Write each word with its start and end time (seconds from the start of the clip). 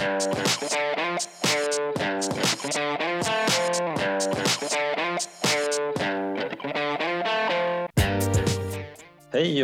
Hej 0.00 0.18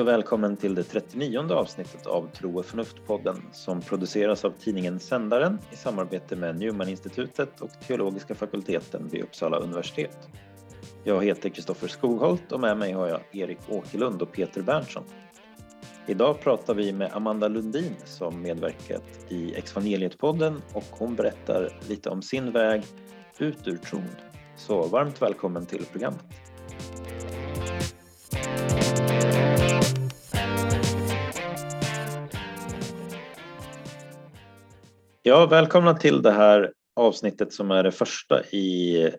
och 0.01 0.09
välkommen 0.09 0.57
till 0.57 0.75
det 0.75 0.83
39 0.83 1.53
avsnittet 1.53 2.07
av 2.07 2.31
Tro 2.31 2.59
och 2.59 2.65
förnuft-podden 2.65 3.43
som 3.53 3.81
produceras 3.81 4.45
av 4.45 4.51
tidningen 4.51 5.01
Sändaren 5.01 5.59
i 5.73 5.77
samarbete 5.77 6.37
med 6.37 6.57
Newman-institutet 6.57 7.61
och 7.61 7.71
teologiska 7.87 8.35
fakulteten 8.35 9.09
vid 9.09 9.23
Uppsala 9.23 9.57
universitet. 9.57 10.29
Jag 11.05 11.25
heter 11.25 11.49
Kristoffer 11.49 11.89
Skogholt 11.89 12.53
och 12.53 12.61
med 12.61 12.79
mig 12.79 12.93
har 12.93 13.09
jag 13.09 13.21
Erik 13.33 13.59
Åkerlund 13.69 14.23
och 14.23 14.33
Peter 14.33 14.63
Berntsson. 14.63 15.05
Idag 16.09 16.41
pratar 16.41 16.75
vi 16.75 16.93
med 16.93 17.11
Amanda 17.13 17.49
Lundin 17.49 17.95
som 18.05 18.43
medverkat 18.43 19.03
i 19.29 19.55
Exvangeliet-podden 19.55 20.63
och 20.75 20.85
hon 20.91 21.15
berättar 21.15 21.81
lite 21.89 22.11
om 22.11 22.23
sin 22.23 22.53
väg 22.53 22.83
ut 23.39 23.69
ur 23.69 23.77
tron. 23.77 24.09
Så 24.57 24.83
varmt 24.83 25.23
välkommen 25.23 25.67
till 25.67 25.85
programmet. 25.93 26.25
Ja, 35.23 35.47
välkomna 35.47 35.95
till 35.95 36.23
det 36.23 36.33
här 36.33 36.73
avsnittet 36.97 37.53
som 37.53 37.71
är 37.71 37.83
det 37.83 37.93
första 37.93 38.45
i 38.45 39.11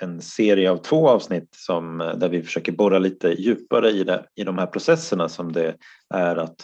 en 0.00 0.20
serie 0.20 0.70
av 0.70 0.76
två 0.76 1.08
avsnitt 1.08 1.48
som, 1.54 1.98
där 1.98 2.28
vi 2.28 2.42
försöker 2.42 2.72
borra 2.72 2.98
lite 2.98 3.28
djupare 3.28 3.90
i, 3.90 4.04
det, 4.04 4.26
i 4.34 4.44
de 4.44 4.58
här 4.58 4.66
processerna 4.66 5.28
som 5.28 5.52
det 5.52 5.76
är 6.14 6.36
att 6.36 6.56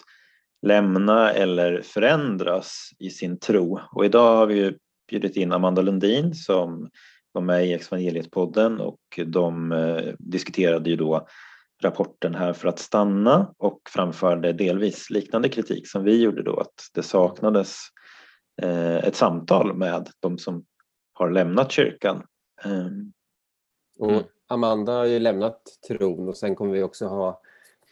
lämna 0.61 1.31
eller 1.31 1.81
förändras 1.81 2.89
i 2.99 3.09
sin 3.09 3.39
tro. 3.39 3.79
Och 3.91 4.05
idag 4.05 4.35
har 4.35 4.45
vi 4.45 4.77
bjudit 5.09 5.37
in 5.37 5.51
Amanda 5.51 5.81
Lundin 5.81 6.35
som 6.35 6.89
var 7.31 7.41
med 7.41 7.67
i 7.67 7.73
Evangeliet-podden 7.73 8.79
och 8.79 9.19
de 9.25 9.71
eh, 9.71 10.13
diskuterade 10.19 10.89
ju 10.89 10.95
då 10.95 11.27
rapporten 11.83 12.35
här 12.35 12.53
för 12.53 12.67
att 12.67 12.79
stanna 12.79 13.53
och 13.57 13.79
framförde 13.89 14.53
delvis 14.53 15.09
liknande 15.09 15.49
kritik 15.49 15.87
som 15.87 16.03
vi 16.03 16.21
gjorde 16.21 16.43
då 16.43 16.59
att 16.59 16.89
det 16.93 17.03
saknades 17.03 17.79
Eh, 18.61 18.97
ett 18.97 19.15
samtal 19.15 19.73
med 19.73 20.09
de 20.19 20.37
som 20.37 20.65
har 21.13 21.31
lämnat 21.31 21.71
kyrkan. 21.71 22.23
Ehm, 22.63 23.13
och 24.03 24.11
mm. 24.11 24.23
Amanda 24.47 24.91
har 24.91 25.05
ju 25.05 25.19
lämnat 25.19 25.61
tron 25.87 26.27
och 26.29 26.37
sen 26.37 26.55
kommer 26.55 26.73
vi 26.73 26.83
också 26.83 27.07
ha 27.07 27.41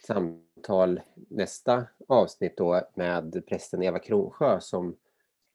samtal 0.06 1.00
nästa 1.28 1.86
avsnitt 2.08 2.56
då 2.56 2.80
med 2.94 3.42
prästen 3.46 3.82
Eva 3.82 3.98
Kronsjö 3.98 4.60
som 4.60 4.96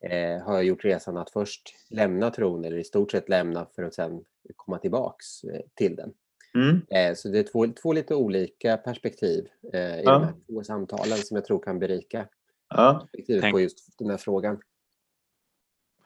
eh, 0.02 0.41
har 0.41 0.61
gjort 0.61 0.86
resan 0.86 1.17
att 1.17 1.30
först 1.30 1.75
lämna 1.89 2.31
tron 2.31 2.66
eller 2.66 2.77
i 2.77 2.83
stort 2.83 3.11
sett 3.11 3.30
lämna 3.30 3.67
för 3.75 3.83
att 3.83 3.94
sen 3.94 4.23
komma 4.55 4.77
tillbaks 4.77 5.44
eh, 5.44 5.61
till 5.73 5.95
den. 5.95 6.14
Mm. 6.55 6.81
Eh, 6.89 7.16
så 7.16 7.30
det 7.30 7.39
är 7.39 7.44
två, 7.44 7.67
två 7.81 7.94
lite 7.94 8.16
olika 8.16 8.77
perspektiv 8.77 9.47
eh, 9.73 9.99
i 9.99 10.02
ja. 10.05 10.11
de 10.11 10.23
här 10.23 10.33
två 10.47 10.64
samtalen 10.64 11.17
som 11.17 11.36
jag 11.36 11.45
tror 11.45 11.59
kan 11.59 11.80
berika 11.80 12.27
ja. 12.69 12.99
perspektivet 13.02 13.42
Tänk. 13.42 13.53
på 13.53 13.59
just 13.59 13.97
den 13.97 14.09
här 14.09 14.17
frågan. 14.17 14.61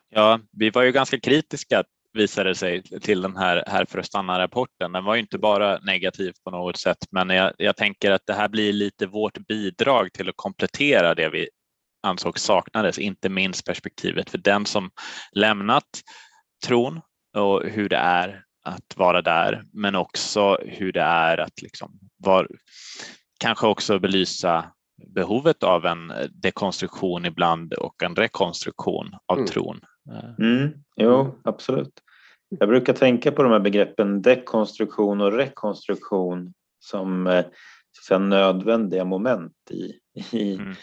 Ja, 0.09 0.39
vi 0.51 0.69
var 0.69 0.83
ju 0.83 0.91
ganska 0.91 1.19
kritiska 1.19 1.83
visade 2.13 2.55
sig 2.55 2.81
till 2.83 3.21
den 3.21 3.37
här 3.37 3.63
Här 3.67 3.85
för 3.85 3.99
att 3.99 4.05
stanna-rapporten. 4.05 4.91
Den 4.91 5.03
var 5.03 5.15
ju 5.15 5.21
inte 5.21 5.37
bara 5.37 5.79
negativ 5.79 6.33
på 6.43 6.51
något 6.51 6.77
sätt, 6.77 6.97
men 7.11 7.29
jag, 7.29 7.53
jag, 7.57 7.77
tänker 7.77 8.11
att 8.11 8.25
det 8.25 8.33
här 8.33 8.49
blir 8.49 8.73
lite 8.73 9.07
vårt 9.07 9.47
bidrag 9.47 10.13
till 10.13 10.29
att 10.29 10.37
komplettera 10.37 11.15
det 11.15 11.29
vi 11.29 11.49
ansåg 12.03 12.39
saknades, 12.39 12.99
inte 12.99 13.29
minst 13.29 13.65
perspektivet 13.65 14.29
för 14.29 14.37
den 14.37 14.65
som 14.65 14.91
lämnat 15.31 16.01
tron 16.65 17.01
och 17.37 17.63
hur 17.63 17.89
det 17.89 17.97
är 17.97 18.43
att 18.63 18.97
vara 18.97 19.21
där, 19.21 19.63
men 19.73 19.95
också 19.95 20.57
hur 20.65 20.91
det 20.91 21.01
är 21.01 21.37
att 21.37 21.61
liksom 21.61 21.99
var, 22.17 22.47
kanske 23.39 23.67
också 23.67 23.99
belysa 23.99 24.71
behovet 25.07 25.63
av 25.63 25.85
en 25.85 26.13
dekonstruktion 26.31 27.25
ibland 27.25 27.73
och 27.73 28.03
en 28.03 28.15
rekonstruktion 28.15 29.15
av 29.27 29.37
mm. 29.37 29.47
tron 29.47 29.81
Mm, 30.39 30.73
jo, 30.95 31.39
absolut. 31.43 32.01
Jag 32.49 32.69
brukar 32.69 32.93
tänka 32.93 33.31
på 33.31 33.43
de 33.43 33.51
här 33.51 33.59
begreppen 33.59 34.21
dekonstruktion 34.21 35.21
och 35.21 35.31
rekonstruktion 35.31 36.53
som 36.79 37.27
eh, 37.27 37.45
så 37.91 38.19
nödvändiga 38.19 39.05
moment 39.05 39.71
i, 39.71 39.99
i, 40.31 40.55
mm. 40.55 40.73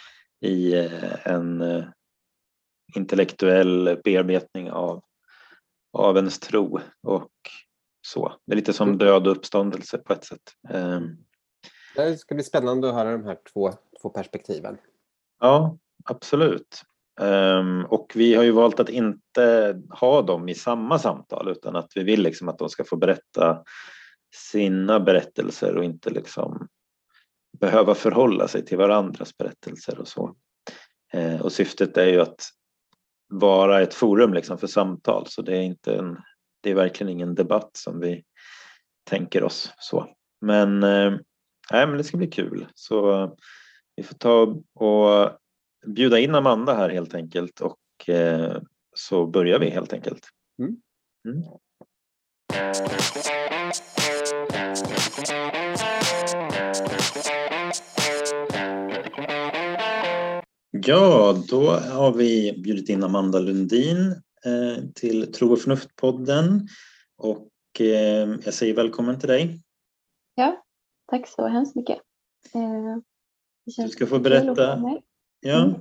i 0.40 0.74
eh, 0.74 1.26
en 1.26 1.60
eh, 1.60 1.84
intellektuell 2.96 4.00
bearbetning 4.04 4.70
av, 4.70 5.04
av 5.92 6.16
ens 6.16 6.38
tro 6.40 6.80
och 7.02 7.32
så. 8.06 8.32
Det 8.46 8.52
är 8.52 8.56
lite 8.56 8.72
som 8.72 8.88
mm. 8.88 8.98
död 8.98 9.26
och 9.26 9.36
uppståndelse 9.36 9.98
på 9.98 10.12
ett 10.12 10.24
sätt. 10.24 10.54
Ehm. 10.68 11.16
Det 11.96 12.16
ska 12.16 12.34
bli 12.34 12.44
spännande 12.44 12.88
att 12.88 12.94
höra 12.94 13.12
de 13.12 13.24
här 13.24 13.38
två, 13.52 13.72
två 14.02 14.10
perspektiven. 14.10 14.78
Ja, 15.40 15.78
absolut. 16.04 16.82
Um, 17.20 17.84
och 17.84 18.12
vi 18.14 18.34
har 18.34 18.42
ju 18.42 18.50
valt 18.50 18.80
att 18.80 18.88
inte 18.88 19.80
ha 19.90 20.22
dem 20.22 20.48
i 20.48 20.54
samma 20.54 20.98
samtal 20.98 21.48
utan 21.48 21.76
att 21.76 21.92
vi 21.94 22.02
vill 22.02 22.22
liksom 22.22 22.48
att 22.48 22.58
de 22.58 22.68
ska 22.68 22.84
få 22.84 22.96
berätta 22.96 23.62
sina 24.34 25.00
berättelser 25.00 25.76
och 25.76 25.84
inte 25.84 26.10
liksom 26.10 26.68
behöva 27.60 27.94
förhålla 27.94 28.48
sig 28.48 28.64
till 28.64 28.78
varandras 28.78 29.36
berättelser 29.36 29.98
och 29.98 30.08
så. 30.08 30.34
Uh, 31.14 31.40
och 31.40 31.52
syftet 31.52 31.96
är 31.96 32.06
ju 32.06 32.20
att 32.20 32.48
vara 33.28 33.80
ett 33.80 33.94
forum 33.94 34.34
liksom 34.34 34.58
för 34.58 34.66
samtal 34.66 35.26
så 35.26 35.42
det 35.42 35.56
är 35.56 35.62
inte 35.62 35.94
en, 35.94 36.16
det 36.62 36.70
är 36.70 36.74
verkligen 36.74 37.12
ingen 37.12 37.34
debatt 37.34 37.70
som 37.72 38.00
vi 38.00 38.24
tänker 39.10 39.44
oss 39.44 39.72
så. 39.78 40.06
Men, 40.40 40.84
uh, 40.84 41.18
nej, 41.72 41.86
men 41.86 41.96
det 41.96 42.04
ska 42.04 42.16
bli 42.16 42.26
kul 42.26 42.66
så 42.74 43.22
eh, 43.22 43.30
vi 43.96 44.02
får 44.02 44.14
ta 44.14 44.56
och 44.74 45.38
bjuda 45.86 46.18
in 46.18 46.34
Amanda 46.34 46.74
här 46.74 46.88
helt 46.88 47.14
enkelt 47.14 47.60
och 47.60 48.08
eh, 48.08 48.62
så 48.94 49.26
börjar 49.26 49.58
vi 49.58 49.70
helt 49.70 49.92
enkelt. 49.92 50.28
Mm. 50.58 50.76
Mm. 51.28 51.42
Ja, 60.70 61.36
då 61.48 61.70
har 61.70 62.12
vi 62.12 62.60
bjudit 62.64 62.88
in 62.88 63.04
Amanda 63.04 63.38
Lundin 63.38 64.10
eh, 64.44 64.84
till 64.94 65.32
Tro 65.32 65.52
och 65.52 65.58
förnuft-podden 65.58 66.68
och 67.16 67.50
eh, 67.80 68.36
jag 68.44 68.54
säger 68.54 68.74
välkommen 68.74 69.20
till 69.20 69.28
dig. 69.28 69.62
Ja, 70.34 70.64
tack 71.10 71.28
så 71.28 71.46
hemskt 71.46 71.76
mycket. 71.76 71.98
Eh, 72.54 72.96
du 73.76 73.88
ska 73.88 74.06
få 74.06 74.18
berätta 74.18 74.82
Ja, 75.40 75.64
mm. 75.64 75.80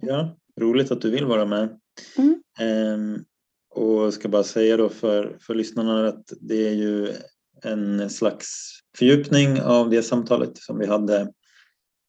ja, 0.00 0.36
roligt 0.60 0.90
att 0.90 1.00
du 1.00 1.10
vill 1.10 1.24
vara 1.24 1.44
med. 1.44 1.80
Mm. 2.18 2.42
Ehm, 2.58 3.24
och 3.70 4.14
ska 4.14 4.28
bara 4.28 4.44
säga 4.44 4.76
då 4.76 4.88
för, 4.88 5.38
för 5.40 5.54
lyssnarna 5.54 6.08
att 6.08 6.32
det 6.40 6.68
är 6.68 6.72
ju 6.72 7.14
en 7.62 8.10
slags 8.10 8.70
fördjupning 8.98 9.60
av 9.60 9.90
det 9.90 10.02
samtalet 10.02 10.58
som 10.58 10.78
vi 10.78 10.86
hade 10.86 11.20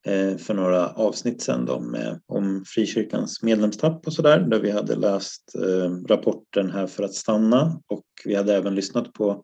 eh, 0.05 0.37
för 0.37 0.53
några 0.53 0.89
avsnitt 0.89 1.41
sedan 1.41 1.65
då 1.65 1.79
med, 1.79 2.21
om 2.25 2.63
frikyrkans 2.67 3.43
medlemstapp 3.43 4.07
och 4.07 4.13
sådär 4.13 4.39
där 4.39 4.59
vi 4.59 4.71
hade 4.71 4.95
läst 4.95 5.55
eh, 5.55 5.91
rapporten 6.07 6.71
här 6.71 6.87
för 6.87 7.03
att 7.03 7.13
stanna 7.13 7.81
och 7.87 8.05
vi 8.25 8.35
hade 8.35 8.55
även 8.55 8.75
lyssnat 8.75 9.13
på 9.13 9.43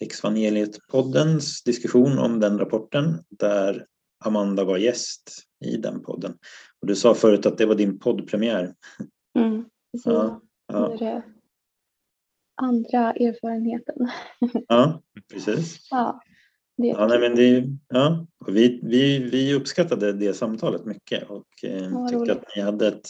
Exvangeliet-poddens 0.00 1.64
diskussion 1.64 2.18
om 2.18 2.40
den 2.40 2.58
rapporten 2.58 3.24
där 3.30 3.86
Amanda 4.24 4.64
var 4.64 4.78
gäst 4.78 5.47
i 5.64 5.76
den 5.76 6.02
podden. 6.02 6.38
Och 6.80 6.86
du 6.86 6.96
sa 6.96 7.14
förut 7.14 7.46
att 7.46 7.58
det 7.58 7.66
var 7.66 7.74
din 7.74 7.98
poddpremiär. 7.98 8.74
Mm, 9.38 9.64
precis. 9.92 10.06
Ja, 10.06 10.40
ja. 10.72 10.96
Det 10.98 11.04
är 11.04 11.22
andra 12.62 13.12
erfarenheten. 13.12 14.08
Ja, 14.68 15.02
precis. 15.32 15.88
Ja, 15.90 16.20
det 16.76 16.86
ja, 16.86 17.06
nej, 17.06 17.18
men 17.18 17.34
det, 17.34 17.64
ja. 17.88 18.26
Och 18.46 18.56
vi, 18.56 18.80
vi, 18.82 19.18
vi 19.18 19.54
uppskattade 19.54 20.12
det 20.12 20.34
samtalet 20.34 20.84
mycket 20.84 21.30
och 21.30 21.46
eh, 21.62 21.84
ja, 21.84 22.08
tyckte 22.08 22.24
roligt. 22.24 22.30
att 22.30 22.44
ni 22.56 22.62
hade 22.62 22.88
ett, 22.88 23.08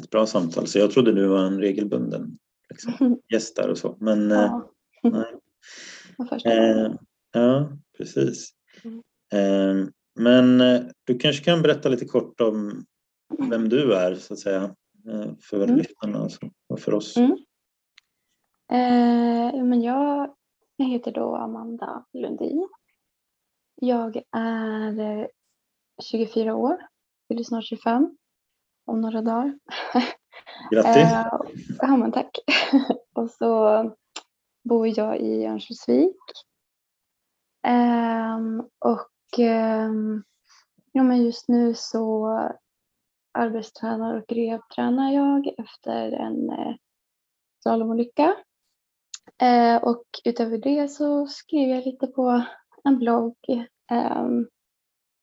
ett 0.00 0.10
bra 0.10 0.26
samtal. 0.26 0.66
Så 0.66 0.78
jag 0.78 0.90
trodde 0.90 1.12
du 1.12 1.26
var 1.26 1.46
en 1.46 1.60
regelbunden 1.60 2.38
liksom, 2.70 3.20
gäst 3.32 3.56
där 3.56 3.68
och 3.68 3.78
så. 3.78 3.96
Men 4.00 4.30
ja. 4.30 4.72
eh, 5.04 5.12
nej. 5.12 6.42
Eh, 6.44 6.92
ja, 7.32 7.72
precis. 7.98 8.50
Mm. 8.84 9.92
Eh, 10.18 10.22
men 10.22 10.60
eh, 10.60 10.82
du 11.04 11.18
kanske 11.18 11.44
kan 11.44 11.62
berätta 11.62 11.88
lite 11.88 12.04
kort 12.04 12.40
om 12.40 12.84
vem 13.50 13.68
du 13.68 13.94
är 13.94 14.14
så 14.14 14.34
att 14.34 14.40
säga 14.40 14.62
eh, 15.08 15.32
för 15.40 15.64
mm. 15.64 15.76
lyssnarna 15.76 16.28
och 16.68 16.80
för 16.80 16.94
oss. 16.94 17.16
Mm. 17.16 17.30
Eh, 18.72 19.64
men 19.64 19.82
jag, 19.82 20.34
jag 20.76 20.86
heter 20.86 21.12
då 21.12 21.36
Amanda 21.36 22.04
Lundin. 22.12 22.68
Jag 23.74 24.22
är 24.36 25.28
24 26.02 26.54
år, 26.54 26.86
fyller 27.28 27.44
snart 27.44 27.64
25 27.64 28.16
om 28.86 29.00
några 29.00 29.22
dagar. 29.22 29.58
Grattis! 30.70 30.96
Eh, 30.96 31.26
ja, 31.78 31.96
men 31.96 32.12
tack. 32.12 32.38
och 33.12 33.30
så 33.30 33.90
bor 34.64 34.98
jag 34.98 35.20
i 35.20 35.46
Örnsköldsvik. 35.46 36.16
Ehm, 37.66 38.60
och 38.78 39.11
Ehm, 39.38 40.22
ja, 40.92 41.02
men 41.02 41.24
just 41.24 41.48
nu 41.48 41.74
så 41.74 42.28
arbetstränar 43.32 44.18
och 44.18 44.32
rehabtränar 44.32 45.12
jag 45.12 45.54
efter 45.58 46.12
en 46.12 46.50
eh, 46.50 46.74
slalomolycka. 47.62 48.34
Eh, 49.42 49.82
och 49.82 50.04
utöver 50.24 50.58
det 50.58 50.88
så 50.88 51.26
skriver 51.26 51.74
jag 51.74 51.84
lite 51.86 52.06
på 52.06 52.42
en 52.84 52.98
blogg. 52.98 53.36
Ehm, 53.90 54.48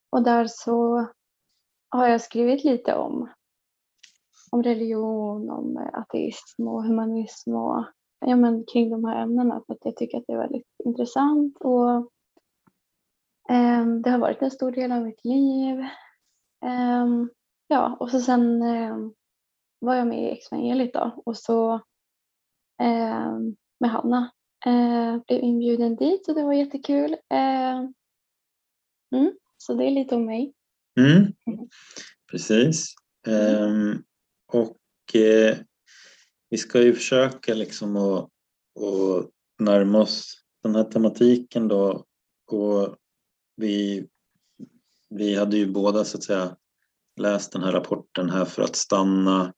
och 0.09 0.23
där 0.23 0.45
så 0.47 1.07
har 1.89 2.07
jag 2.07 2.21
skrivit 2.21 2.63
lite 2.63 2.95
om, 2.95 3.29
om 4.51 4.63
religion, 4.63 5.49
om 5.49 5.77
eh, 5.77 5.99
ateism 5.99 6.67
och 6.67 6.83
humanism 6.83 7.55
och 7.55 7.85
ja, 8.19 8.35
men 8.35 8.65
kring 8.65 8.89
de 8.89 9.05
här 9.05 9.21
ämnena 9.23 9.63
för 9.65 9.73
att 9.73 9.85
jag 9.85 9.95
tycker 9.95 10.17
att 10.17 10.23
det 10.27 10.33
är 10.33 10.37
väldigt 10.37 10.67
intressant 10.85 11.57
och 11.59 12.11
det 14.03 14.09
har 14.09 14.17
varit 14.17 14.41
en 14.41 14.51
stor 14.51 14.71
del 14.71 14.91
av 14.91 15.03
mitt 15.03 15.25
liv. 15.25 15.85
Ehm, 16.65 17.29
ja, 17.67 17.97
och 17.99 18.11
så 18.11 18.19
sen 18.21 18.61
ehm, 18.61 19.13
var 19.79 19.95
jag 19.95 20.07
med 20.07 20.23
i 20.23 20.31
Exvangeliet 20.31 20.93
då 20.93 21.23
och 21.25 21.37
så 21.37 21.81
ehm, 22.81 23.55
med 23.79 23.91
Hanna 23.91 24.31
blev 25.27 25.43
inbjuden 25.43 25.95
dit 25.95 26.29
och 26.29 26.35
det 26.35 26.43
var 26.43 26.53
jättekul. 26.53 27.15
Ehm, 27.29 27.93
mm, 29.15 29.33
så 29.57 29.73
det 29.73 29.85
är 29.85 29.91
lite 29.91 30.15
om 30.15 30.25
mig. 30.25 30.53
Mm. 30.99 31.33
Precis. 32.31 32.93
Ehm, 33.27 34.03
och 34.53 35.15
eh, 35.15 35.57
vi 36.49 36.57
ska 36.57 36.81
ju 36.81 36.93
försöka 36.93 37.53
liksom 37.53 37.95
att, 37.95 38.23
att 38.23 39.29
närma 39.59 39.99
oss 39.99 40.43
den 40.63 40.75
här 40.75 40.83
tematiken 40.83 41.67
då. 41.67 42.05
Och 42.51 42.97
vi, 43.59 44.07
vi 45.09 45.35
hade 45.35 45.57
ju 45.57 45.71
båda 45.71 46.05
så 46.05 46.17
att 46.17 46.23
säga 46.23 46.55
läst 47.19 47.51
den 47.51 47.63
här 47.63 47.71
rapporten 47.71 48.29
här 48.29 48.45
för 48.45 48.61
att 48.61 48.75
stanna. 48.75 49.53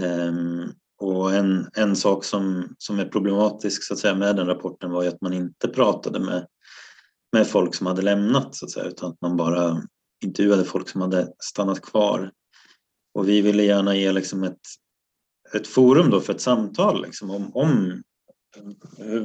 Um, 0.00 0.72
och 0.98 1.34
en, 1.34 1.70
en 1.76 1.96
sak 1.96 2.24
som, 2.24 2.74
som 2.78 2.98
är 2.98 3.04
problematisk 3.04 3.84
så 3.84 3.94
att 3.94 4.00
säga 4.00 4.14
med 4.14 4.36
den 4.36 4.46
rapporten 4.46 4.90
var 4.90 5.02
ju 5.02 5.08
att 5.08 5.20
man 5.20 5.32
inte 5.32 5.68
pratade 5.68 6.20
med, 6.20 6.46
med 7.32 7.46
folk 7.46 7.74
som 7.74 7.86
hade 7.86 8.02
lämnat 8.02 8.54
så 8.54 8.66
att 8.66 8.70
säga 8.70 8.86
utan 8.86 9.10
att 9.10 9.20
man 9.20 9.36
bara 9.36 9.82
intervjuade 10.24 10.64
folk 10.64 10.88
som 10.88 11.00
hade 11.00 11.32
stannat 11.38 11.80
kvar. 11.80 12.32
Och 13.14 13.28
vi 13.28 13.40
ville 13.40 13.62
gärna 13.62 13.96
ge 13.96 14.12
liksom 14.12 14.44
ett, 14.44 14.60
ett 15.54 15.66
forum 15.66 16.10
då 16.10 16.20
för 16.20 16.32
ett 16.32 16.40
samtal 16.40 17.02
liksom 17.02 17.30
om, 17.30 17.56
om 17.56 18.02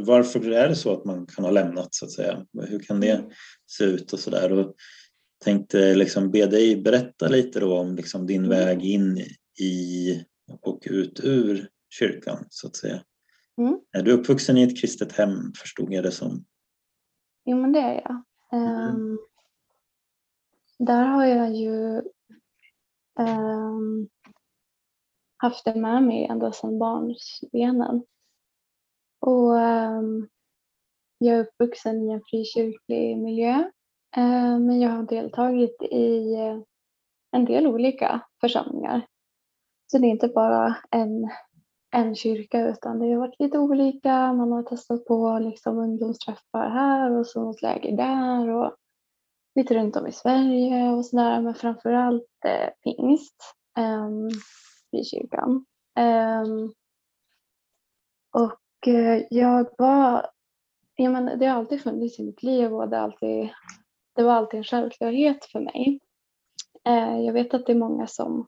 varför 0.06 0.52
är 0.52 0.70
det 0.70 0.76
så 0.76 0.94
att 0.94 1.06
man 1.06 1.26
kan 1.26 1.46
ha 1.46 1.52
lämnat 1.52 1.96
så 1.96 2.06
att 2.06 2.12
säga. 2.12 2.46
Hur 2.54 2.80
kan 2.80 3.00
det 3.00 3.24
se 3.68 3.84
ut 3.84 4.14
och 4.14 4.20
sådär. 4.20 4.52
Och 4.52 4.76
tänkte 5.44 5.96
liksom 5.96 6.32
be 6.32 6.46
dig 6.46 6.82
berätta 6.82 7.28
lite 7.28 7.60
då 7.60 7.78
om 7.78 7.96
liksom 7.96 8.28
din 8.28 8.50
väg 8.50 8.86
in 8.86 9.18
i 9.62 10.26
och 10.62 10.88
ut 10.90 11.20
ur 11.24 11.70
kyrkan 11.90 12.46
så 12.50 12.68
att 12.68 12.76
säga. 12.76 13.04
Mm. 13.58 13.80
Är 13.92 14.04
du 14.04 14.12
uppvuxen 14.12 14.58
i 14.58 14.64
ett 14.64 14.82
kristet 14.82 15.12
hem 15.12 15.54
förstod 15.62 15.94
jag 15.94 16.04
det 16.04 16.12
som? 16.12 16.46
Jo, 17.46 17.58
men 17.58 17.72
det 17.72 17.80
är 17.80 17.94
jag. 17.94 18.24
Ehm, 18.54 19.18
där 20.80 21.06
har 21.06 21.26
jag 21.26 21.56
ju 21.56 22.02
ehm, 23.20 24.10
haft 25.38 25.66
det 25.66 25.76
med 25.76 26.04
mig 26.04 26.26
ända 26.26 26.52
sedan 26.52 26.80
barnsbenen. 26.80 28.04
Och 29.22 29.52
um, 29.52 30.28
jag 31.18 31.36
är 31.38 31.40
uppvuxen 31.40 32.02
i 32.02 32.12
en 32.12 32.22
frikyrklig 32.30 33.18
miljö. 33.18 33.54
Uh, 34.18 34.60
men 34.60 34.82
jag 34.82 34.90
har 34.90 35.04
deltagit 35.04 35.82
i 35.82 36.34
eh, 36.34 36.60
en 37.32 37.46
del 37.46 37.68
olika 37.68 38.22
församlingar. 38.42 39.06
Så 39.92 39.98
det 39.98 40.08
är 40.08 40.12
inte 40.12 40.28
bara 40.28 40.76
en, 40.92 41.30
en 41.92 42.16
kyrka 42.16 42.68
utan 42.68 43.00
det 43.00 43.12
har 43.12 43.20
varit 43.20 43.40
lite 43.40 43.60
olika. 43.60 44.34
Man 44.34 44.52
har 44.52 44.64
testat 44.64 45.06
på 45.06 45.40
liksom 45.40 45.78
ungdomsträffar 45.78 46.70
här 46.70 47.12
och 47.20 47.28
sångläger 47.28 47.98
där 47.98 48.50
och 48.50 48.76
lite 49.56 49.74
runt 49.74 49.96
om 49.96 50.08
i 50.08 50.12
Sverige 50.12 50.90
och 50.90 51.06
sådär. 51.06 51.42
Men 51.42 51.56
framförallt 51.56 52.46
eh, 52.46 52.70
pingst 52.84 53.56
ehm, 53.78 54.04
um, 54.04 54.30
i 54.92 55.04
kyrkan. 55.04 55.66
Ehm, 55.96 56.74
och 58.34 58.58
Eh, 58.88 59.24
jag 59.30 59.70
var, 59.78 60.30
jag 60.96 61.12
menar, 61.12 61.36
det 61.36 61.46
har 61.46 61.56
alltid 61.58 61.82
funnits 61.82 62.20
i 62.20 62.24
mitt 62.24 62.44
liv 62.44 62.74
och 62.74 62.90
det, 62.90 63.00
alltid, 63.00 63.50
det 64.16 64.24
var 64.24 64.34
alltid 64.34 64.58
en 64.58 64.64
självklarhet 64.64 65.46
för 65.46 65.60
mig. 65.60 66.00
Eh, 66.88 67.20
jag 67.20 67.34
vet 67.34 67.54
att 67.54 67.66
det 67.66 67.72
är 67.72 67.78
många 67.78 68.08
som 68.08 68.48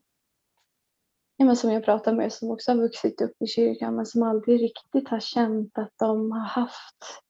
ja, 1.36 1.44
men 1.44 1.56
som 1.56 1.72
jag 1.72 1.84
pratar 1.84 2.12
med 2.12 2.32
som 2.32 2.50
också 2.50 2.72
har 2.72 2.78
vuxit 2.78 3.20
upp 3.20 3.42
i 3.42 3.46
kyrkan 3.46 3.96
men 3.96 4.06
som 4.06 4.22
aldrig 4.22 4.62
riktigt 4.62 5.08
har 5.08 5.20
känt 5.20 5.78
att 5.78 5.92
de 5.98 6.32
har 6.32 6.40
haft 6.40 7.22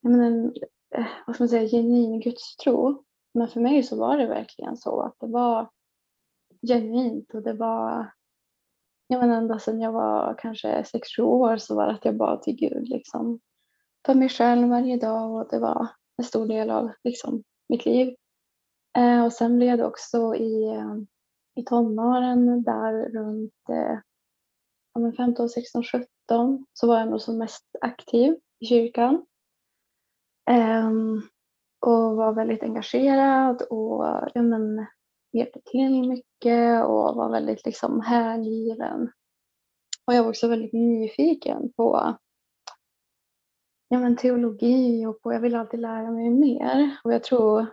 jag 0.00 0.12
menar, 0.12 0.26
en 0.26 0.52
eh, 0.94 1.06
vad 1.26 1.36
ska 1.36 1.42
man 1.44 1.48
säga, 1.48 1.68
genuin 1.68 2.20
gudstro. 2.20 3.04
Men 3.34 3.48
för 3.48 3.60
mig 3.60 3.82
så 3.82 3.96
var 3.96 4.18
det 4.18 4.26
verkligen 4.26 4.76
så 4.76 5.00
att 5.00 5.14
det 5.20 5.26
var 5.26 5.70
genuint 6.68 7.34
och 7.34 7.42
det 7.42 7.52
var 7.52 8.12
ja, 9.06 9.20
men 9.20 9.30
ända 9.30 9.58
sedan 9.58 9.80
jag 9.80 9.92
var 9.92 10.34
kanske 10.38 10.82
6-7 10.82 11.20
år 11.22 11.56
så 11.56 11.76
var 11.76 11.86
det 11.86 11.92
att 11.92 12.04
jag 12.04 12.16
bad 12.16 12.42
till 12.42 12.56
Gud 12.56 12.88
liksom, 12.88 13.40
för 14.06 14.14
mig 14.14 14.28
själv 14.28 14.68
varje 14.68 14.96
dag 14.96 15.32
och 15.34 15.48
det 15.50 15.58
var 15.58 15.88
en 16.16 16.24
stor 16.24 16.46
del 16.46 16.70
av 16.70 16.90
liksom, 17.04 17.42
mitt 17.68 17.86
liv. 17.86 18.14
Eh, 18.98 19.24
och 19.24 19.32
sen 19.32 19.56
blev 19.56 19.78
det 19.78 19.86
också 19.86 20.34
i 20.34 20.64
eh, 20.74 20.96
i 21.56 21.64
tonåren 21.64 22.62
där 22.62 23.08
runt 23.08 23.68
eh, 23.68 23.98
ja, 24.94 25.12
15, 25.16 25.48
16, 25.48 25.82
17 25.84 26.66
så 26.72 26.86
var 26.86 26.98
jag 26.98 27.08
nog 27.08 27.20
som 27.20 27.38
mest 27.38 27.64
aktiv 27.80 28.36
i 28.58 28.66
kyrkan. 28.66 29.26
Eh, 30.50 30.90
och 31.80 32.16
var 32.16 32.32
väldigt 32.32 32.62
engagerad 32.62 33.62
och 33.62 34.04
ja, 34.34 34.42
men, 34.42 34.86
hjälpte 35.38 35.60
till 35.64 36.08
mycket 36.08 36.84
och 36.84 37.16
var 37.16 37.30
väldigt 37.30 37.66
liksom 37.66 38.00
hängiven. 38.00 39.12
Och 40.06 40.14
jag 40.14 40.22
var 40.22 40.30
också 40.30 40.48
väldigt 40.48 40.72
nyfiken 40.72 41.72
på 41.72 42.16
ja, 43.88 43.98
men, 43.98 44.16
teologi 44.16 45.06
och 45.06 45.22
på, 45.22 45.32
jag 45.32 45.40
ville 45.40 45.58
alltid 45.58 45.80
lära 45.80 46.10
mig 46.10 46.30
mer. 46.30 46.96
Och 47.04 47.12
jag 47.12 47.24
tror 47.24 47.66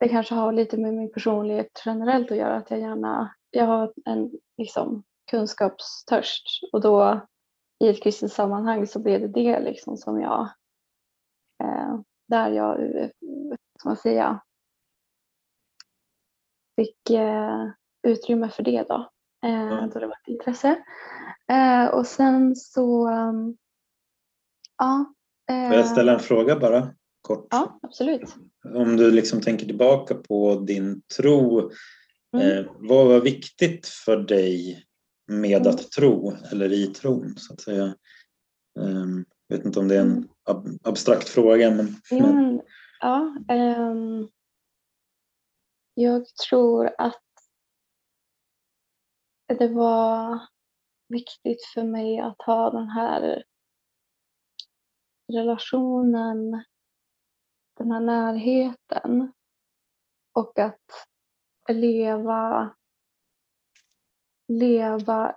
det 0.00 0.08
kanske 0.08 0.34
har 0.34 0.52
lite 0.52 0.76
med 0.76 0.94
min 0.94 1.12
personlighet 1.12 1.82
generellt 1.84 2.30
att 2.30 2.36
göra, 2.36 2.56
att 2.56 2.70
jag 2.70 2.80
gärna, 2.80 3.34
jag 3.50 3.66
har 3.66 3.92
en 4.04 4.32
liksom 4.56 5.02
kunskapstörst 5.30 6.44
och 6.72 6.80
då 6.80 7.20
i 7.84 7.88
ett 7.88 8.02
kristet 8.02 8.32
sammanhang 8.32 8.86
så 8.86 8.98
blev 8.98 9.20
det 9.20 9.28
det 9.28 9.60
liksom 9.60 9.96
som 9.96 10.20
jag, 10.20 10.48
eh, 11.62 12.00
där 12.28 12.50
jag, 12.50 12.80
eh, 12.80 13.10
vad 13.20 13.58
ska 13.78 13.88
man 13.88 13.96
säga, 13.96 14.40
fick 16.76 17.10
eh, 17.10 17.68
utrymme 18.06 18.48
för 18.50 18.62
det 18.62 18.84
då, 18.88 19.10
eh, 19.46 19.86
då 19.86 19.98
det 20.00 20.06
var 20.06 20.14
ett 20.22 20.28
intresse. 20.28 20.76
Eh, 21.48 21.86
och 21.86 22.06
sen 22.06 22.56
så, 22.56 23.10
um, 23.10 23.56
ja. 24.78 25.14
Får 25.68 25.76
jag 25.76 25.86
ställa 25.86 26.12
eh, 26.12 26.18
en 26.18 26.24
fråga 26.24 26.56
bara 26.58 26.88
kort? 27.22 27.46
Ja, 27.50 27.78
absolut. 27.82 28.34
Om 28.74 28.96
du 28.96 29.10
liksom 29.10 29.40
tänker 29.40 29.66
tillbaka 29.66 30.14
på 30.14 30.54
din 30.54 31.02
tro, 31.16 31.70
Mm. 32.36 32.58
eh, 32.58 32.66
vad 32.78 33.06
var 33.06 33.20
viktigt 33.20 33.86
för 33.86 34.16
dig 34.16 34.84
med 35.26 35.60
Mm. 35.60 35.70
att 35.74 35.90
tro 35.90 36.36
eller 36.52 36.72
i 36.72 36.86
tron 36.86 37.34
så 37.36 37.52
att 37.52 37.60
säga? 37.60 37.94
Um, 38.78 39.24
vet 39.48 39.64
inte 39.64 39.78
om 39.80 39.88
det 39.88 39.96
är 39.96 40.00
en 40.00 40.10
Mm. 40.10 40.28
ab 40.48 40.68
abstrakt 40.82 41.28
fråga 41.28 41.70
men, 41.70 41.96
Jo, 42.10 42.18
men 42.32 42.60
ja, 43.00 43.36
ehm, 43.48 44.28
jag 45.94 46.26
tror 46.26 46.94
att 46.98 47.22
det 49.46 49.68
var 49.68 50.40
viktigt 51.08 51.64
för 51.74 51.82
mig 51.82 52.20
att 52.20 52.42
ha 52.42 52.70
den 52.70 52.88
här 52.88 53.44
relationen, 55.32 56.64
den 57.76 57.92
här 57.92 58.00
närheten 58.00 59.32
och 60.32 60.58
att 60.58 61.08
leva, 61.68 62.74
leva 64.48 65.36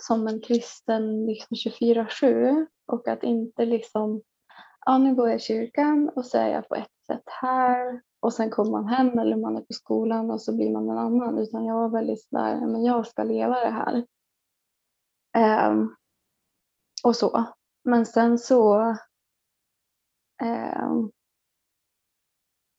som 0.00 0.26
en 0.26 0.40
kristen 0.40 1.26
liksom 1.26 1.56
24-7 1.56 2.66
och 2.86 3.08
att 3.08 3.22
inte 3.22 3.64
liksom 3.64 4.22
ja, 4.86 4.98
nu 4.98 5.14
går 5.14 5.28
jag 5.28 5.36
i 5.36 5.40
kyrkan 5.40 6.08
och 6.08 6.26
så 6.26 6.38
är 6.38 6.48
jag 6.48 6.68
på 6.68 6.74
ett 6.74 7.04
sätt 7.06 7.24
här 7.26 8.02
och 8.20 8.32
sen 8.32 8.50
kommer 8.50 8.70
man 8.70 8.88
hem 8.88 9.18
eller 9.18 9.36
man 9.36 9.56
är 9.56 9.60
på 9.60 9.72
skolan 9.72 10.30
och 10.30 10.42
så 10.42 10.56
blir 10.56 10.72
man 10.72 10.90
en 10.90 10.98
annan. 10.98 11.38
Utan 11.38 11.64
jag 11.64 11.74
var 11.74 11.88
väldigt 11.88 12.22
sådär, 12.22 12.66
men 12.66 12.84
jag 12.84 13.06
ska 13.06 13.24
leva 13.24 13.60
det 13.60 13.70
här. 13.70 14.06
Um, 15.70 15.96
och 17.04 17.16
så. 17.16 17.44
Men 17.84 18.06
sen 18.06 18.38
så, 18.38 18.80
um, 20.42 21.12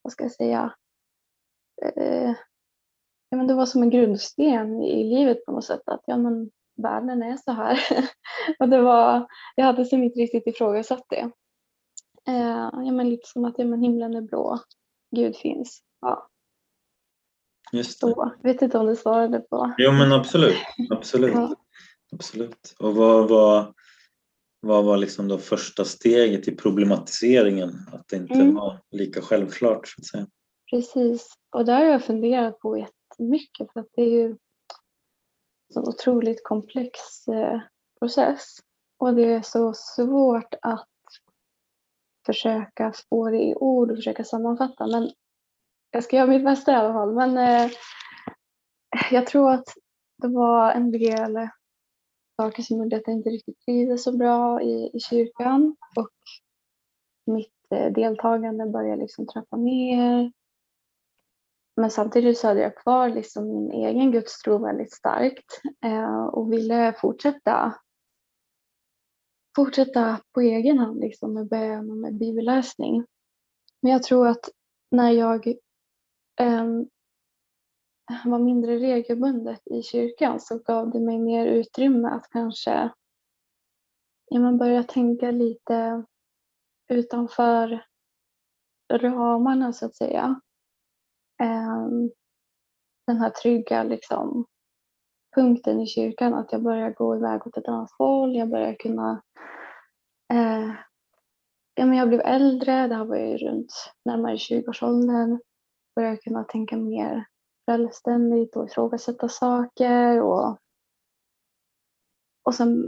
vad 0.02 0.14
ska 0.14 0.24
jag 0.24 0.32
säga, 0.32 0.74
uh, 1.98 2.34
ja, 3.30 3.38
men 3.38 3.48
det 3.48 3.54
var 3.54 3.66
som 3.66 3.84
en 3.84 3.90
grundsten 3.90 4.84
i 4.84 5.04
livet 5.04 5.46
på 5.46 5.52
något 5.52 5.66
sätt. 5.66 5.82
Att 5.86 6.02
ja, 6.06 6.18
men 6.18 6.52
världen 6.76 7.24
är 7.24 7.38
så 7.38 7.52
här. 7.52 7.80
och 8.60 8.70
det 8.70 8.82
var, 8.82 9.28
jag 9.56 9.66
hade 9.66 9.86
som 9.86 10.04
inte 10.04 10.20
riktigt 10.20 10.48
ifrågasatt 10.48 11.06
det. 11.10 11.32
Uh, 12.30 12.70
ja, 12.86 12.92
men 12.92 13.10
lite 13.10 13.28
som 13.28 13.46
att 13.46 13.56
ja, 13.58 13.66
men 13.66 13.82
himlen 13.82 14.16
är 14.16 14.22
blå, 14.22 14.60
Gud 15.16 15.36
finns. 15.36 15.82
Ja. 16.02 16.30
Just 17.72 18.02
det. 18.02 18.08
Så, 18.08 18.34
vet 18.44 18.62
inte 18.62 18.78
om 18.78 18.86
du 18.86 18.96
svarade 18.96 19.40
på. 19.40 19.74
Jo 19.78 19.92
men 19.92 20.12
absolut, 20.12 20.58
absolut. 20.92 21.34
Ja. 21.34 21.56
absolut. 22.12 22.76
Och 22.80 22.96
vad 22.96 23.30
var, 23.30 23.74
vad 24.60 24.86
var 24.86 24.98
liksom 24.98 25.28
då 25.28 25.38
första 25.38 25.86
steget 25.86 26.48
i 26.48 26.56
problematiseringen? 26.56 27.70
Att 27.94 28.08
det 28.08 28.16
inte 28.16 28.34
Mm. 28.34 28.56
var 28.56 28.80
lika 28.92 29.22
självklart 29.22 29.88
så 29.88 30.02
att 30.02 30.06
säga. 30.06 30.28
Precis, 30.72 31.34
och 31.50 31.66
det 31.66 31.72
har 31.72 31.84
jag 31.84 32.04
funderat 32.04 32.60
på 32.60 32.78
jättemycket 32.78 33.72
för 33.74 33.80
att 33.80 33.90
det 33.96 34.02
är 34.02 34.10
ju 34.10 34.38
en 35.76 35.88
otroligt 35.88 36.44
komplex 36.44 37.28
eh, 37.28 37.60
process. 38.00 38.58
Och 38.98 39.14
det 39.16 39.34
är 39.34 39.42
så 39.42 39.74
svårt 39.74 40.54
att 40.62 40.88
försöka 42.28 42.94
få 43.10 43.30
det 43.30 43.44
i 43.44 43.56
ord 43.56 43.92
och 43.92 43.98
försöka 43.98 44.24
sammanfatta. 44.24 44.88
Men 44.88 45.12
jag 45.92 46.04
ska 46.04 46.16
göra 46.16 46.28
mitt 46.28 46.46
bästa 46.46 46.72
i 46.72 46.76
alla 46.76 46.94
fall. 46.94 47.14
Men 47.14 47.38
eh, 47.38 47.72
jag 49.12 49.28
tror 49.28 49.52
att 49.52 49.68
det 50.22 50.28
var 50.28 50.72
en 50.72 50.92
del 50.92 51.48
saker 52.42 52.64
som 52.64 52.78
gjorde 52.78 52.96
att 52.96 53.08
jag 53.08 53.16
inte 53.16 53.30
riktigt 53.30 53.60
trivdes 53.66 54.04
så 54.04 54.18
bra 54.18 54.62
i, 54.62 54.92
i 54.94 55.00
kyrkan. 55.00 55.76
Och 55.96 56.12
mitt 57.26 57.72
eh, 57.72 57.94
deltagande 57.94 58.66
började 58.66 59.02
liksom 59.02 59.28
trappa 59.28 59.58
ner. 59.58 60.32
Men 61.82 61.92
samtidigt 61.92 62.38
så 62.38 62.48
hade 62.48 62.62
jag 62.62 62.78
kvar 62.78 63.10
liksom 63.10 63.48
min 63.48 63.72
egen 63.72 64.12
gudstro 64.12 64.58
väldigt 64.58 64.94
starkt 64.94 65.62
eh, 65.86 66.26
och 66.26 66.54
ville 66.54 66.94
fortsätta 67.02 67.76
fortsätta 69.58 70.22
på 70.34 70.42
egen 70.42 70.78
hand 70.78 71.00
liksom 71.00 71.34
med 71.34 71.48
bön 71.48 71.92
och 71.92 71.98
med 71.98 72.18
bibelläsning. 72.18 73.06
Men 73.82 73.92
jag 73.92 74.04
tror 74.04 74.28
att 74.28 74.50
när 74.92 75.12
jag 75.12 75.54
ehm, 76.42 76.90
var 78.26 78.40
mindre 78.40 78.78
regelbundet 78.78 79.68
i 79.68 79.84
kyrkan 79.84 80.40
så 80.40 80.60
gav 80.60 80.92
det 80.92 81.00
mig 81.00 81.20
mer 81.20 81.46
utrymme 81.46 82.08
att 82.08 82.30
kanske 82.30 82.92
ja, 84.30 84.40
men 84.40 84.58
börja 84.58 84.84
tänka 84.84 85.32
lite 85.32 86.04
utanför 86.88 87.86
ramarna 88.94 89.74
så 89.74 89.86
att 89.86 89.96
säga. 89.96 90.42
Ehm, 91.44 92.12
den 93.08 93.18
här 93.18 93.30
trygga 93.30 93.84
liksom, 93.84 94.46
punkten 95.38 95.82
i 95.82 95.88
kyrkan, 95.88 96.34
att 96.34 96.52
jag 96.52 96.64
börjar 96.64 96.92
gå 96.92 97.16
iväg 97.16 97.48
åt 97.48 97.58
ett 97.58 97.68
annat 97.68 97.92
håll, 97.98 98.36
jag 98.36 98.50
börjar 98.50 98.74
kunna 98.74 99.22
eh, 100.34 100.68
ja, 101.76 101.86
men 101.86 101.94
jag 101.94 102.08
blev 102.08 102.22
äldre, 102.22 102.88
det 102.88 102.96
här 102.96 103.06
var 103.06 103.18
ju 103.18 103.38
runt 103.38 103.72
närmare 104.06 104.36
20-årsåldern, 104.36 105.40
började 105.96 106.18
kunna 106.18 106.44
tänka 106.44 106.78
mer 106.78 107.26
självständigt 107.68 108.56
och 108.56 108.66
ifrågasätta 108.66 109.30
saker 109.30 110.22
och, 110.22 110.58
och 112.44 112.56
sen, 112.56 112.84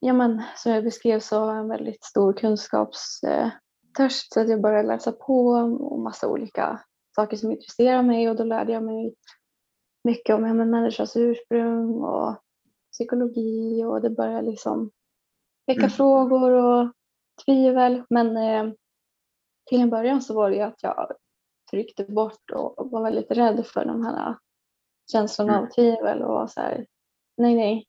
ja 0.00 0.12
men 0.12 0.42
som 0.56 0.72
jag 0.72 0.84
beskrev 0.84 1.20
så 1.20 1.38
har 1.38 1.46
jag 1.46 1.58
en 1.58 1.68
väldigt 1.68 2.04
stor 2.04 2.32
kunskapstörst 2.32 4.32
så 4.32 4.40
att 4.40 4.48
jag 4.48 4.62
började 4.62 4.88
läsa 4.88 5.12
på 5.12 5.48
om 5.80 6.02
massa 6.02 6.28
olika 6.28 6.80
saker 7.14 7.36
som 7.36 7.52
intresserar 7.52 8.02
mig. 8.02 8.30
Och 8.30 8.36
då 8.36 8.44
lärde 8.44 8.72
jag 8.72 8.82
mig 8.82 9.14
mycket 10.06 10.34
om 10.34 10.46
ja, 10.46 10.54
människans 10.54 11.16
ursprung 11.16 11.94
och 12.04 12.36
psykologi 12.92 13.84
och 13.84 14.00
det 14.02 14.10
började 14.10 14.50
liksom 14.50 14.90
väcka 15.66 15.80
Mm. 15.80 15.90
frågor 15.90 16.50
och 16.52 16.92
tvivel. 17.44 18.02
Men 18.10 18.36
eh, 18.36 18.72
till 19.70 19.80
en 19.80 19.90
början 19.90 20.22
så 20.22 20.34
var 20.34 20.50
det 20.50 20.56
ju 20.56 20.62
att 20.62 20.82
jag 20.82 21.12
tryckte 21.70 22.04
bort 22.04 22.50
och 22.54 22.90
var 22.90 23.02
väldigt 23.02 23.30
rädd 23.30 23.66
för 23.66 23.84
de 23.84 24.04
här 24.04 24.36
känslorna 25.12 25.52
Mm. 25.52 25.64
av 25.64 25.70
tvivel 25.70 26.22
och 26.22 26.50
så 26.50 26.60
här, 26.60 26.86
nej 27.36 27.54
nej, 27.54 27.86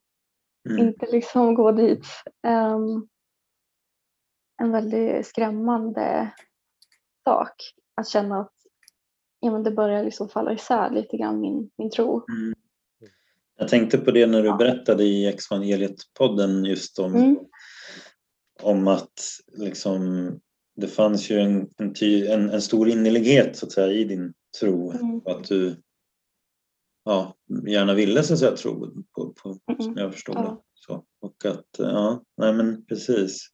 Mm. 0.69 0.87
inte 0.87 1.05
liksom 1.11 1.55
gå 1.55 1.71
dit. 1.71 2.05
Ehm, 2.47 3.07
en 4.61 4.71
väldigt 4.71 5.27
skrämmande 5.27 6.33
sak 7.23 7.53
att 7.95 8.07
känna 8.07 8.39
att 8.41 8.53
ja, 9.47 9.51
men 9.53 9.63
det 9.63 9.71
börjar 9.71 10.03
liksom 10.03 10.29
falla 10.29 10.53
isär 10.53 10.89
lite 10.91 11.17
grann 11.17 11.39
min, 11.39 11.69
min 11.77 11.89
tro. 11.91 12.25
Mm. 12.29 12.53
Jag 13.57 13.67
tänkte 13.67 13.97
på 13.97 14.11
det 14.11 14.25
när 14.27 14.43
du 14.43 14.53
berättade 14.57 15.03
i 15.03 15.25
Exvangeliet-podden 15.27 16.65
just 16.65 16.99
om, 16.99 17.15
Mm. 17.15 17.37
om 18.61 18.87
att 18.87 19.21
liksom, 19.57 20.31
det 20.75 20.87
fanns 20.87 21.29
ju 21.29 21.39
en, 21.39 21.69
en, 21.77 21.93
ty, 21.93 22.27
en, 22.27 22.49
en 22.49 22.61
stor 22.61 22.89
innerlighet 22.89 23.57
så 23.57 23.65
att 23.65 23.71
säga, 23.71 23.91
i 23.91 24.03
din 24.03 24.33
tro 24.59 24.91
Mm. 24.91 25.21
att 25.25 25.43
du 25.43 25.75
ja, 27.05 27.35
gärna 27.67 27.93
ville 27.93 28.23
så 28.23 28.33
att 28.33 28.39
säga, 28.39 28.55
tro 28.55 29.03
på, 29.15 29.33
på, 29.33 29.59
Mm. 29.71 29.81
som 29.81 29.97
jag 29.97 30.13
förstod 30.13 30.35
det. 30.35 30.41
Ja. 30.41 30.63
Så, 30.73 31.03
och 31.21 31.45
att, 31.45 31.65
ja, 31.77 32.23
nej 32.37 32.53
men 32.53 32.85
precis. 32.85 33.47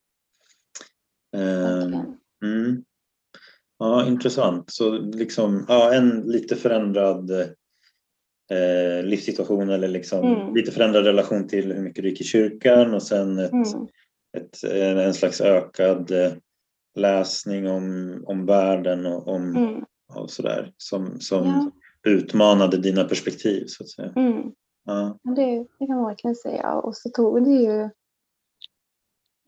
Verkligen. 1.32 2.18
Mm. 2.44 2.84
Ja, 3.84 4.06
intressant. 4.06 4.72
Så 4.74 4.92
liksom, 4.92 5.66
ja, 5.68 5.94
en 5.94 6.10
lite 6.22 6.56
förändrad 6.56 7.32
eh, 8.52 9.04
livssituation 9.04 9.70
eller 9.70 9.88
liksom 9.88 10.28
Mm. 10.28 10.56
lite 10.56 10.72
förändrad 10.72 11.06
relation 11.06 11.48
till 11.48 11.74
hur 11.74 11.82
mycket 11.82 12.04
du 12.04 12.10
gick 12.10 12.22
i 12.22 12.24
kyrkan 12.24 12.94
och 12.94 13.04
sen 13.04 13.40
ett, 13.40 13.52
Mm. 13.54 13.88
ett, 14.38 14.64
en, 15.08 15.14
slags 15.14 15.42
ökad 15.42 16.12
eh, 16.12 16.32
läsning 16.96 17.70
om, 17.70 18.18
om 18.28 18.46
världen 18.46 19.06
och 19.06 19.28
om 19.28 19.56
Mm. 19.56 19.84
och 20.16 20.30
sådär 20.32 20.74
som, 20.78 21.20
som 21.20 21.46
Ja. 21.48 21.72
utmanade 22.12 22.78
dina 22.78 23.04
perspektiv 23.04 23.64
så 23.68 23.84
att 23.84 23.90
säga. 23.90 24.14
Mm. 24.16 24.52
Ja, 24.86 25.18
Det, 25.36 25.66
det 25.80 25.88
kan 25.88 25.96
man 25.96 26.06
verkligen 26.08 26.36
säga. 26.36 26.74
Och 26.74 26.96
så 26.98 27.10
tog 27.10 27.44
det 27.44 27.52
ju 27.52 27.90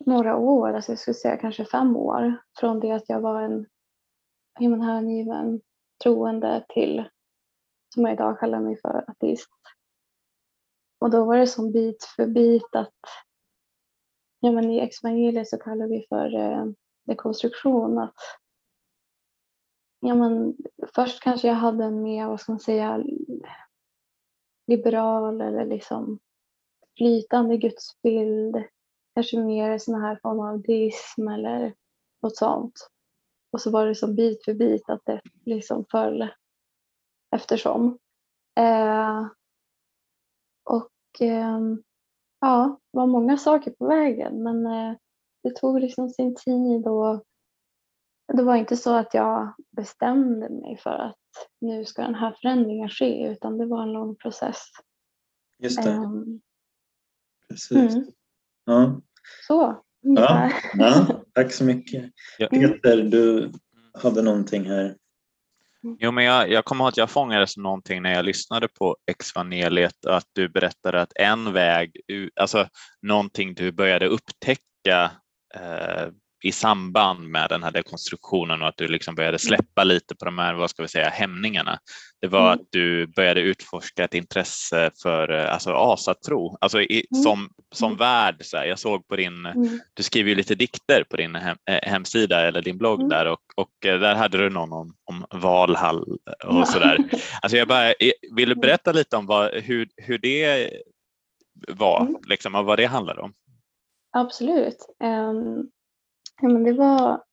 några 0.06 0.38
år, 0.38 0.74
alltså 0.74 0.92
jag 0.92 1.00
skulle 1.00 1.14
säga 1.16 1.38
kanske 1.38 1.66
fem 1.66 1.96
år, 1.96 2.34
från 2.60 2.80
det 2.80 2.92
att 2.92 3.10
jag 3.10 3.22
var 3.22 3.42
en 3.42 3.66
ja, 4.60 4.76
hängiven 4.76 5.62
troende 6.04 6.66
till, 6.70 7.10
som 7.94 8.04
jag 8.04 8.14
idag 8.14 8.40
kallar 8.40 8.60
mig 8.60 8.78
för, 8.82 9.06
ateist. 9.08 9.50
Och 11.00 11.10
då 11.10 11.26
var 11.26 11.38
det 11.38 11.48
som 11.48 11.72
bit 11.72 12.04
för 12.16 12.28
bit 12.28 12.76
att, 12.76 13.00
ja 14.40 14.52
men 14.52 14.70
i 14.70 14.90
evangeliet 15.04 15.50
så 15.50 15.58
kallar 15.58 15.88
vi 15.88 16.06
för 16.10 16.36
eh, 16.36 16.66
dekonstruktion, 17.06 17.98
att 17.98 18.16
ja 20.00 20.16
men 20.16 20.58
först 20.96 21.24
kanske 21.24 21.48
jag 21.48 21.56
hade 21.56 21.84
en 21.84 22.04
mer, 22.04 22.28
vad 22.28 22.40
ska 22.40 22.52
man 22.52 22.60
säga, 22.60 23.04
liberal 24.68 25.42
eller 25.42 25.66
liksom 25.66 26.20
flytande 26.98 27.58
gudsbild. 27.58 28.64
Kanske 29.16 29.40
mer 29.40 29.78
sån 29.78 30.02
här 30.02 30.20
form 30.22 30.40
av 30.40 30.62
deism 30.62 31.28
eller 31.28 31.74
något 32.22 32.38
sånt. 32.38 32.90
Och 33.56 33.62
så 33.62 33.72
var 33.72 33.86
det 33.86 33.96
som 33.96 34.16
bit 34.16 34.46
för 34.46 34.54
bit 34.54 34.90
att 34.90 35.02
det 35.06 35.22
liksom 35.46 35.86
föll 35.92 36.28
eftersom. 37.36 37.98
Eh, 38.60 39.28
och 40.64 40.92
ehm, 41.20 41.84
ja, 42.42 42.80
det 42.92 42.98
var 42.98 43.08
många 43.08 43.38
saker 43.38 43.72
på 43.72 43.88
vägen 43.88 44.44
men 44.44 44.66
eh, 44.66 44.96
det 45.44 45.56
tog 45.56 45.80
liksom 45.80 46.10
sin 46.10 46.36
tid 46.36 46.88
och 46.88 47.24
det 48.34 48.44
var 48.44 48.56
inte 48.56 48.78
så 48.78 48.96
att 48.96 49.14
jag 49.14 49.54
bestämde 49.72 50.50
mig 50.50 50.78
för 50.78 50.98
att 51.00 51.50
nu 51.60 51.86
ska 51.86 52.02
den 52.02 52.16
här 52.16 52.38
förändringen 52.42 52.90
ske 52.90 53.28
utan 53.28 53.58
det 53.58 53.66
var 53.66 53.82
en 53.84 53.94
lång 53.94 54.16
process. 54.16 54.62
Just 55.58 55.84
det, 55.84 55.90
Ehm, 55.92 56.42
precis. 57.50 57.96
mm. 57.96 58.12
Ja. 58.66 59.02
Så, 59.48 59.84
ungefär. 60.04 60.54
Ja, 60.74 61.22
tack 61.36 61.54
så 61.54 61.64
mycket. 61.64 62.06
Ja. 62.38 62.48
Peter, 62.48 62.98
du 62.98 63.52
hade 63.94 64.22
någonting 64.22 64.66
här. 64.66 64.96
Jo, 66.00 66.12
men 66.12 66.24
jag, 66.24 66.52
jag 66.52 66.66
kommer 66.66 66.84
ihåg 66.84 66.90
att 66.90 66.98
jag 66.98 67.10
fångades 67.10 67.58
någonting 67.58 68.02
när 68.02 68.14
jag 68.14 68.26
lyssnade 68.26 68.68
på 68.68 68.98
Exvaneliet, 69.12 70.06
att 70.06 70.26
du 70.34 70.50
berättade 70.50 71.02
att 71.02 71.12
en 71.16 71.54
väg, 71.54 72.02
alltså 72.36 72.68
någonting 73.02 73.54
du 73.54 73.72
började 73.72 74.08
upptäcka 74.08 75.12
eh, 75.56 76.08
i 76.46 76.52
samband 76.52 77.28
med 77.30 77.50
den 77.50 77.64
här 77.64 77.72
dekonstruktionen 77.72 78.62
och 78.62 78.68
att 78.68 78.78
du 78.78 78.88
liksom 78.88 79.16
började 79.16 79.40
släppa 79.40 79.84
lite 79.84 80.16
på 80.16 80.26
de 80.26 80.38
här, 80.38 80.54
vad 80.54 80.70
ska 80.70 80.82
vi 80.82 80.88
säga, 80.88 81.10
hämningarna. 81.10 81.80
Det 82.22 82.28
var 82.28 82.48
mm. 82.48 82.54
att 82.54 82.68
du 82.70 83.08
började 83.08 83.42
utforska 83.42 84.04
ett 84.04 84.14
intresse 84.14 84.92
för 85.04 85.30
alltså, 85.30 85.74
asatro, 85.74 86.58
alltså 86.62 86.82
i, 86.82 87.06
mm. 87.12 87.24
som, 87.24 87.50
som 87.76 87.88
mm. 87.88 87.98
värld. 87.98 88.36
Så 88.42 88.58
här, 88.58 88.66
jag 88.66 88.80
såg 88.80 89.08
på 89.08 89.16
din, 89.16 89.46
mm. 89.46 89.80
du 89.94 90.04
skriver 90.04 90.30
ju 90.30 90.36
lite 90.36 90.56
dikter 90.56 91.04
på 91.10 91.18
din 91.18 91.36
hem, 91.36 91.58
hemsida 91.66 92.48
eller 92.48 92.62
din 92.62 92.78
blogg 92.78 93.00
mm. 93.00 93.10
där 93.10 93.26
och, 93.26 93.42
och 93.56 93.72
där 93.82 94.16
hade 94.16 94.38
du 94.38 94.50
någon 94.50 94.74
om, 94.74 94.96
om 95.06 95.40
Valhall 95.40 96.18
och 96.46 96.68
så 96.68 96.80
där. 96.80 96.98
Alltså 97.42 97.58
jag 97.58 97.68
bara, 97.68 97.94
vill 98.36 98.50
du 98.50 98.56
berätta 98.56 98.92
lite 98.92 99.18
om 99.18 99.26
vad, 99.26 99.54
hur, 99.54 99.88
hur 99.96 100.18
det 100.18 100.70
var 101.68 102.02
mm. 102.02 102.16
liksom, 102.28 102.56
och 102.56 102.66
vad 102.66 102.80
det 102.80 102.86
handlade 102.86 103.22
om? 103.22 103.34
Absolut. 104.18 104.78
Um, 105.04 105.70
ja, 106.42 106.48
men 106.48 106.64
det, 106.64 106.74
var, 106.74 107.24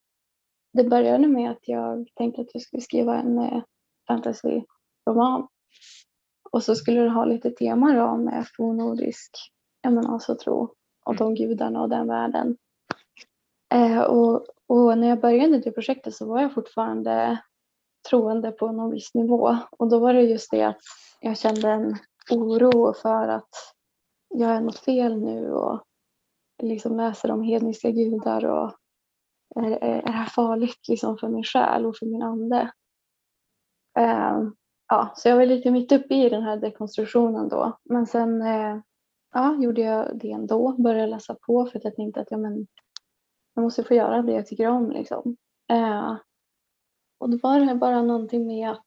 det 0.73 0.85
började 0.85 1.29
med 1.29 1.51
att 1.51 1.69
jag 1.69 2.09
tänkte 2.15 2.41
att 2.43 2.55
jag 2.55 2.63
skulle 2.63 2.83
skriva 2.83 3.17
en 3.17 3.39
uh, 3.39 3.63
fantasyroman. 4.09 5.49
Och 6.51 6.63
så 6.63 6.75
skulle 6.75 7.01
det 7.01 7.11
ha 7.11 7.25
lite 7.25 7.51
tema 7.51 7.93
då 7.93 8.17
med 8.17 8.47
fornnordisk 8.57 9.31
ja, 9.83 9.91
men 9.91 10.07
alltså 10.07 10.37
tro 10.37 10.75
och 11.05 11.17
de 11.17 11.35
gudarna 11.35 11.83
och 11.83 11.89
den 11.89 12.09
världen. 12.09 12.57
Uh, 13.75 14.01
och, 14.01 14.47
och, 14.67 14.99
när 14.99 15.09
jag 15.09 15.21
började 15.21 15.59
det 15.59 15.73
projektet 15.73 16.15
så 16.15 16.27
var 16.27 16.41
jag 16.41 16.55
fortfarande 16.55 17.43
troende 18.09 18.53
på 18.53 18.73
någon 18.73 18.91
viss 18.91 19.15
nivå. 19.15 19.57
Och 19.71 19.89
då 19.89 19.99
var 19.99 20.15
det 20.15 20.23
just 20.23 20.51
det 20.51 20.63
att 20.63 20.81
jag 21.21 21.39
kände 21.39 21.69
en 21.69 21.97
oro 22.31 22.95
för 22.95 23.29
att 23.29 23.51
jag 24.29 24.51
är 24.51 24.61
något 24.61 24.79
fel 24.79 25.21
nu 25.21 25.53
och 25.53 25.83
liksom 26.63 26.97
läser 26.97 27.31
om 27.31 27.43
hedniska 27.43 27.91
gudar 27.91 28.45
och 28.45 28.73
är, 29.57 29.85
är 29.85 30.03
det 30.03 30.11
här 30.11 30.27
farligt 30.27 30.89
liksom 30.89 31.19
för 31.19 31.29
min 31.29 31.45
själ 31.45 31.87
och 31.87 31.97
för 31.97 32.07
min 32.07 32.23
ande? 32.23 32.73
Eh, 33.99 34.43
ja, 34.89 35.13
så 35.17 35.29
jag 35.29 35.37
var 35.37 35.47
lite 35.47 35.71
mitt 35.71 35.93
uppe 35.93 36.15
i 36.15 36.29
den 36.29 36.43
här 36.43 36.57
dekonstruktionen 36.57 37.49
då. 37.49 37.79
Men 37.85 38.07
sen 38.07 38.43
eh, 38.43 38.79
ja, 39.33 39.57
gjorde 39.63 39.81
jag 39.81 40.19
det 40.19 40.31
ändå, 40.31 40.73
började 40.73 41.07
läsa 41.07 41.37
på 41.47 41.67
för 41.67 41.79
att 41.79 41.85
jag 41.85 41.97
tänkte 41.97 42.21
att 42.21 42.31
ja, 42.31 42.37
men, 42.37 42.67
jag 43.55 43.63
måste 43.63 43.85
få 43.85 43.95
göra 43.95 44.23
det 44.23 44.33
jag 44.33 44.47
tycker 44.47 44.69
om. 44.69 44.91
Liksom. 44.91 45.37
Eh, 45.71 46.17
och 47.19 47.31
då 47.31 47.39
var 47.43 47.61
det 47.61 47.75
bara 47.75 48.03
någonting 48.03 48.47
med 48.47 48.71
att 48.71 48.87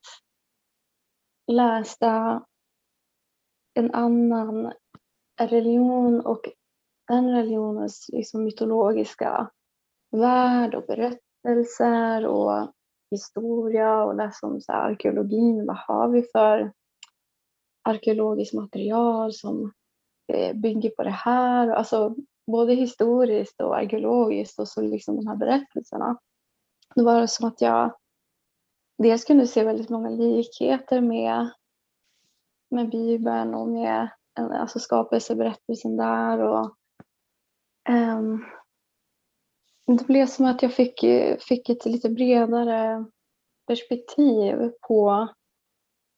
läsa 1.48 2.46
en 3.74 3.94
annan 3.94 4.74
religion 5.42 6.22
och 6.22 6.42
den 7.08 7.32
religionens 7.32 8.10
liksom 8.14 8.44
mytologiska 8.44 9.52
värld 10.16 10.76
och 10.76 10.86
berättelser 10.86 12.26
och 12.26 12.72
historia 13.12 14.04
och 14.04 14.16
läsa 14.16 14.48
om 14.48 14.62
så 14.62 14.72
här, 14.72 14.92
arkeologin. 14.92 15.66
Vad 15.66 15.78
har 15.78 16.10
vi 16.10 16.24
för 16.24 16.72
arkeologiskt 17.84 18.54
material 18.54 19.34
som 19.34 19.74
eh, 20.34 20.56
bygger 20.56 20.90
på 20.90 21.04
det 21.04 21.10
här? 21.10 21.70
Alltså 21.70 22.16
både 22.52 22.74
historiskt 22.74 23.62
och 23.62 23.78
arkeologiskt 23.78 24.60
och 24.60 24.68
så 24.68 24.82
liksom 24.82 25.16
de 25.16 25.28
här 25.28 25.36
berättelserna. 25.36 26.18
Då 26.96 27.04
var 27.04 27.22
det 27.22 27.28
som 27.28 27.48
att 27.48 27.62
jag 27.62 27.94
dels 28.98 29.26
kunde 29.26 29.48
se 29.48 29.64
väldigt 29.64 29.90
många 29.90 30.10
likheter 30.10 31.02
med, 31.02 31.50
med 32.70 32.90
Bibeln 32.90 33.56
och 33.56 33.68
med 33.68 34.10
eh, 34.40 34.62
alltså 34.62 34.80
skapelseberättelsen 34.80 35.98
där. 35.98 36.40
Och, 36.40 36.76
um, 37.90 38.46
det 39.88 40.08
blev 40.08 40.26
som 40.26 40.46
att 40.46 40.62
jag 40.62 40.74
fick, 40.74 41.06
fick 41.40 41.70
ett 41.70 41.86
lite 41.86 42.10
bredare 42.10 43.06
perspektiv 43.68 44.72
på 44.88 45.28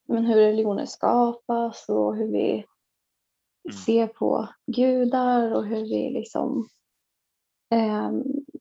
men 0.08 0.26
hur 0.26 0.36
religioner 0.36 0.86
skapas 0.86 1.90
och 1.90 2.16
hur 2.16 2.32
vi 2.32 2.52
mm. 2.54 3.78
ser 3.86 4.08
på 4.08 4.48
gudar 4.68 5.56
och 5.56 5.66
hur 5.66 5.82
vi 5.82 6.10
liksom 6.10 6.70
eh, 7.74 8.12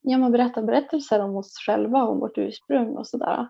ja, 0.03 0.19
man 0.19 0.33
berättar 0.33 0.63
berättelser 0.63 1.21
om 1.21 1.37
oss 1.37 1.59
själva, 1.67 2.05
om 2.05 2.21
vårt 2.21 2.39
ursprung 2.39 2.97
och 2.97 3.07
sådär. 3.07 3.49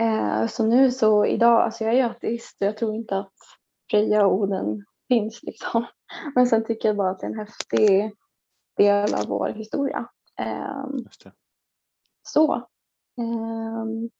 Eh, 0.00 0.46
så 0.46 0.66
nu 0.66 0.90
så 0.90 1.26
idag, 1.26 1.62
alltså 1.62 1.84
jag 1.84 1.92
är 1.92 1.96
ju 1.96 2.02
ateist 2.02 2.56
och 2.60 2.66
jag 2.66 2.76
tror 2.76 2.94
inte 2.94 3.18
att 3.18 3.34
Freja 3.90 4.26
och 4.26 4.34
Oden 4.34 4.84
finns 5.08 5.42
liksom. 5.42 5.84
Men 6.34 6.46
sen 6.46 6.64
tycker 6.64 6.88
jag 6.88 6.96
bara 6.96 7.10
att 7.10 7.20
det 7.20 7.26
är 7.26 7.30
en 7.30 7.38
häftig 7.38 8.12
del 8.76 9.14
av 9.14 9.26
vår 9.26 9.48
historia. 9.48 10.08
Um, 10.42 11.06
så. 12.22 12.68
Um, 13.18 14.10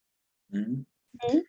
mm. 0.52 0.84
Mm. 1.30 1.44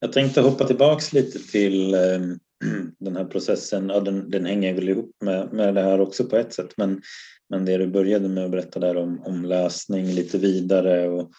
Jag 0.00 0.12
tänkte 0.12 0.40
hoppa 0.40 0.64
tillbaks 0.64 1.12
lite 1.12 1.38
till 1.38 1.94
um, 1.94 2.38
den 2.98 3.16
här 3.16 3.24
processen. 3.24 3.88
Ja, 3.88 4.00
den, 4.00 4.30
den 4.30 4.46
hänger 4.46 4.74
väl 4.74 4.88
ihop 4.88 5.10
med, 5.20 5.52
med 5.52 5.74
det 5.74 5.82
här 5.82 6.00
också 6.00 6.24
på 6.24 6.36
ett 6.36 6.52
sätt. 6.52 6.74
Men, 6.76 7.02
men 7.48 7.64
det 7.64 7.76
du 7.76 7.86
började 7.86 8.28
med 8.28 8.44
att 8.44 8.50
berätta 8.50 8.80
där 8.80 8.96
om, 8.96 9.22
om 9.22 9.44
lösning 9.44 10.06
lite 10.06 10.38
vidare 10.38 11.08
och, 11.08 11.30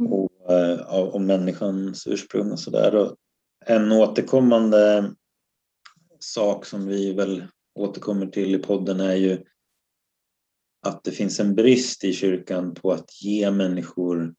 mm. 0.00 0.12
och 0.12 0.30
uh, 0.50 1.14
om 1.14 1.26
människans 1.26 2.06
ursprung 2.06 2.52
och 2.52 2.60
sådär. 2.60 3.10
En 3.66 3.92
återkommande 3.92 5.10
sak 6.18 6.66
som 6.66 6.86
vi 6.86 7.12
väl 7.12 7.44
återkommer 7.74 8.26
till 8.26 8.54
i 8.54 8.58
podden 8.58 9.00
är 9.00 9.14
ju 9.14 9.44
att 10.84 11.04
det 11.04 11.10
finns 11.10 11.40
en 11.40 11.54
brist 11.54 12.04
i 12.04 12.12
kyrkan 12.12 12.74
på 12.74 12.92
att 12.92 13.22
ge 13.22 13.50
människor 13.50 14.34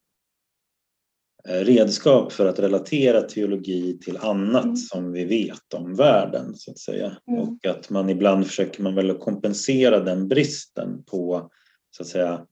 eh, 1.47 1.59
redskap 1.59 2.31
för 2.31 2.45
att 2.45 2.59
relatera 2.59 3.21
teologi 3.21 3.99
till 3.99 4.17
annat 4.17 4.63
mm. 4.63 4.75
som 4.75 5.11
vi 5.11 5.25
vet 5.25 5.73
om 5.73 5.95
världen 5.95 6.55
så 6.55 6.71
att 6.71 6.79
säga. 6.79 7.17
Mm. 7.27 7.39
Och 7.39 7.65
att 7.65 7.89
man 7.89 8.09
ibland 8.09 8.47
försöker 8.47 8.83
man 8.83 8.95
väl 8.95 9.17
kompensera 9.17 9.99
den 9.99 10.27
bristen 10.27 11.03
på 11.03 11.49
så 11.91 12.03
att 12.03 12.09
säga 12.09 12.45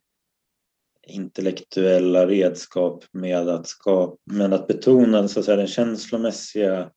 intellektuella 1.07 2.27
redskap 2.27 3.05
med 3.11 3.49
att, 3.49 3.67
skapa, 3.67 4.17
med 4.31 4.53
att 4.53 4.67
betona 4.67 5.27
så 5.27 5.39
att 5.39 5.45
säga, 5.45 5.57
den 5.57 5.67
känslomässiga 5.67 6.91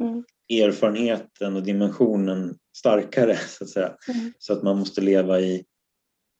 mm 0.00 0.24
erfarenheten 0.60 1.56
och 1.56 1.62
dimensionen 1.62 2.58
starkare 2.76 3.36
så 3.48 3.64
att 3.64 3.70
säga. 3.70 3.96
Mm. 4.08 4.32
Så 4.38 4.52
att 4.52 4.62
man 4.62 4.78
måste 4.78 5.00
leva 5.00 5.40
i, 5.40 5.64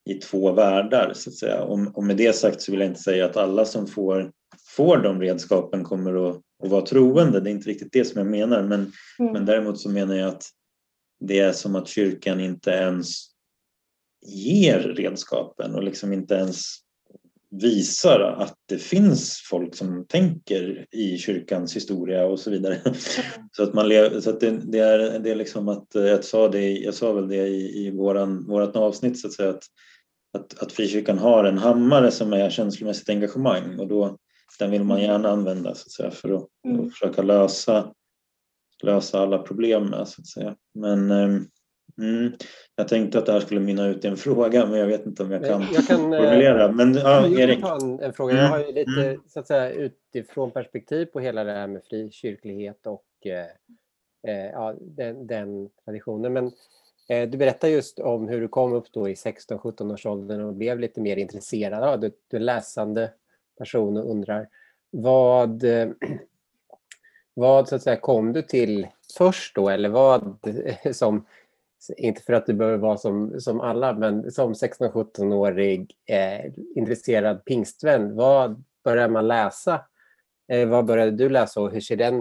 i 0.04 0.14
två 0.14 0.52
världar 0.52 1.12
så 1.14 1.30
att 1.30 1.36
säga. 1.36 1.62
Och, 1.62 1.96
och, 1.96 2.04
med 2.04 2.16
det 2.16 2.36
sagt 2.36 2.60
så 2.60 2.72
vill 2.72 2.80
jag 2.80 2.90
inte 2.90 3.00
säga 3.00 3.24
att 3.24 3.36
alla 3.36 3.64
som 3.64 3.86
får, 3.86 4.32
får 4.76 4.98
de 4.98 5.20
redskapen 5.20 5.84
kommer 5.84 6.28
att, 6.28 6.40
att 6.64 6.70
vara 6.70 6.86
troende. 6.86 7.40
Det 7.40 7.50
är 7.50 7.52
inte 7.52 7.70
riktigt 7.70 7.92
det 7.92 8.04
som 8.04 8.18
jag 8.18 8.30
menar. 8.30 8.62
Men, 8.62 8.92
mm. 9.18 9.32
men 9.32 9.46
däremot 9.46 9.80
så 9.80 9.88
menar 9.88 10.14
jag 10.14 10.28
att 10.28 10.44
det 11.20 11.38
är 11.38 11.52
som 11.52 11.76
att 11.76 11.88
kyrkan 11.88 12.40
inte 12.40 12.70
ens 12.70 13.08
ger 14.26 14.78
redskapen 14.78 15.74
och 15.74 15.82
liksom 15.82 16.12
inte 16.12 16.34
ens 16.34 16.62
visar 17.60 18.20
att 18.20 18.56
det 18.68 18.78
finns 18.78 19.42
folk 19.50 19.74
som 19.74 20.06
tänker 20.06 20.86
i 20.90 21.18
kyrkans 21.18 21.76
historia 21.76 22.26
och 22.26 22.40
så 22.40 22.50
vidare. 22.50 22.78
Så 23.52 23.62
att 23.62 23.74
man 23.74 23.90
så 24.22 24.30
att 24.30 24.40
det, 24.40 24.50
det, 24.50 24.78
är, 24.78 25.18
det 25.18 25.30
är 25.30 25.34
liksom 25.34 25.68
att 25.68 25.86
jag 25.92 26.24
sa, 26.24 26.48
det, 26.48 26.70
jag 26.70 26.94
sa 26.94 27.12
väl 27.12 27.28
det 27.28 27.46
i, 27.48 27.86
i 27.86 27.90
våran, 27.90 28.46
vårat 28.46 28.76
avsnitt 28.76 29.20
så 29.20 29.26
att 29.26 29.32
säga 29.32 29.50
att, 29.50 29.64
att, 30.38 30.62
att 30.62 30.72
frikyrkan 30.72 31.18
har 31.18 31.44
en 31.44 31.58
hammare 31.58 32.10
som 32.10 32.32
är 32.32 32.50
känslomässigt 32.50 33.08
engagemang 33.08 33.78
och 33.78 33.88
då 33.88 34.18
den 34.58 34.70
vill 34.70 34.84
man 34.84 35.02
gärna 35.02 35.28
använda 35.28 35.74
så 35.74 35.86
att 35.86 35.92
säga 35.92 36.10
för 36.10 36.34
att, 36.34 36.48
mm. 36.68 36.90
försöka 36.90 37.22
lösa, 37.22 37.92
lösa 38.82 39.20
alla 39.20 39.38
problem 39.38 39.84
med 39.84 40.08
så 40.08 40.20
att 40.20 40.26
säga. 40.26 40.56
Men 40.74 41.10
ehm, 41.10 41.46
Mm. 42.02 42.32
Jag 42.76 42.88
tänkte 42.88 43.18
att 43.18 43.26
det 43.26 43.32
här 43.32 43.40
skulle 43.40 43.60
mynna 43.60 43.86
ut 43.86 44.04
i 44.04 44.08
en 44.08 44.16
fråga, 44.16 44.66
men 44.66 44.78
jag 44.78 44.86
vet 44.86 45.06
inte 45.06 45.22
om 45.22 45.30
jag 45.30 45.44
kan, 45.44 45.64
jag 45.72 45.86
kan 45.86 46.12
eh, 46.12 46.20
formulera. 46.20 46.72
Men, 46.72 46.94
ja, 46.94 47.26
jag 47.26 47.40
Erik. 47.40 47.64
En, 47.82 48.00
en, 48.00 48.12
fråga. 48.12 48.36
Jag 48.36 48.48
har 48.48 48.58
ju 48.58 48.72
lite 48.72 49.04
mm. 49.04 49.20
så 49.28 49.40
att 49.40 49.46
säga, 49.46 49.70
utifrån 49.70 50.50
perspektiv 50.50 51.06
på 51.06 51.20
hela 51.20 51.44
det 51.44 51.52
här 51.52 51.66
med 51.66 51.82
frikyrklighet 51.84 52.86
och 52.86 53.26
eh, 53.26 53.46
eh, 54.34 54.50
ja, 54.52 54.74
den, 54.80 55.26
den, 55.26 55.68
traditionen. 55.84 56.32
Men 56.32 56.52
eh, 57.08 57.28
du 57.28 57.38
berättar 57.38 57.68
just 57.68 57.98
om 57.98 58.28
hur 58.28 58.40
du 58.40 58.48
kom 58.48 58.72
upp 58.72 58.92
då 58.92 59.08
i 59.08 59.14
16-17 59.14 59.92
års 59.92 60.06
åldern 60.06 60.40
och 60.40 60.54
blev 60.54 60.78
lite 60.78 61.00
mer 61.00 61.16
intresserad. 61.16 61.82
Ja, 61.82 61.96
du, 61.96 62.10
du 62.28 62.36
är 62.36 62.40
läsande 62.40 63.10
person 63.58 63.96
och 63.96 64.10
undrar 64.10 64.48
vad, 64.90 65.64
eh, 65.64 65.88
vad 67.34 67.68
så 67.68 67.74
att 67.74 67.82
säga, 67.82 67.96
kom 67.96 68.32
du 68.32 68.42
till 68.42 68.86
först 69.18 69.54
då 69.54 69.68
eller 69.68 69.88
vad 69.88 70.38
som 70.92 71.26
inte 71.96 72.22
för 72.22 72.32
att 72.32 72.46
du 72.46 72.54
behöver 72.54 72.78
vara 72.78 72.96
som, 72.96 73.40
som 73.40 73.60
alla, 73.60 73.92
men 73.92 74.30
som 74.30 74.52
16-17-årig 74.52 75.96
eh, 76.06 76.52
intresserad 76.74 77.44
pingstvän, 77.44 78.16
vad 78.16 78.64
börjar 78.84 79.08
man 79.08 79.28
läsa? 79.28 79.84
Eh, 80.48 80.68
vad 80.68 80.86
började 80.86 81.10
du 81.10 81.28
läsa 81.28 81.60
och 81.60 81.72
hur 81.72 81.80
ser 81.80 81.96
den, 81.96 82.18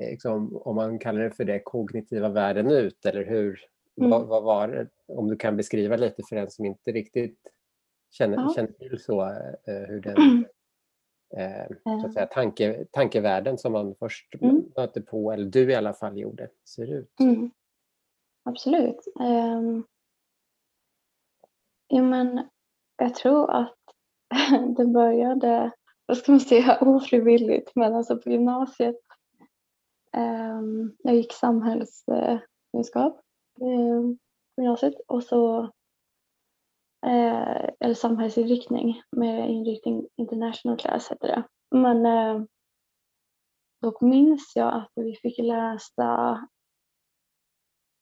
eh, 0.00 0.10
liksom, 0.10 0.56
om 0.56 0.76
man 0.76 0.98
kallar 0.98 1.20
det 1.20 1.30
för 1.30 1.44
det, 1.44 1.58
kognitiva 1.64 2.28
världen 2.28 2.70
ut? 2.70 3.06
Eller 3.06 3.24
hur, 3.24 3.68
Mm. 3.98 4.10
Vad, 4.10 4.26
vad, 4.26 4.42
var 4.42 4.68
det? 4.68 4.88
Om 5.06 5.28
du 5.28 5.36
kan 5.36 5.56
beskriva 5.56 5.96
lite 5.96 6.22
för 6.28 6.36
den 6.36 6.50
som 6.50 6.64
inte 6.64 6.92
riktigt 6.92 7.38
känner, 8.10 8.36
ja. 8.36 8.52
känner 8.56 8.72
till 8.72 8.98
så, 8.98 9.22
eh, 9.22 9.88
hur 9.88 10.00
den 10.00 10.44
eh, 11.36 11.76
så 11.84 12.06
att 12.06 12.14
säga, 12.14 12.26
tanke, 12.26 12.84
tankevärlden 12.90 13.58
som 13.58 13.72
man 13.72 13.94
först 13.94 14.34
mm. 14.40 14.62
mötte 14.76 15.00
på, 15.00 15.32
eller 15.32 15.44
du 15.44 15.70
i 15.70 15.74
alla 15.74 15.92
fall 15.92 16.18
gjorde, 16.18 16.48
ser 16.64 16.92
ut. 16.92 17.20
Mm. 17.20 17.50
Absolut. 18.48 18.96
Um, 19.20 19.86
ja, 21.88 22.02
men 22.02 22.48
jag 22.96 23.14
tror 23.14 23.50
att 23.50 23.76
det 24.76 24.86
började, 24.86 25.72
vad 26.06 26.16
ska 26.16 26.32
man 26.32 26.40
säga, 26.40 26.78
ofrivilligt, 26.80 27.72
men 27.74 27.94
alltså 27.94 28.18
på 28.18 28.30
gymnasiet. 28.30 28.96
Um, 30.16 30.96
jag 30.98 31.14
gick 31.14 31.32
samhällskunskap 31.32 33.20
um, 33.60 34.18
på 34.56 34.62
gymnasiet 34.62 34.94
och 35.08 35.24
så 35.24 35.62
uh, 37.06 37.68
eller 37.80 37.94
samhällsinriktning 37.94 39.02
med 39.16 39.50
inriktning 39.50 40.08
international 40.16 40.78
class 40.78 41.10
heter 41.10 41.28
det. 41.28 41.44
Men 41.70 42.06
uh, 42.06 42.44
då 43.82 43.96
minns 44.00 44.52
jag 44.56 44.74
att 44.74 44.92
vi 44.94 45.14
fick 45.14 45.38
läsa 45.38 46.48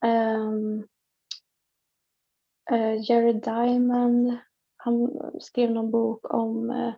um, 0.04 0.86
uh, 2.72 2.96
Jared 3.08 3.42
Diamond 3.42 4.38
han 4.86 5.10
skrev 5.40 5.70
någon 5.70 5.90
bok 5.90 6.34
om, 6.34 6.70
eh, 6.70 6.94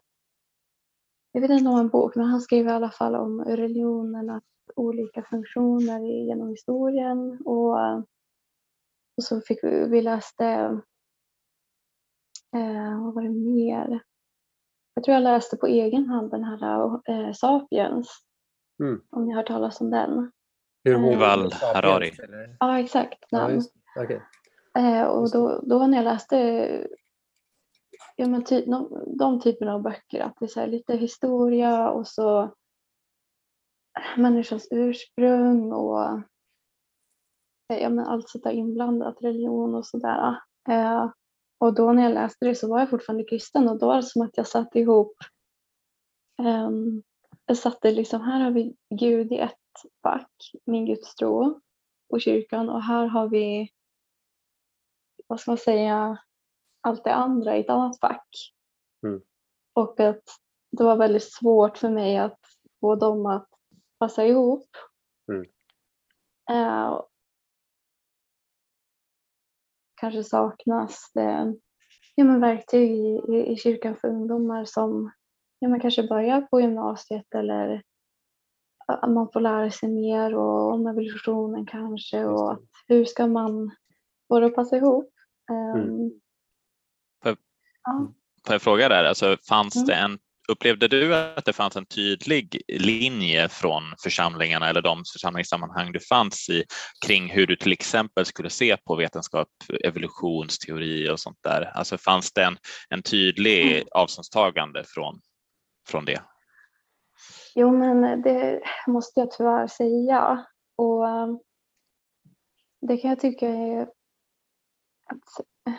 jag 1.33 1.41
vet 1.41 1.51
inte 1.51 1.71
om 1.71 1.81
en 1.81 1.89
bok, 1.89 2.17
men 2.17 2.27
han 2.27 2.41
skrev 2.41 2.67
i 2.67 2.71
alla 2.71 2.91
fall 2.91 3.15
om 3.15 3.45
religionernas 3.45 4.43
olika 4.77 5.23
funktioner 5.23 6.01
genom 6.01 6.49
historien 6.49 7.43
och, 7.45 7.79
och 9.17 9.23
så 9.23 9.41
fick 9.41 9.65
vi, 9.65 9.89
vi 9.89 10.03
läste, 10.03 10.45
eh, 12.57 13.05
vad 13.05 13.15
var 13.15 13.23
det 13.23 13.29
mer? 13.29 14.03
Jag 14.95 15.05
tror 15.05 15.15
jag 15.15 15.23
läste 15.23 15.57
på 15.57 15.67
egen 15.67 16.07
hand 16.07 16.31
den 16.31 16.45
här 16.45 17.01
eh, 17.11 17.33
Sapiens, 17.33 18.09
mm. 18.83 19.01
om 19.11 19.25
ni 19.25 19.33
har 19.33 19.41
hört 19.41 19.49
talas 19.49 19.81
om 19.81 19.91
den. 19.91 20.33
Yuval 20.89 21.53
Harari. 21.53 22.13
Ja, 22.61 22.79
exakt. 22.79 23.25
Ja, 23.29 23.51
okay. 24.03 24.21
eh, 24.79 25.03
och 25.03 25.31
då, 25.31 25.61
då 25.63 25.87
när 25.87 25.97
jag 25.97 26.05
läste 26.05 26.37
ja, 28.17 28.27
men 28.29 28.45
ty, 28.45 28.65
de, 28.65 29.05
de 29.19 29.41
typerna 29.41 29.75
av 29.75 29.83
böcker, 29.83 30.21
att 30.21 30.37
det 30.39 30.45
är 30.45 30.49
så 30.49 30.67
lite 30.67 30.97
historia 30.97 31.91
och 31.91 32.07
så 32.07 32.55
människans 34.17 34.69
ursprung 34.71 35.73
och 35.73 36.23
ja, 37.67 37.89
men 37.91 37.99
allt 37.99 38.29
sånt 38.29 38.45
där 38.45 38.51
inblandat, 38.51 39.17
religion 39.21 39.75
och 39.75 39.87
sådär. 39.87 40.37
Eh, 40.69 41.11
och 41.59 41.75
då 41.75 41.93
när 41.93 42.03
jag 42.03 42.15
läste 42.15 42.45
det 42.45 42.55
så 42.55 42.69
var 42.69 42.79
jag 42.79 42.91
fortfarande 42.91 43.25
kristen 43.25 43.69
och 43.69 43.79
då 43.79 43.87
var 43.87 43.97
det 43.97 44.03
som 44.03 44.23
att 44.23 44.37
jag 44.37 44.47
satte 44.47 44.79
ihop 44.79 45.17
eh, 46.39 46.71
jag 47.49 47.57
satte 47.57 47.93
liksom, 47.93 48.21
här 48.21 48.41
har 48.41 48.51
vi 48.51 48.77
Gud 48.91 49.33
i 49.33 49.39
ett 49.39 49.55
fack, 50.03 50.33
min 50.65 50.87
gudstro 50.87 51.61
och 52.09 52.21
kyrkan 52.21 52.69
och 52.69 52.83
här 52.83 53.07
har 53.07 53.29
vi, 53.29 53.71
vad 55.27 55.41
ska 55.41 55.51
man 55.51 55.59
säga, 55.59 56.19
allt 56.81 57.05
det 57.05 57.15
andra 57.15 57.57
i 57.57 57.61
ett 57.61 57.71
annat 57.71 58.01
fack. 58.01 58.29
Mm. 59.07 59.21
Och 59.73 60.01
att 60.01 60.23
det 60.71 60.85
var 60.85 60.97
väldigt 60.97 61.33
svårt 61.33 61.79
för 61.79 61.91
mig 61.91 62.19
att 62.19 62.41
få 62.81 62.95
dem 62.95 63.27
att 63.27 63.49
passa 63.99 64.27
ihop. 64.27 64.69
Mm. 65.33 65.47
Uh, 66.51 67.03
kanske 69.95 70.25
saknas 70.25 71.11
det 71.15 71.55
ja, 72.15 72.25
men 72.25 72.41
verktyg 72.41 72.91
i, 72.91 73.21
i, 73.29 73.53
i 73.53 73.57
kyrkan 73.57 73.97
för 73.97 74.09
ungdomar 74.09 74.65
som 74.65 75.11
ja, 75.59 75.69
men 75.69 75.81
kanske 75.81 76.03
börjar 76.03 76.41
på 76.41 76.61
gymnasiet 76.61 77.35
eller 77.35 77.83
att 78.87 79.11
man 79.11 79.29
får 79.33 79.41
lära 79.41 79.71
sig 79.71 79.89
mer 79.89 80.35
och 80.35 80.73
om 80.73 80.87
evolutionen 80.87 81.67
kanske 81.67 82.25
och 82.25 82.53
att 82.53 82.61
hur 82.89 83.05
ska 83.05 83.27
man 83.27 83.71
få 84.29 84.41
det 84.41 84.47
att 84.47 84.55
passa 84.55 84.77
ihop. 84.77 85.11
Um, 85.51 85.81
mm. 85.81 86.11
Får 88.47 88.55
jag 88.55 88.63
fråga 88.63 88.89
där, 88.89 89.05
alltså, 89.05 89.37
fanns 89.49 89.77
mm. 89.77 89.87
det 89.87 89.95
en, 89.95 90.19
upplevde 90.49 90.89
du 90.89 91.17
att 91.17 91.45
det 91.45 91.53
fanns 91.53 91.77
en 91.77 91.87
tydlig 91.87 92.63
linje 92.69 93.49
från 93.49 93.83
församlingarna 94.03 94.69
eller 94.69 94.83
de 94.83 95.03
församlingssammanhang 95.13 95.93
du 95.93 96.01
fanns 96.01 96.49
i 96.49 96.65
kring 97.07 97.31
hur 97.31 97.47
du 97.47 97.57
till 97.57 97.73
exempel 97.73 98.25
skulle 98.25 98.51
se 98.51 98.77
på 98.77 98.97
vetenskap, 98.97 99.49
evolutionsteori 99.85 101.11
och 101.11 101.21
sånt 101.21 101.39
där? 101.43 101.63
Alltså 101.75 101.99
fanns 101.99 102.33
det 102.33 102.45
en, 102.45 102.57
en 102.89 103.03
tydlig 103.03 103.73
mm. 103.73 103.89
avståndstagande 103.91 104.85
från, 104.87 105.21
från 105.89 106.05
det? 106.05 106.23
Jo, 107.55 107.73
men 107.73 108.23
det 108.23 108.63
måste 108.87 109.21
jag 109.21 109.31
tyvärr 109.31 109.67
säga. 109.67 110.47
Och 110.77 111.09
eh, 111.09 111.29
det 112.81 112.97
kan 112.97 113.11
jag 113.11 113.21
tycka 113.21 113.49
är 113.49 113.83
att 115.07 115.47
eh, 115.67 115.75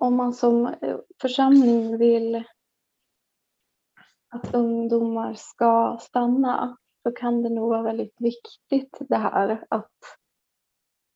om, 0.00 0.16
man 0.16 0.32
som 0.32 0.66
eh, 0.66 0.98
församling 1.20 1.98
vill 1.98 2.44
att 4.28 4.54
ungdomar 4.54 5.34
ska 5.34 5.98
stanna 6.00 6.76
så 7.02 7.12
kan 7.12 7.42
det 7.42 7.48
nog 7.48 7.68
vara 7.68 7.82
väldigt 7.82 8.20
viktigt 8.20 8.98
det 9.00 9.16
här 9.16 9.64
att 9.68 9.98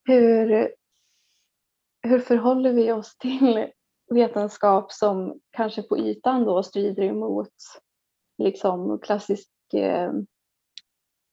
hur, 0.05 0.75
hur 2.03 2.19
förhåller 2.19 2.73
vi 2.73 2.93
oss 2.93 3.17
till 3.17 3.73
vetenskap 4.11 4.93
som 4.93 5.41
kanske 5.51 5.83
på 5.83 5.99
ytan 5.99 6.45
då 6.45 6.63
strider 6.63 7.03
emot 7.03 7.55
liksom 8.39 8.99
klassisk 8.99 9.51
eh, 9.75 10.13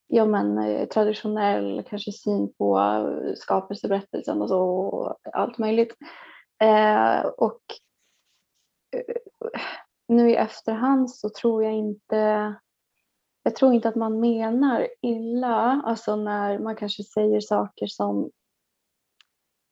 ja, 0.08 0.26
men, 0.26 0.58
eh, 0.58 0.88
traditionell 0.88 1.84
kanske 1.90 2.12
syn 2.12 2.54
på 2.54 2.80
eh, 2.80 3.34
skapelseberättelsen 3.36 4.42
och 4.42 4.50
så 4.50 4.62
och 4.62 5.18
allt 5.34 5.58
möjligt. 5.58 5.96
Eh, 6.62 7.26
och 7.26 7.62
eh, 8.96 9.16
nu 10.08 10.32
i 10.32 10.36
efterhand 10.36 11.12
så 11.12 11.30
tror 11.30 11.64
jag 11.64 11.74
inte 11.74 12.56
jag 13.44 13.56
tror 13.56 13.74
inte 13.74 13.90
att 13.90 13.96
man 13.96 14.20
menar 14.20 14.88
illa, 15.02 15.82
alltså 15.86 16.16
när 16.16 16.60
man 16.60 16.76
kanske 16.76 17.04
säger 17.04 17.42
saker 17.42 17.88
som 17.88 18.32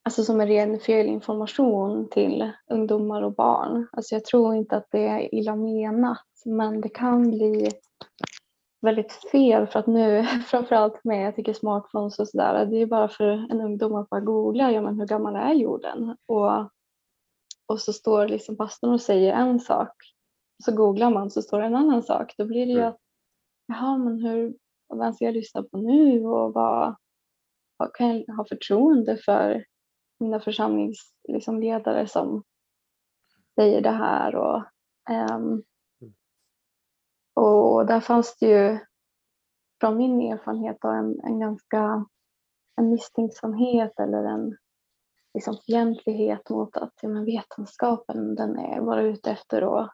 alltså 0.04 0.24
som 0.24 0.42
är 0.42 0.48
ren 0.48 0.80
fel 0.80 1.08
information 1.08 2.10
till 2.10 2.52
ungdomar 2.70 3.22
och 3.22 3.36
barn. 3.36 3.88
Alltså 3.92 4.16
jag 4.16 4.26
tror 4.26 4.56
inte 4.56 4.78
att 4.78 4.88
det 4.92 5.08
är 5.08 5.36
illa 5.36 5.56
menat, 5.56 6.28
men 6.46 6.82
det 6.82 6.90
kan 6.90 7.32
bli 7.32 7.72
väldigt 8.82 9.14
fel 9.14 9.68
för 9.68 9.80
att 9.80 9.88
nu, 9.88 10.24
framförallt 10.48 11.04
med 11.04 11.28
jag 11.28 11.36
tycker 11.36 11.54
smartphones 11.54 12.20
och 12.20 12.28
sådär, 12.28 12.66
det 12.66 12.78
är 12.78 12.86
bara 12.86 13.08
för 13.08 13.28
en 13.28 13.62
ungdom 13.62 13.96
att 13.96 14.10
bara 14.10 14.22
googla, 14.22 14.72
ja 14.72 14.82
men 14.82 15.00
hur 15.00 15.08
gammal 15.08 15.36
är 15.36 15.54
jorden? 15.54 16.18
Och, 16.26 16.70
och 17.66 17.80
så 17.80 17.94
står 17.94 18.28
liksom 18.28 18.58
pastorn 18.58 18.94
och 18.94 19.02
säger 19.02 19.34
en 19.34 19.60
sak, 19.60 19.94
så 20.66 20.76
googlar 20.76 21.10
man 21.10 21.32
så 21.32 21.42
står 21.42 21.60
det 21.60 21.66
en 21.66 21.76
annan 21.76 22.04
sak. 22.04 22.34
Då 22.38 22.46
blir 22.46 22.66
det 22.66 22.72
ju 22.72 22.80
mm. 22.80 22.90
att, 22.90 23.00
jaha 23.68 23.98
men 23.98 24.20
hur, 24.20 24.56
vem 25.00 25.14
ska 25.14 25.26
jag 25.26 25.34
lyssna 25.34 25.64
på 25.64 25.78
nu 25.78 26.26
och 26.26 26.54
vad, 26.54 26.96
vad 27.78 27.94
kan 27.94 28.20
jag 28.20 28.36
ha 28.36 28.46
förtroende 28.50 29.18
för 29.18 29.64
mina 30.24 30.40
församlingsledare 30.40 32.02
liksom, 32.02 32.08
som 32.08 32.44
säger 33.56 33.82
det 33.82 33.92
här 33.92 34.36
och 34.36 34.64
um, 35.10 35.64
och 37.34 37.86
där 37.86 38.00
fanns 38.00 38.38
det 38.40 38.48
ju 38.48 38.80
från 39.80 39.98
min 39.98 40.22
erfarenhet 40.22 40.78
då, 40.82 40.88
en, 40.88 41.20
en 41.24 41.40
ganska 41.40 42.06
en 42.76 42.90
misstänksamhet 42.90 44.00
eller 44.00 44.24
en 44.24 44.58
liksom 45.34 45.58
fientlighet 45.66 46.50
mot 46.50 46.78
att 46.78 46.94
ja, 47.02 47.10
men 47.10 47.26
vetenskapen 47.26 48.36
den 48.36 48.60
är 48.60 48.82
bara 48.82 49.02
ute 49.02 49.32
efter 49.32 49.62
att 49.80 49.94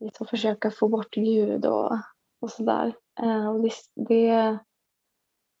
liksom 0.00 0.26
försöka 0.26 0.70
få 0.70 0.88
bort 0.88 1.14
Gud 1.14 1.66
och, 1.66 1.98
och 2.40 2.50
sådär. 2.50 2.96
Uh, 3.22 3.48
och 3.48 3.62
det, 3.62 3.72
det, 3.94 4.58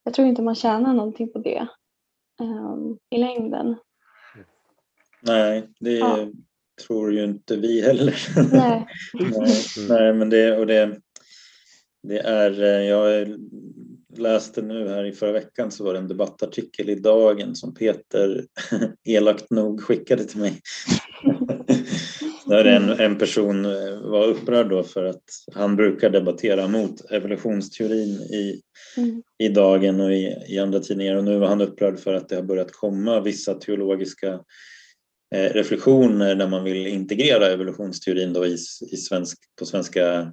jag 0.02 0.14
tror 0.14 0.28
inte 0.28 0.42
man 0.42 0.54
tjänar 0.54 0.94
någonting 0.94 1.32
på 1.32 1.38
det 1.38 1.68
um, 2.40 2.98
i 3.10 3.18
längden. 3.18 3.76
Nej, 5.20 5.68
det 5.80 5.92
ja 5.92 6.28
tror 6.86 7.12
ju 7.12 7.24
inte 7.24 7.56
vi 7.56 7.82
heller. 7.82 8.14
Nej. 8.52 8.86
nej, 9.88 10.12
men 10.12 10.30
det, 10.30 10.56
och 10.56 10.66
det, 10.66 11.00
det 12.02 12.18
är, 12.18 12.62
eh, 12.62 12.88
jag 12.88 13.28
läste 14.16 14.62
nu 14.62 14.88
här 14.88 15.04
i 15.04 15.12
förra 15.12 15.32
veckan 15.32 15.70
så 15.70 15.84
var 15.84 15.92
det 15.92 15.98
en 15.98 16.08
debattartikel 16.08 16.90
i 16.90 16.94
Dagen 16.94 17.54
som 17.54 17.74
Peter 17.74 18.46
elakt 19.04 19.50
nog 19.50 19.82
skickade 19.82 20.24
till 20.24 20.40
mig. 20.40 20.60
Där 22.46 22.64
en, 22.64 22.90
en 22.90 23.18
person 23.18 23.62
var 24.10 24.26
upprörd 24.26 24.68
då 24.68 24.82
för 24.82 25.04
att 25.04 25.24
han 25.54 25.76
brukar 25.76 26.10
debattera 26.10 26.68
mot 26.68 27.10
evolutionsteorin 27.10 28.10
i, 28.10 28.60
Mm. 28.96 29.22
i 29.38 29.48
Dagen 29.48 30.00
och 30.00 30.12
i, 30.12 30.36
i 30.48 30.58
andra 30.58 30.80
tidningar 30.80 31.16
och 31.16 31.24
nu 31.24 31.38
var 31.38 31.48
han 31.48 31.60
upprörd 31.60 31.98
för 31.98 32.14
att 32.14 32.28
det 32.28 32.36
har 32.36 32.42
börjat 32.42 32.72
komma 32.72 33.20
vissa 33.20 33.54
teologiska 33.54 34.40
eh, 35.34 35.52
reflektioner 35.52 36.34
där 36.34 36.48
man 36.48 36.64
vill 36.64 36.86
integrera 36.86 37.46
evolutionsteorin 37.46 38.32
då 38.32 38.46
i, 38.46 38.56
i 38.92 38.96
svensk, 38.96 39.38
på 39.58 39.66
svenska 39.66 40.32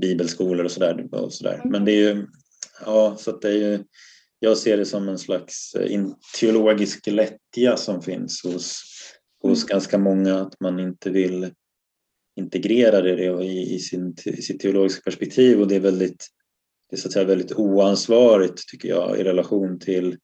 bibelskolor 0.00 0.64
och 0.64 0.70
sådär. 0.70 1.08
Och 1.12 1.32
så 1.32 1.44
där. 1.44 1.62
Men 1.64 1.84
det 1.84 1.92
är 1.92 2.14
ju, 2.14 2.26
ja, 2.86 3.16
så 3.18 3.32
det 3.32 3.48
är 3.48 3.52
ju, 3.52 3.78
jag 4.38 4.58
ser 4.58 4.76
det 4.76 4.86
som 4.86 5.08
en 5.08 5.18
slags 5.18 5.74
eh, 5.74 6.06
teologisk 6.40 7.06
lättja 7.06 7.76
som 7.76 8.02
finns 8.02 8.42
hos, 8.44 8.82
hos 9.42 9.64
ganska 9.64 9.98
många 9.98 10.40
att 10.40 10.60
man 10.60 10.80
inte 10.80 11.10
vill 11.10 11.50
integrera 12.36 13.00
det 13.00 13.44
i, 13.44 13.74
i, 13.74 13.78
sin, 13.78 14.14
i 14.24 14.42
sitt 14.42 14.60
teologiska 14.60 15.02
perspektiv 15.02 15.60
och 15.60 15.68
det 15.68 15.76
är 15.76 15.80
väldigt 15.80 16.26
det 16.90 16.96
är 16.96 17.00
så 17.00 17.08
att 17.08 17.12
säga 17.12 17.24
väldigt 17.24 17.52
oansvarigt 17.52 18.68
tycker 18.68 18.88
jag 18.88 19.18
i 19.18 19.24
relation 19.24 19.78
till, 19.78 20.18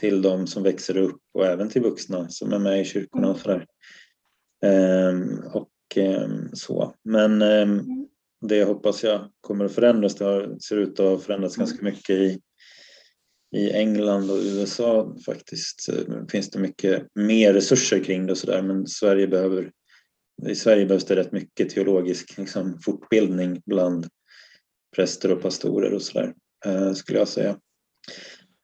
till 0.00 0.22
de 0.22 0.46
som 0.46 0.62
växer 0.62 0.96
upp 0.96 1.20
och 1.34 1.46
även 1.46 1.68
till 1.68 1.82
vuxna 1.82 2.28
som 2.28 2.52
är 2.52 2.58
med 2.58 2.80
i 2.80 2.84
kyrkorna 2.84 3.30
och 3.30 3.38
sådär. 3.38 3.66
Ehm, 4.62 5.38
och 5.38 5.70
ehm, 5.96 6.48
så. 6.52 6.94
Men 7.04 7.42
ehm, 7.42 7.80
det 8.40 8.64
hoppas 8.64 9.04
jag 9.04 9.30
kommer 9.40 9.64
att 9.64 9.72
förändras. 9.72 10.14
Det 10.14 10.24
har, 10.24 10.58
ser 10.58 10.76
ut 10.76 11.00
att 11.00 11.06
ha 11.06 11.18
förändrats 11.18 11.56
ganska 11.56 11.84
mycket 11.84 12.10
i, 12.10 12.40
i 13.56 13.72
England 13.72 14.30
och 14.30 14.38
USA 14.38 15.16
faktiskt. 15.26 15.88
Finns 16.30 16.50
det 16.50 16.58
mycket 16.58 17.06
mer 17.14 17.52
resurser 17.52 18.04
kring 18.04 18.26
det 18.26 18.32
och 18.32 18.38
sådär 18.38 18.62
men 18.62 18.86
Sverige 18.86 19.26
behöver 19.26 19.70
i 20.46 20.54
Sverige 20.54 20.86
behövs 20.86 21.04
det 21.04 21.16
rätt 21.16 21.32
mycket 21.32 21.70
teologisk 21.70 22.38
liksom, 22.38 22.78
fortbildning 22.84 23.62
bland 23.66 24.06
präster 24.96 25.32
och 25.32 25.42
pastorer 25.42 25.94
och 25.94 26.02
sådär, 26.02 26.34
eh, 26.66 26.92
skulle 26.92 27.18
jag 27.18 27.28
säga. 27.28 27.56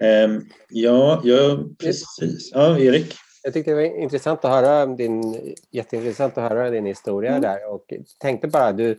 Eh, 0.02 0.38
ja, 0.68 1.20
ja, 1.24 1.64
precis. 1.78 2.50
Ja, 2.52 2.78
Erik? 2.78 3.14
Jag 3.42 3.52
tyckte 3.52 3.70
det 3.70 3.74
var 3.74 4.02
intressant 4.02 4.44
att 4.44 4.50
höra 4.50 4.86
din, 4.86 5.22
jätteintressant 5.70 6.38
att 6.38 6.50
höra 6.50 6.70
din 6.70 6.86
historia 6.86 7.30
Mm. 7.30 7.42
där 7.42 7.70
och 7.72 7.92
tänkte 8.20 8.48
bara, 8.48 8.72
du 8.72 8.90
eh, 8.90 8.96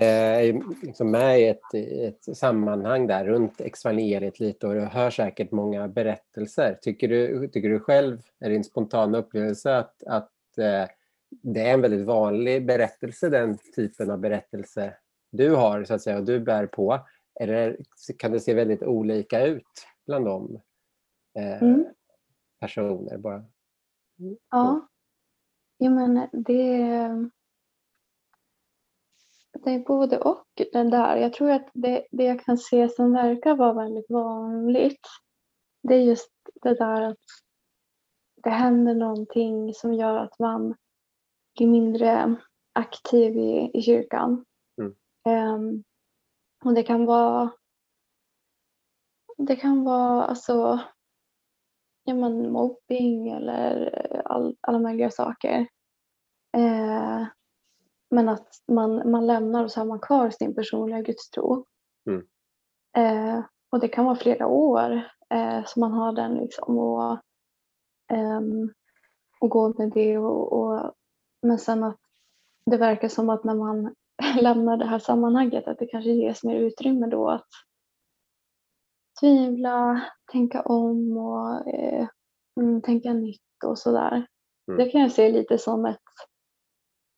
är 0.00 0.40
ju 0.40 0.62
liksom 0.82 1.10
med 1.10 1.40
i 1.40 1.46
ett, 1.48 1.74
ett 1.74 2.36
sammanhang 2.36 3.06
där 3.06 3.24
runt 3.24 3.60
evangeliet 3.60 4.40
lite 4.40 4.66
och 4.66 4.74
du 4.74 4.80
hör 4.80 5.10
säkert 5.10 5.50
många 5.50 5.88
berättelser. 5.88 6.78
Tycker 6.82 7.08
du, 7.08 7.48
tycker 7.48 7.68
du 7.68 7.80
själv, 7.80 8.22
är 8.40 8.50
din 8.50 8.64
spontana 8.64 9.18
upplevelse 9.18 9.76
att, 9.76 10.02
att 10.06 10.58
eh, 10.58 10.84
det 11.42 11.60
är 11.60 11.74
en 11.74 11.80
väldigt 11.80 12.06
vanlig 12.06 12.66
berättelse, 12.66 13.28
den 13.28 13.58
typen 13.76 14.10
av 14.10 14.18
berättelse 14.18 14.94
du 15.30 15.54
har 15.54 15.84
så 15.84 15.94
att 15.94 16.02
säga 16.02 16.18
och 16.18 16.24
du 16.24 16.40
bär 16.40 16.66
på? 16.66 17.00
Eller 17.40 17.76
kan 18.18 18.32
det 18.32 18.40
se 18.40 18.54
väldigt 18.54 18.82
olika 18.82 19.46
ut 19.46 19.86
bland 20.06 20.24
de 20.24 20.60
eh, 21.38 21.62
Mm. 21.62 21.84
personer? 22.60 23.18
Bara? 23.18 23.44
Ja. 24.50 24.88
Jo 25.78 25.90
men 25.94 26.28
det, 26.32 26.78
det 29.52 29.70
är 29.70 29.78
både 29.78 30.18
och 30.18 30.46
det 30.72 30.84
där. 30.90 31.16
Jag 31.16 31.32
tror 31.32 31.50
att 31.50 31.70
det, 31.72 32.06
det 32.10 32.24
jag 32.24 32.44
kan 32.44 32.58
se 32.58 32.88
som 32.88 33.12
verkar 33.12 33.56
vara 33.56 33.72
väldigt 33.72 34.10
vanligt 34.10 35.06
det 35.82 35.94
är 35.94 36.00
just 36.00 36.30
det 36.62 36.74
där 36.74 37.02
att 37.02 37.18
det 38.42 38.50
händer 38.50 38.94
någonting 38.94 39.74
som 39.74 39.94
gör 39.94 40.16
att 40.16 40.38
man 40.38 40.74
blir 41.56 41.66
mindre 41.66 42.36
aktiv 42.72 43.36
i, 43.36 43.70
i 43.74 43.82
kyrkan. 43.82 44.44
Mm. 44.78 44.94
Ehm, 45.28 45.84
och 46.64 46.74
det 46.74 46.82
kan 46.82 47.04
vara 47.04 47.50
det 49.36 49.56
kan 49.56 49.84
vara 49.84 50.24
alltså 50.24 50.80
ja, 52.04 52.14
men 52.14 52.52
mobbing 52.52 53.28
eller 53.28 53.92
all, 54.24 54.56
alla 54.60 54.78
möjliga 54.78 55.10
saker. 55.10 55.66
Men 58.12 58.28
att 58.28 58.48
man, 58.68 59.10
man 59.10 59.26
lämnar 59.26 59.64
och 59.64 59.70
så 59.70 59.80
har 59.80 59.84
man 59.84 60.00
kvar 60.00 60.30
sin 60.30 60.54
personliga 60.54 61.00
gudstro. 61.00 61.64
Mm. 62.06 62.26
Eh, 62.96 63.44
och 63.70 63.80
det 63.80 63.88
kan 63.88 64.04
vara 64.04 64.16
flera 64.16 64.46
år 64.46 65.02
eh, 65.30 65.64
som 65.64 65.80
man 65.80 65.92
har 65.92 66.12
den 66.12 66.34
liksom 66.34 66.78
och, 66.78 67.18
ehm, 68.12 68.72
och 69.40 69.50
går 69.50 69.74
med 69.78 69.90
det. 69.90 70.18
Och, 70.18 70.52
och, 70.52 70.92
men 71.42 71.58
sen 71.58 71.84
att 71.84 72.00
det 72.70 72.76
verkar 72.76 73.08
som 73.08 73.30
att 73.30 73.44
när 73.44 73.54
man 73.54 73.94
lämnar 74.40 74.76
det 74.76 74.86
här 74.86 74.98
sammanhanget 74.98 75.68
att 75.68 75.78
det 75.78 75.86
kanske 75.86 76.10
ges 76.10 76.44
mer 76.44 76.56
utrymme 76.56 77.06
då 77.06 77.30
att 77.30 77.48
tvivla, 79.20 80.02
tänka 80.32 80.62
om 80.62 81.16
och 81.16 81.68
eh, 81.68 82.08
mm, 82.60 82.82
tänka 82.82 83.12
nytt 83.12 83.64
och 83.64 83.78
sådär. 83.78 84.26
Mm. 84.68 84.78
Det 84.78 84.90
kan 84.90 85.00
jag 85.00 85.12
se 85.12 85.32
lite 85.32 85.58
som 85.58 85.86
ett 85.86 86.00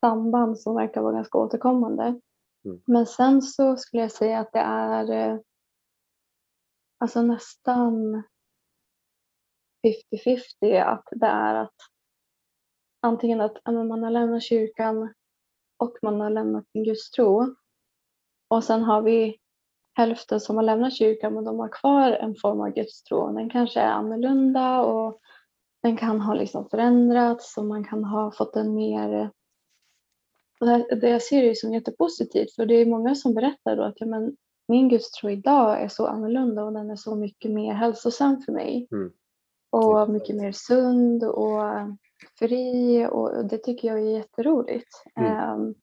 samband 0.05 0.61
som 0.61 0.75
verkar 0.75 1.03
vara 1.03 1.13
ganska 1.13 1.39
återkommande. 1.39 2.03
Mm. 2.65 2.83
Men 2.87 3.07
sen 3.07 3.43
så 3.43 3.77
skulle 3.77 4.03
jag 4.03 4.13
säga 4.13 4.41
att 4.41 4.53
det 4.53 4.59
är 4.59 5.11
eh, 5.11 5.39
alltså 6.99 7.23
nästan 7.23 8.23
50-50 10.63 10.83
att 10.83 11.09
det 11.11 11.27
är 11.27 11.55
att 11.55 11.75
antingen 13.03 13.41
att 13.41 13.59
man 13.67 14.03
har 14.03 14.11
lämnat 14.11 14.43
kyrkan 14.43 15.15
och 15.79 15.99
man 16.03 16.21
har 16.21 16.31
lämnat 16.31 16.71
sin 16.71 16.85
gudstro. 16.85 17.55
Och 18.49 18.65
sen 18.65 18.83
har 18.83 19.03
vi 19.03 19.39
hälften 19.95 20.41
som 20.41 20.57
har 20.57 20.63
lämnat 20.63 20.97
kyrkan 20.97 21.35
men 21.35 21.45
de 21.45 21.59
har 21.59 21.69
kvar 21.69 22.13
en 22.13 22.35
form 22.35 22.61
av 22.61 22.69
gudstro. 22.69 23.33
Den 23.33 23.51
kanske 23.51 23.81
är 23.81 23.89
annorlunda 23.89 24.81
och 24.81 25.21
den 25.83 25.97
kan 25.97 26.21
ha 26.21 26.35
liksom 26.35 26.69
förändrats 26.69 27.59
och 27.59 27.65
man 27.65 27.85
kan 27.85 28.05
ha 28.05 28.33
fått 28.33 28.57
en 28.57 28.75
mer... 28.75 29.31
och 30.61 30.67
Det 30.67 30.97
det 31.01 31.09
jag 31.09 31.23
ser 31.23 31.43
är 31.43 31.55
som 31.55 31.75
jättepositivt 31.75 32.55
för 32.55 32.67
det 32.67 32.75
är 32.75 32.87
många 32.87 33.15
som 33.15 33.35
berättar 33.35 33.77
då 33.77 33.83
att 33.83 34.01
ja, 34.01 34.07
men 34.07 34.37
min 34.69 34.89
gudstro 34.89 35.31
idag 35.31 35.83
är 35.83 35.89
så 35.89 36.07
annorlunda 36.07 36.65
och 36.65 36.73
den 36.73 36.91
är 36.91 36.97
så 36.97 37.15
mycket 37.15 37.51
mer 37.51 37.75
hälsosam 37.75 38.43
för 38.43 38.53
mig. 38.53 38.89
Mm. 38.93 39.13
Och 39.71 40.11
mycket 40.11 40.37
mer 40.37 40.53
sund 40.53 41.25
och 41.25 41.63
fri 42.39 43.07
och 43.11 43.45
det 43.47 43.59
tycker 43.59 43.89
jag 43.89 43.99
är 43.99 44.17
jätteroligt. 44.17 45.03
Mm. 45.17 45.33
Ehm, 45.33 45.75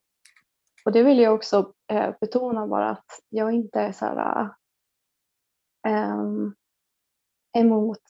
och 0.86 0.92
det 0.92 1.04
vill 1.04 1.20
jag 1.20 1.36
också 1.36 1.74
eh, 1.92 2.14
betona 2.22 2.68
bara 2.68 2.90
att 2.90 3.06
jag 3.30 3.52
inte 3.52 3.80
är 3.80 3.92
så 3.92 4.06
här 4.06 4.50
ehm, 5.88 6.54
emot 7.58 8.04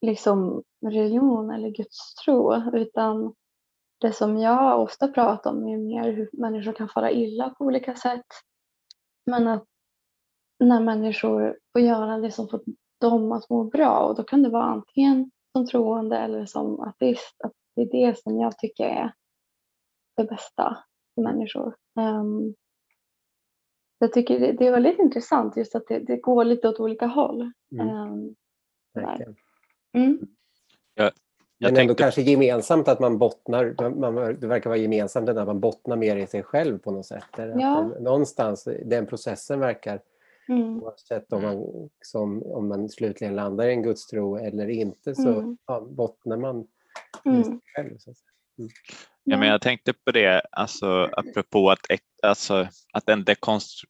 liksom 0.00 0.62
religion 0.86 1.50
eller 1.50 1.68
gudstro 1.68 2.54
utan 2.76 3.34
det 4.00 4.12
som 4.12 4.38
jag 4.38 4.80
ofta 4.80 5.08
pratar 5.08 5.50
om 5.50 5.68
är 5.68 5.78
mer 5.78 6.12
hur 6.12 6.30
människor 6.32 6.72
kan 6.72 6.88
fara 6.88 7.10
illa 7.10 7.50
på 7.50 7.64
olika 7.64 7.94
sätt. 7.94 8.26
Men 9.26 9.48
att 9.48 9.64
när 10.58 10.80
människor 10.80 11.58
får 11.72 11.82
göra 11.82 12.18
det 12.18 12.30
som 12.30 12.48
får 12.48 12.60
dem 13.00 13.32
att 13.32 13.50
må 13.50 13.64
bra 13.64 13.98
och 13.98 14.16
då 14.16 14.22
kan 14.22 14.42
det 14.42 14.50
vara 14.50 14.64
antingen 14.64 15.30
som 15.52 15.66
troende 15.66 16.16
eller 16.16 16.46
som 16.46 16.80
ateist. 16.80 17.40
Att 17.44 17.52
det 17.76 17.82
är 17.82 17.90
det 17.90 18.18
som 18.18 18.40
jag 18.40 18.58
tycker 18.58 18.84
är 18.84 19.14
det 20.16 20.24
bästa 20.24 20.84
för 21.14 21.22
människor. 21.22 21.76
Um, 21.96 22.54
jag 23.98 24.12
tycker 24.12 24.40
det, 24.40 24.52
det 24.52 24.66
är 24.66 24.72
väldigt 24.72 24.98
intressant 24.98 25.56
just 25.56 25.74
att 25.74 25.86
det, 25.88 25.98
det 25.98 26.16
går 26.16 26.44
lite 26.44 26.68
åt 26.68 26.80
olika 26.80 27.06
håll. 27.06 27.52
Mm. 27.72 28.34
Verkligen. 28.94 29.36
mm. 29.92 30.18
Jag 30.94 31.12
Men 31.60 31.68
ändå 31.68 31.76
tänkte, 31.78 32.02
kanske 32.02 32.22
gemensamt 32.22 32.88
att 32.88 33.00
man 33.00 33.18
bottnar, 33.18 33.90
man, 33.94 34.14
det 34.40 34.46
verkar 34.46 34.70
vara 34.70 34.78
gemensamt 34.78 35.28
att 35.28 35.46
man 35.46 35.60
bottnar 35.60 35.96
mer 35.96 36.16
i 36.16 36.26
sig 36.26 36.42
själv 36.42 36.78
på 36.78 36.90
något 36.90 37.06
sätt. 37.06 37.24
Att 37.32 37.38
Ja. 37.38 37.90
den, 37.94 38.04
någonstans, 38.04 38.68
den 38.84 39.06
processen 39.06 39.60
verkar, 39.60 40.00
Mm. 40.50 40.82
oavsett 40.82 41.32
om 41.32 41.42
man, 41.42 41.66
som, 42.04 42.42
om 42.42 42.68
man 42.68 42.88
slutligen 42.88 43.36
landar 43.36 43.68
i 43.68 43.72
en 43.72 43.82
gudstro 43.82 44.36
eller 44.36 44.68
inte, 44.68 45.14
så 45.14 45.28
Mm. 45.28 45.56
ja, 45.66 45.80
bottnar 45.80 46.36
man 46.36 46.66
i 47.24 47.28
Mm. 47.28 47.44
sig 47.44 47.58
själv. 47.76 47.98
Så 47.98 48.10
att 48.10 48.16
säga. 48.16 48.68
ja, 49.24 49.36
men 49.36 49.48
jag 49.48 49.60
tänkte 49.62 49.92
på 49.92 50.10
det, 50.10 50.42
alltså, 50.52 50.86
apropå 51.12 51.70
att, 51.70 51.78
alltså, 52.22 52.68
att 52.92 53.08
en 53.08 53.24
dekonstru... 53.24 53.88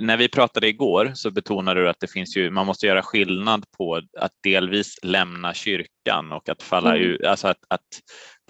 När 0.00 0.16
vi 0.16 0.28
pratade 0.28 0.68
igår 0.68 1.12
så 1.14 1.30
betonade 1.30 1.80
du 1.80 1.88
att 1.88 2.00
det 2.00 2.10
finns 2.10 2.36
ju, 2.36 2.50
man 2.50 2.66
måste 2.66 2.86
göra 2.86 3.02
skillnad 3.02 3.64
på 3.78 4.00
att 4.18 4.32
delvis 4.42 4.98
lämna 5.02 5.54
kyrkan 5.54 6.32
och 6.32 6.48
att 6.48 6.62
falla 6.62 6.96
Mm. 6.96 7.02
ur, 7.02 7.26
alltså 7.26 7.48
att, 7.48 7.64
att 7.68 7.86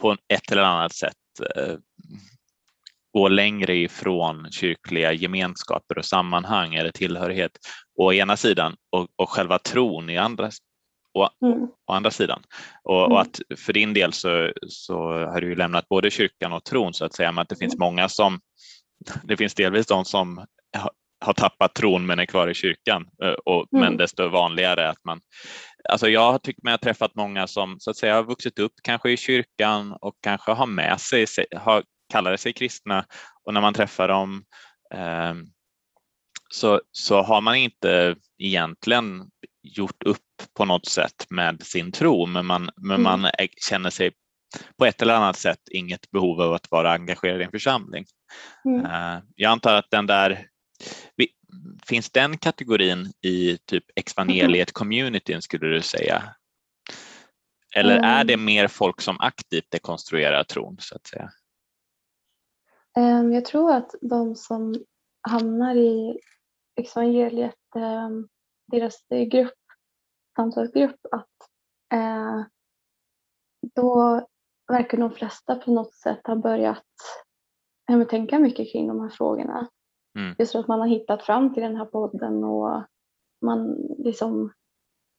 på 0.01 0.16
ett 0.29 0.53
eller 0.53 0.62
annat 0.62 0.95
sätt 0.95 1.16
eh, 1.57 1.75
gå 3.12 3.29
längre 3.29 3.77
ifrån 3.77 4.49
kyrkliga 4.51 5.12
gemenskaper 5.12 5.99
och 5.99 6.05
sammanhang 6.05 6.75
eller 6.75 6.90
tillhörighet 6.90 7.53
å 7.99 8.12
ena 8.12 8.37
sidan 8.37 8.77
och, 8.90 9.09
och 9.16 9.31
själva 9.31 9.59
tron 9.59 10.11
i 10.11 10.18
andra 10.18 10.51
å, 11.14 11.29
mm. 11.42 11.68
å 11.87 11.92
andra 11.92 12.11
sidan. 12.11 12.42
Och, 12.83 13.01
och, 13.01 13.07
mm. 13.07 13.16
att 13.16 13.40
för 13.59 13.73
din 13.73 13.95
del 13.95 14.12
så, 14.12 14.53
så 14.68 14.97
har 15.27 15.40
du 15.40 15.49
ju 15.49 15.55
lämnat 15.55 15.88
både 15.88 16.11
kyrkan 16.11 16.53
och 16.53 16.64
tron 16.64 16.95
så 16.95 17.05
att 17.05 17.14
säga, 17.14 17.33
men 17.33 17.42
att 17.42 17.49
det 17.49 17.57
finns 17.57 17.75
mm. 17.75 17.87
många 17.87 18.09
som, 18.09 18.40
det 19.25 19.37
finns 19.37 19.55
delvis 19.55 19.87
de 19.87 20.05
som 20.05 20.47
har 21.22 21.32
tappat 21.32 21.74
tron 21.74 22.06
men 22.06 22.18
är 22.18 22.26
kvar 22.26 22.48
i 22.48 22.54
kyrkan. 22.54 23.06
Eh, 23.22 23.30
och, 23.30 23.72
mm. 23.72 23.85
Men 23.85 23.96
desto 23.96 24.28
vanligare 24.28 24.88
att 24.88 25.04
man... 25.04 25.20
Alltså 25.88 26.08
jag 26.08 26.32
har 26.32 26.38
tyckt 26.38 26.62
mig 26.62 26.72
ha 26.72 26.78
träffat 26.78 27.14
många 27.14 27.46
som 27.46 27.76
så 27.80 27.90
att 27.90 27.96
säga 27.96 28.14
har 28.14 28.22
vuxit 28.22 28.58
upp 28.58 28.72
kanske 28.82 29.11
i 29.11 29.16
kyrkan 29.16 29.96
och 30.00 30.14
kanske 30.22 30.52
har 30.52 30.66
med 30.66 31.00
sig, 31.00 31.26
har, 31.56 31.82
kallar 32.12 32.37
sig 32.37 32.52
kristna 32.52 33.04
och 33.44 33.54
när 33.54 33.61
man 33.61 33.74
träffar 33.74 34.08
dem 34.08 34.44
eh, 34.94 35.35
så, 36.54 36.80
så 36.92 37.22
har 37.22 37.40
man 37.40 37.54
inte 37.54 38.16
egentligen 38.38 39.30
gjort 39.62 40.02
upp 40.02 40.18
på 40.56 40.64
något 40.64 40.87
sätt 40.87 41.26
med 41.30 41.62
sin 41.62 41.92
tro 41.92 42.26
men 42.26 42.46
man, 42.46 42.70
men 42.76 43.00
mm. 43.00 43.02
man 43.02 43.30
känner 43.68 43.90
sig 43.90 44.12
på 44.78 44.87
ett 44.87 45.02
eller 45.02 45.14
annat 45.14 45.37
sätt 45.37 45.61
inget 45.70 46.11
behov 46.11 46.40
av 46.40 46.52
att 46.52 46.70
vara 46.70 46.92
engagerad 46.92 47.40
i 47.40 47.44
en 47.44 47.50
församling. 47.50 48.04
Mm. 48.64 48.87
Eh, 48.87 49.22
jag 49.37 49.52
antar 49.52 49.74
att 49.74 49.90
den 49.90 50.06
där 50.06 50.46
Finns 51.87 52.11
den 52.11 52.38
kategorin 52.38 53.12
i 53.21 53.59
typ 53.65 53.85
exvangeliet 53.97 54.73
communityn 54.73 55.43
skulle 55.43 55.67
du 55.67 55.83
säga? 55.83 56.35
Eller 57.77 57.97
är 57.97 58.25
det 58.25 58.35
mm. 58.35 58.45
mer 58.45 58.69
folk 58.69 59.01
som 59.01 59.17
aktivt 59.21 59.71
dekonstruerar 59.71 60.45
tron 60.45 60.77
så 60.81 60.97
att 60.97 61.07
säga? 61.07 61.31
Ehm, 62.97 63.33
jag 63.33 63.45
tror 63.45 63.73
att 63.73 63.95
de 64.01 64.35
som 64.35 64.75
hamnar 65.29 65.75
i 65.75 66.19
exvangeliet, 66.77 67.77
ehm, 67.77 68.29
deras 68.67 69.05
grupp, 69.31 69.59
samtalsgrupp, 70.37 71.01
att 71.12 71.49
eh, 71.95 72.43
då 73.75 74.27
verkar 74.73 74.99
de 74.99 75.11
flesta 75.11 75.55
på 75.55 75.73
något 75.73 75.95
sätt 75.95 76.27
ha 76.27 76.37
börjat 76.37 76.85
tänka 78.11 78.38
mycket 78.38 78.73
kring 78.73 78.88
de 78.88 79.01
här 79.01 79.09
frågorna. 79.09 79.69
Mm. 80.18 80.35
Just 80.38 80.53
för 80.53 80.59
att 80.59 80.68
man 80.68 80.81
har 80.81 80.88
hittat 80.88 81.22
fram 81.22 81.55
till 81.55 81.62
den 81.62 81.77
här 81.77 81.85
podden 81.85 82.44
och 82.44 82.83
man 83.40 83.77
liksom, 83.98 84.53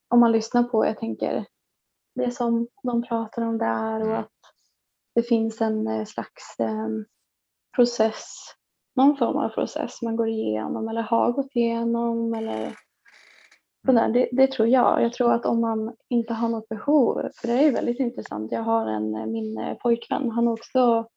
om 0.09 0.19
man 0.19 0.31
lyssnar 0.31 0.63
på, 0.63 0.85
jag 0.85 0.99
tänker, 0.99 1.45
det 2.15 2.31
som 2.31 2.67
de 2.83 3.03
pratar 3.03 3.41
om 3.41 3.57
där 3.57 4.01
och 4.01 4.07
mm. 4.07 4.19
att 4.19 4.31
det 5.15 5.23
finns 5.23 5.61
en 5.61 5.87
eh, 5.87 6.05
slags 6.05 6.59
eh, 6.59 6.87
process, 7.75 8.35
någon 8.95 9.17
form 9.17 9.37
av 9.37 9.49
process 9.49 10.01
man 10.01 10.15
går 10.15 10.27
igenom 10.27 10.87
eller 10.87 11.01
har 11.01 11.31
gått 11.31 11.55
igenom 11.55 12.33
eller 12.33 12.75
sådär. 13.85 14.09
Det, 14.09 14.29
det 14.31 14.51
tror 14.51 14.67
jag. 14.67 15.03
Jag 15.03 15.13
tror 15.13 15.33
att 15.33 15.45
om 15.45 15.61
man 15.61 15.95
inte 16.09 16.33
har 16.33 16.49
något 16.49 16.69
behov, 16.69 17.29
för 17.35 17.47
det 17.47 17.53
är 17.53 17.61
ju 17.61 17.71
väldigt 17.71 17.99
intressant. 17.99 18.51
Jag 18.51 18.63
har 18.63 18.87
en, 18.87 19.15
eh, 19.15 19.25
min 19.25 19.77
pojkvän, 19.81 20.31
han 20.31 20.47
har 20.47 20.53
också 20.53 21.07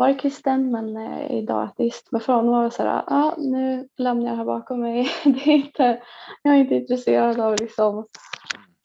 varit 0.00 0.20
kristen 0.20 0.70
men 0.70 0.96
är 0.96 1.32
idag 1.32 1.64
ateist. 1.64 2.12
Men 2.12 2.20
för 2.20 2.32
honom 2.32 2.52
var 2.52 2.64
det 2.64 2.70
så 2.70 2.82
här, 2.82 3.04
ah, 3.06 3.34
nu 3.38 3.88
lämnar 3.96 4.26
jag 4.26 4.32
det 4.32 4.36
här 4.36 4.44
bakom 4.44 4.80
mig. 4.80 5.08
Det 5.24 5.50
är 5.50 5.56
inte, 5.56 6.02
jag 6.42 6.54
är 6.54 6.58
inte 6.58 6.74
intresserad 6.74 7.40
av 7.40 7.52
att 7.52 7.60
liksom 7.60 8.06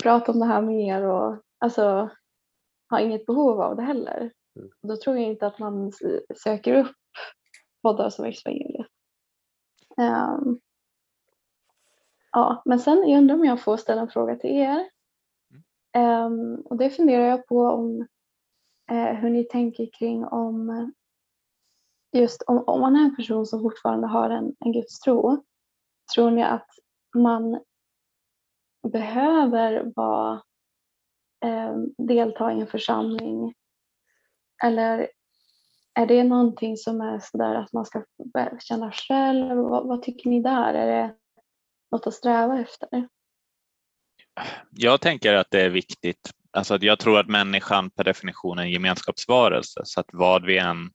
prata 0.04 0.32
om 0.32 0.40
det 0.40 0.46
här 0.46 0.62
mer 0.62 1.04
och 1.04 1.38
alltså 1.60 2.10
har 2.90 3.00
inget 3.00 3.26
behov 3.26 3.62
av 3.62 3.76
det 3.76 3.82
heller. 3.82 4.32
Mm. 4.56 4.70
Då 4.82 4.98
tror 4.98 5.16
jag 5.16 5.26
inte 5.26 5.48
att 5.48 5.60
man 5.60 5.92
söker 6.44 6.74
upp 6.74 6.96
poddar 7.82 8.10
som 8.10 8.26
Exvangeliet. 8.26 8.88
Um, 9.98 10.60
ja, 12.32 12.62
men 12.66 12.80
sen 12.80 13.10
jag 13.10 13.18
undrar 13.18 13.36
om 13.36 13.46
jag 13.46 13.62
får 13.62 13.78
ställa 13.78 14.02
en 14.02 14.10
fråga 14.10 14.36
till 14.36 14.50
er. 14.50 14.90
Um, 15.98 16.56
och 16.56 16.78
det 16.78 16.90
funderar 16.90 17.26
jag 17.26 17.48
på 17.48 17.60
om 17.60 18.08
eh, 18.92 19.14
hur 19.14 19.30
ni 19.30 19.44
tänker 19.44 19.90
kring 20.00 20.26
om 20.26 20.92
just 22.20 22.42
om, 22.48 22.64
om 22.68 22.82
man 22.82 22.96
är 22.96 23.00
en 23.00 23.16
person 23.16 23.46
som 23.46 23.62
fortfarande 23.62 24.08
har 24.08 24.30
en, 24.30 24.56
en 24.60 24.72
gudstro, 24.72 25.44
tror 26.16 26.32
ni 26.32 26.44
att 26.44 26.68
man 27.16 27.62
behöver 28.92 29.92
vara, 29.96 30.42
eh, 31.46 31.76
delta 31.98 32.54
i 32.54 32.60
en 32.60 32.68
församling? 32.68 33.54
Eller 34.64 35.10
är 35.94 36.06
det 36.06 36.24
någonting 36.24 36.78
som 36.78 37.02
är 37.02 37.20
sådär 37.20 37.56
att 37.56 37.74
man 37.74 37.86
ska 37.86 38.04
känna 38.60 38.92
själv? 38.92 39.58
Vad, 39.58 39.88
vad 39.88 40.02
tycker 40.02 40.30
ni 40.30 40.42
där? 40.42 40.74
Är 40.74 40.88
det 40.88 41.16
något 41.92 42.08
att 42.08 42.14
sträva 42.14 42.60
efter? 42.60 43.08
Jag 44.72 45.02
tänker 45.02 45.34
att 45.34 45.52
det 45.52 45.62
är 45.62 45.70
viktigt. 45.70 46.32
Alltså 46.52 46.78
jag 46.82 47.00
tror 47.00 47.20
att 47.20 47.28
människan 47.28 47.90
per 47.90 48.04
definition 48.04 48.60
är 48.60 48.64
en 48.64 48.72
gemenskapsvarelse 48.72 49.82
så 49.84 50.00
att 50.00 50.10
vad 50.14 50.46
vi 50.46 50.58
än 50.58 50.92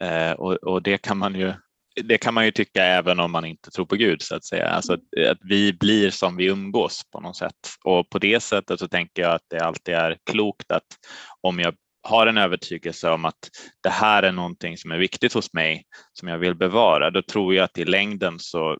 Eh, 0.00 0.32
och, 0.32 0.52
och, 0.52 0.82
det 0.82 0.98
kan 0.98 1.18
man 1.18 1.34
ju 1.34 1.52
det 2.04 2.18
kan 2.18 2.34
man 2.34 2.44
ju 2.44 2.50
tycka 2.50 2.84
även 2.84 3.20
om 3.20 3.32
man 3.32 3.44
inte 3.44 3.70
tror 3.70 3.86
på 3.86 3.96
Gud 3.96 4.22
så 4.22 4.36
att 4.36 4.44
säga. 4.44 4.68
Alltså 4.68 4.92
att, 4.92 5.00
att, 5.30 5.38
vi 5.40 5.72
blir 5.72 6.10
som 6.10 6.36
vi 6.36 6.46
umgås 6.46 7.02
på 7.12 7.20
något 7.20 7.36
sätt 7.36 7.54
och 7.84 8.10
på 8.10 8.18
det 8.18 8.40
sättet 8.40 8.80
så 8.80 8.88
tänker 8.88 9.22
jag 9.22 9.34
att 9.34 9.44
det 9.48 9.60
alltid 9.60 9.94
är 9.94 10.16
klokt 10.30 10.70
att 10.70 10.86
om 11.40 11.60
jag 11.60 11.74
har 12.02 12.26
en 12.26 12.38
övertygelse 12.38 13.10
om 13.10 13.24
att 13.24 13.50
det 13.82 13.90
här 13.90 14.22
är 14.22 14.32
någonting 14.32 14.78
som 14.78 14.92
är 14.92 14.98
viktigt 14.98 15.32
hos 15.32 15.52
mig 15.52 15.84
som 16.12 16.28
jag 16.28 16.38
vill 16.38 16.54
bevara, 16.54 17.10
då 17.10 17.22
tror 17.22 17.54
jag 17.54 17.64
att 17.64 17.78
i 17.78 17.84
längden 17.84 18.38
så, 18.38 18.78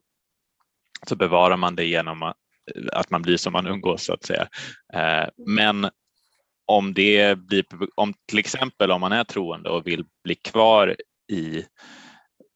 så 1.09 1.17
bevarar 1.17 1.57
man 1.57 1.77
det 1.77 1.85
genom 1.85 2.23
att, 2.23 2.37
att 2.93 3.11
man 3.11 3.23
blir 3.23 3.37
som 3.37 3.53
man 3.53 3.67
umgås 3.67 4.05
så 4.05 4.13
att 4.13 4.25
säga. 4.25 4.49
Eh, 4.95 5.29
men 5.47 5.91
om 6.67 6.95
det 6.95 7.39
blir, 7.39 7.65
om 7.95 8.15
till 8.29 8.39
exempel 8.39 8.91
om 8.91 9.01
man 9.01 9.13
är 9.13 9.25
troende 9.25 9.71
och 9.71 9.87
vill 9.87 10.05
bli 10.25 10.35
kvar 10.35 10.97
i 11.33 11.59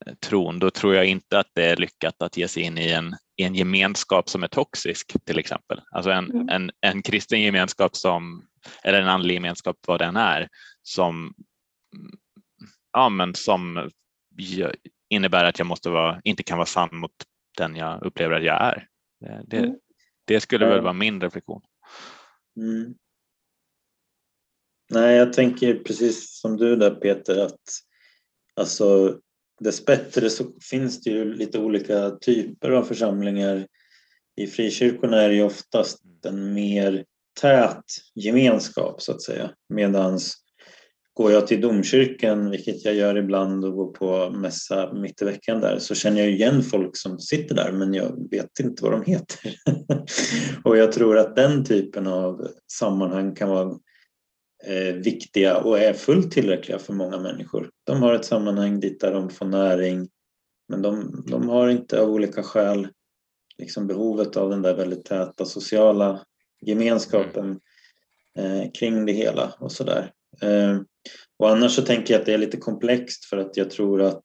eh, 0.06 0.14
tron, 0.20 0.58
då 0.58 0.70
tror 0.70 0.94
jag 0.94 1.06
inte 1.06 1.38
att 1.38 1.50
det 1.54 1.64
är 1.64 1.76
lyckat 1.76 2.22
att 2.22 2.36
ge 2.36 2.48
sig 2.48 2.62
in 2.62 2.78
i 2.78 2.90
en, 2.90 3.16
i 3.36 3.42
en 3.44 3.54
gemenskap 3.54 4.28
som 4.28 4.42
är 4.42 4.48
toxisk 4.48 5.24
till 5.24 5.38
exempel. 5.38 5.80
Alltså 5.90 6.10
en, 6.10 6.30
mm. 6.30 6.48
en, 6.48 6.70
en 6.80 7.02
kristen 7.02 7.40
gemenskap 7.40 7.96
som, 7.96 8.48
eller 8.82 9.02
en 9.02 9.08
andlig 9.08 9.34
gemenskap 9.34 9.76
vad 9.86 10.00
den 10.00 10.16
är, 10.16 10.48
som, 10.82 11.34
ja, 12.92 13.08
men 13.08 13.34
som 13.34 13.90
innebär 15.10 15.44
att 15.44 15.58
jag 15.58 15.66
måste 15.66 15.90
vara, 15.90 16.20
inte 16.24 16.42
kan 16.42 16.58
vara 16.58 16.66
sann 16.66 16.88
mot 16.92 17.12
den 17.58 17.76
jag 17.76 18.02
upplever 18.02 18.36
att 18.36 18.44
jag 18.44 18.62
är. 18.62 18.86
Det, 19.20 19.42
det, 19.46 19.58
mm. 19.58 19.76
det 20.24 20.40
skulle 20.40 20.66
väl 20.66 20.80
vara 20.80 20.92
min 20.92 21.20
reflektion. 21.20 21.62
Mm. 22.56 22.94
Nej, 24.90 25.16
jag 25.16 25.32
tänker 25.32 25.74
precis 25.74 26.40
som 26.40 26.56
du 26.56 26.76
där 26.76 26.90
Peter 26.90 27.38
att 27.38 27.60
alltså 28.56 29.18
dessbättre 29.60 30.30
så 30.30 30.44
finns 30.70 31.00
det 31.00 31.10
ju 31.10 31.34
lite 31.34 31.58
olika 31.58 32.10
typer 32.10 32.70
av 32.70 32.82
församlingar. 32.82 33.66
I 34.36 34.46
frikyrkorna 34.46 35.22
är 35.22 35.28
det 35.28 35.34
ju 35.34 35.42
oftast 35.42 36.02
en 36.26 36.54
mer 36.54 37.04
tät 37.40 37.84
gemenskap 38.14 39.02
så 39.02 39.12
att 39.12 39.22
säga. 39.22 39.50
Medans 39.68 40.36
går 41.14 41.32
jag 41.32 41.46
till 41.46 41.60
domkyrkan, 41.60 42.50
vilket 42.50 42.84
jag 42.84 42.94
gör 42.94 43.16
ibland 43.16 43.64
och 43.64 43.72
går 43.72 43.92
på 43.92 44.30
mässa 44.30 44.92
mitt 44.92 45.22
i 45.22 45.24
veckan 45.24 45.60
där, 45.60 45.78
så 45.78 45.94
känner 45.94 46.20
jag 46.20 46.30
igen 46.30 46.62
folk 46.62 46.96
som 46.96 47.18
sitter 47.18 47.54
där 47.54 47.72
men 47.72 47.94
jag 47.94 48.30
vet 48.30 48.60
inte 48.60 48.82
vad 48.82 48.92
de 48.92 49.02
heter. 49.02 49.54
och 50.64 50.76
jag 50.76 50.92
tror 50.92 51.18
att 51.18 51.36
den 51.36 51.64
typen 51.64 52.06
av 52.06 52.48
sammanhang 52.72 53.34
kan 53.34 53.48
vara 53.48 53.78
eh, 54.64 54.94
viktiga 54.94 55.56
och 55.56 55.78
är 55.78 55.92
fullt 55.92 56.32
tillräckliga 56.32 56.78
för 56.78 56.92
många 56.92 57.18
människor. 57.18 57.70
De 57.84 58.02
har 58.02 58.14
ett 58.14 58.24
sammanhang 58.24 58.80
dit 58.80 59.00
där 59.00 59.12
de 59.12 59.30
får 59.30 59.46
näring 59.46 60.08
men 60.68 60.82
de, 60.82 61.24
de 61.26 61.48
har 61.48 61.68
inte 61.68 62.00
av 62.00 62.10
olika 62.10 62.42
skäl 62.42 62.88
liksom 63.58 63.86
behovet 63.86 64.36
av 64.36 64.50
den 64.50 64.62
där 64.62 64.74
väldigt 64.74 65.04
täta 65.04 65.44
sociala 65.44 66.20
gemenskapen 66.60 67.60
eh, 68.38 68.70
kring 68.78 69.06
det 69.06 69.12
hela 69.12 69.54
och 69.58 69.72
sådär. 69.72 70.12
Eh, 70.42 70.80
och 71.38 71.50
annars 71.50 71.72
så 71.72 71.82
tänker 71.82 72.14
jag 72.14 72.20
att 72.20 72.26
det 72.26 72.34
är 72.34 72.38
lite 72.38 72.56
komplext 72.56 73.24
för 73.24 73.36
att 73.36 73.56
jag 73.56 73.70
tror 73.70 74.02
att 74.02 74.22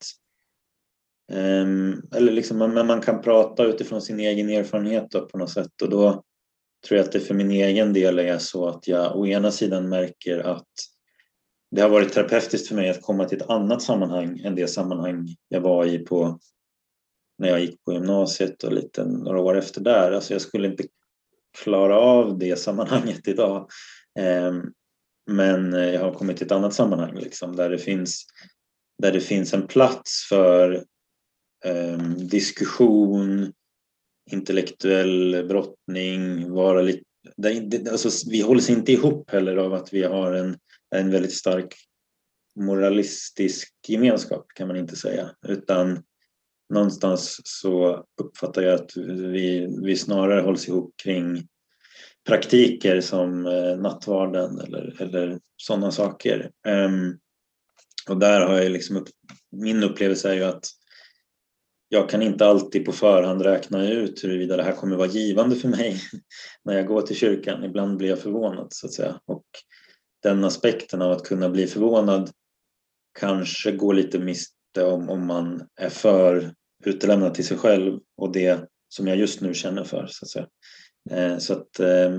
eh, 1.32 1.68
eller 2.16 2.32
liksom, 2.32 2.58
man, 2.58 2.88
man 2.88 3.02
kan 3.02 3.22
prata 3.22 3.66
utifrån 3.66 4.02
sin 4.02 4.20
egen 4.20 4.50
erfarenhet 4.50 5.12
då, 5.12 5.26
på 5.26 5.38
något 5.38 5.52
sätt 5.52 5.82
och 5.82 5.90
då 5.90 6.24
tror 6.88 6.98
jag 6.98 7.06
att 7.06 7.12
det 7.12 7.20
för 7.20 7.34
min 7.34 7.52
egen 7.52 7.94
del 7.94 8.20
är 8.20 8.38
så 8.38 8.68
att 8.68 8.88
jag 8.88 9.18
å 9.18 9.28
ena 9.28 9.52
sidan 9.52 9.90
märker 9.90 10.40
att 10.40 10.68
det 11.72 11.82
har 11.82 11.90
varit 11.90 12.14
terapeutiskt 12.14 12.68
för 12.68 12.76
mig 12.76 12.90
att 12.90 13.02
komma 13.02 13.26
till 13.26 13.42
ett 13.42 13.50
annat 13.50 13.82
sammanhang 13.82 14.40
än 14.40 14.56
det 14.56 14.68
sammanhang 14.68 15.36
jag 15.48 15.62
var 15.62 15.86
i 15.86 16.00
på 16.00 16.40
när 17.38 17.50
jag 17.50 17.60
gick 17.62 17.84
på 17.84 17.94
gymnasiet 17.94 18.64
och 18.64 18.74
lite 18.74 19.06
några 19.06 19.40
år 19.40 19.58
efter 19.58 19.82
där. 19.82 20.12
Alltså 20.12 20.34
jag 20.34 20.42
skulle 20.42 20.68
inte 20.68 20.84
klara 21.64 22.00
av 22.00 22.38
det 22.38 22.60
sammanhanget 22.60 23.28
idag. 23.28 23.70
Ehm, 24.20 24.62
men 25.32 25.74
eh, 25.74 25.94
jag 25.94 26.02
har 26.02 26.14
kommit 26.14 26.38
till 26.38 26.46
ett 26.46 26.52
annat 26.52 26.74
sammanhang 26.74 27.16
liksom, 27.16 27.56
där, 27.56 27.70
det 27.70 27.78
finns, 27.78 28.26
där 29.02 29.12
det 29.12 29.22
finns 29.22 29.54
en 29.54 29.68
plats 29.68 30.26
för 30.30 30.84
ehm, 31.66 32.28
diskussion, 32.28 33.54
intellektuell 34.32 35.46
brottning, 35.48 36.52
vara 36.52 36.82
lite, 36.82 37.04
det, 37.38 37.92
alltså, 37.92 38.30
vi 38.30 38.42
hålls 38.42 38.70
inte 38.70 38.92
ihop 38.92 39.30
heller 39.32 39.58
av 39.58 39.74
att 39.74 39.94
vi 39.94 40.04
har 40.04 40.34
en, 40.34 40.58
en 40.96 41.12
väldigt 41.12 41.34
stark 41.34 41.76
moralistisk 42.56 43.74
gemenskap 43.88 44.46
kan 44.56 44.68
man 44.68 44.78
inte 44.78 44.96
säga 44.96 45.30
utan 45.48 46.04
någonstans 46.74 47.42
så 47.44 48.06
uppfattar 48.22 48.62
jag 48.62 48.74
att 48.74 48.98
vi, 48.98 49.78
vi 49.84 49.96
snarare 49.96 50.42
hålls 50.42 50.68
ihop 50.68 50.94
kring 51.04 51.48
praktiker 52.28 53.02
som 53.02 53.46
eh, 53.46 53.78
nattvarden 53.78 54.60
eller, 54.60 55.02
eller 55.02 55.40
sådana 55.58 55.92
saker. 55.92 56.52
Um, 56.68 57.20
och 58.10 58.18
där 58.18 58.42
har 58.42 58.62
jag 58.62 58.72
liksom 58.72 58.98
upp, 58.98 59.08
min 59.52 59.84
upplevelse 59.84 60.30
är 60.30 60.34
ju 60.34 60.44
att 60.44 60.66
jag 61.94 62.10
kan 62.10 62.22
inte 62.22 62.46
alltid 62.46 62.86
på 62.86 62.92
förhand 62.92 63.42
räkna 63.42 63.90
ut 63.90 64.24
huruvida 64.24 64.58
det 64.58 64.64
här 64.64 64.74
kommer 64.74 64.96
vara 64.96 65.08
givande 65.08 65.56
för 65.56 65.68
mig 65.68 66.02
när 66.64 66.74
jag 66.74 66.88
går 66.88 67.02
till 67.02 67.16
kyrkan. 67.16 67.64
Ibland 67.64 67.98
blir 67.98 68.10
jag 68.10 68.20
förvånad 68.20 68.68
så 68.70 68.88
att 68.88 68.94
säga. 68.94 69.20
Och 69.26 69.46
den 70.24 70.44
aspekten 70.44 71.02
av 71.02 71.12
att 71.12 71.24
kunna 71.24 71.50
bli 71.50 71.68
förvånad 71.68 72.32
kanske 73.20 73.72
går 73.72 73.94
lite 73.94 74.20
miste 74.20 74.84
om 74.84 75.10
om 75.10 75.28
man 75.28 75.68
är 75.76 75.90
för 75.90 76.54
utelämnad 76.86 77.34
till 77.34 77.46
sig 77.48 77.58
själv 77.58 78.00
och 78.18 78.32
det 78.32 78.70
som 78.90 79.08
jag 79.08 79.18
just 79.18 79.42
nu 79.42 79.54
känner 79.54 79.84
för. 79.84 80.08
Så 80.10 80.26
att, 80.26 80.30
säga. 80.30 80.48
Eh, 81.12 81.38
så 81.38 81.54
att 81.54 81.80
eh, 81.80 82.12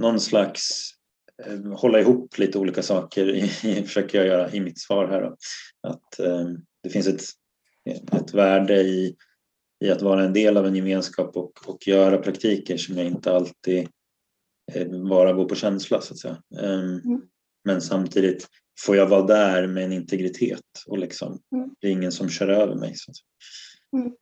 någon 0.00 0.20
slags 0.20 0.90
eh, 1.44 1.72
hålla 1.72 2.00
ihop 2.00 2.38
lite 2.38 2.58
olika 2.58 2.82
saker 2.82 3.46
försöker 3.86 4.18
jag 4.18 4.26
göra 4.26 4.52
i 4.52 4.60
mitt 4.60 4.80
svar 4.80 5.08
här. 5.08 5.22
Då. 5.22 5.36
Att 5.88 6.18
eh, 6.18 6.48
det 6.82 6.90
finns 6.90 7.06
ett, 7.06 7.22
ett 7.90 8.34
värde 8.34 8.80
i, 8.80 9.16
i 9.84 9.90
att 9.90 10.02
vara 10.02 10.24
en 10.24 10.32
del 10.32 10.56
av 10.56 10.66
en 10.66 10.76
gemenskap 10.76 11.36
och, 11.36 11.52
och 11.66 11.86
göra 11.86 12.18
praktiker 12.18 12.76
som 12.76 12.96
jag 12.96 13.06
inte 13.06 13.32
alltid 13.32 13.88
eh, 14.72 14.88
bara 14.88 15.32
går 15.32 15.48
på 15.48 15.54
känsla 15.54 16.00
så 16.00 16.14
att 16.14 16.18
säga. 16.18 16.42
Ehm, 16.60 17.00
mm. 17.04 17.22
Men 17.64 17.80
samtidigt 17.80 18.48
får 18.80 18.96
jag 18.96 19.06
vara 19.06 19.22
där 19.22 19.66
med 19.66 19.84
en 19.84 19.92
integritet 19.92 20.60
och 20.86 20.98
liksom, 20.98 21.38
mm. 21.52 21.70
det 21.80 21.86
är 21.86 21.92
ingen 21.92 22.12
som 22.12 22.28
kör 22.28 22.48
över 22.48 22.74
mig. 22.74 22.94
Så. 22.94 23.12
Mm. 23.96 24.16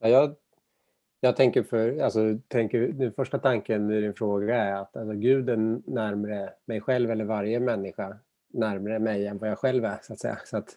Ja, 0.00 0.08
jag, 0.08 0.36
jag 1.20 1.36
tänker 1.36 1.62
för, 1.62 1.98
alltså, 1.98 2.38
tänker, 2.48 2.80
den 2.88 3.12
första 3.12 3.38
tanken 3.38 3.90
i 3.90 4.00
din 4.00 4.14
fråga 4.14 4.56
är 4.56 4.74
att 4.74 4.96
alltså, 4.96 5.14
Gud 5.14 5.50
är 5.50 5.90
närmare 5.90 6.52
mig 6.66 6.80
själv 6.80 7.10
eller 7.10 7.24
varje 7.24 7.60
människa 7.60 8.18
närmare 8.52 8.98
mig 8.98 9.26
än 9.26 9.38
vad 9.38 9.50
jag 9.50 9.58
själv 9.58 9.84
är. 9.84 9.98
Så 10.02 10.12
att 10.12 10.20
säga. 10.20 10.38
Så 10.44 10.56
att, 10.56 10.76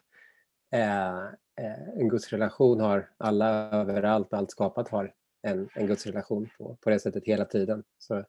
eh 0.74 1.42
Eh, 1.62 2.00
en 2.00 2.10
gudsrelation 2.10 2.80
har 2.80 3.10
alla 3.18 3.48
överallt, 3.72 4.34
allt 4.34 4.52
skapat 4.52 4.90
har 4.90 5.14
en, 5.42 5.70
en 5.76 5.88
gudsrelation 5.88 6.50
på, 6.58 6.78
på 6.82 6.90
det 6.90 7.00
sättet 7.00 7.26
hela 7.26 7.46
tiden. 7.46 7.84
Så 7.98 8.26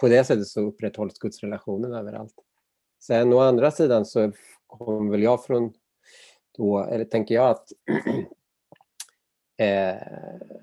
på 0.00 0.08
det 0.08 0.24
sättet 0.24 0.46
så 0.46 0.60
upprätthålls 0.60 1.18
gudsrelationen 1.18 1.92
överallt. 1.92 2.34
Sen 3.02 3.32
å 3.32 3.38
andra 3.38 3.70
sidan 3.70 4.06
så 4.06 4.32
kommer 4.66 5.10
väl 5.10 5.22
jag 5.22 5.44
från 5.44 5.72
då, 6.56 6.78
eller 6.84 7.04
tänker 7.04 7.34
jag 7.34 7.50
att 7.50 7.72
eh, 9.56 9.96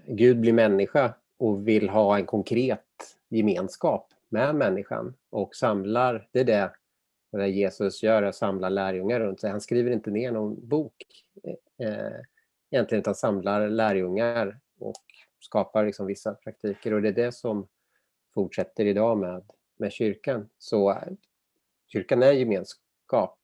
Gud 0.08 0.40
blir 0.40 0.54
människa 0.54 1.14
och 1.40 1.68
vill 1.68 1.90
ha 1.90 2.18
en 2.18 2.26
konkret 2.26 3.18
gemenskap 3.30 4.14
med 4.30 4.56
människan 4.56 5.14
och 5.30 5.56
samlar, 5.56 6.28
det 6.32 6.40
är 6.40 6.44
det, 6.44 6.72
det 7.32 7.48
Jesus 7.48 8.04
gör, 8.04 8.32
samlar 8.32 8.70
lärjungar 8.70 9.20
runt 9.20 9.40
sig. 9.40 9.52
Han 9.52 9.62
skriver 9.62 9.92
inte 9.92 10.12
ner 10.12 10.32
någon 10.32 10.68
bok 10.68 11.26
eh, 11.44 11.56
eh, 11.78 12.22
egentligen 12.72 13.02
utan 13.02 13.16
samlar 13.16 13.70
lärjungar 13.70 14.60
och 14.80 15.04
skapar 15.40 15.86
liksom 15.86 16.08
vissa 16.08 16.34
praktiker 16.34 16.94
och 16.94 17.02
det 17.02 17.08
är 17.08 17.14
det 17.14 17.32
som 17.32 17.68
fortsätter 18.34 18.86
idag 18.86 19.18
med, 19.18 19.44
med 19.78 19.92
kyrkan. 19.92 20.50
Så 20.58 21.02
kyrkan 21.88 22.24
är 22.24 22.32
gemenskap 22.32 23.40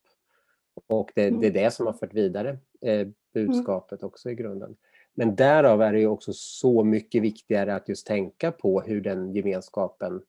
och 0.86 1.10
det, 1.14 1.30
det 1.30 1.46
är 1.46 1.50
det 1.50 1.70
som 1.70 1.86
har 1.86 1.92
fört 1.92 2.14
vidare 2.14 2.58
eh, 2.80 3.08
budskapet 3.32 4.02
också 4.02 4.30
i 4.30 4.34
grunden. 4.34 4.76
Men 5.14 5.36
därav 5.36 5.82
är 5.82 5.92
det 5.92 6.00
ju 6.00 6.06
också 6.06 6.32
så 6.32 6.84
mycket 6.84 7.22
viktigare 7.22 7.74
att 7.74 7.88
just 7.88 8.06
tänka 8.06 8.52
på 8.52 8.80
hur 8.80 9.00
den 9.00 9.32
gemenskapen 9.32 10.22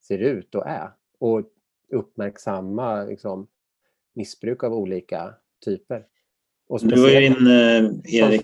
ser 0.00 0.18
ut 0.18 0.54
och 0.54 0.66
är 0.66 0.90
och 1.18 1.42
uppmärksamma 1.88 3.04
liksom, 3.04 3.46
missbruk 4.12 4.64
av 4.64 4.74
olika 4.74 5.34
typer. 5.64 6.06
Du 6.80 7.02
var 7.02 7.08
ju 7.08 7.26
inne, 7.26 7.78
Erik. 8.04 8.42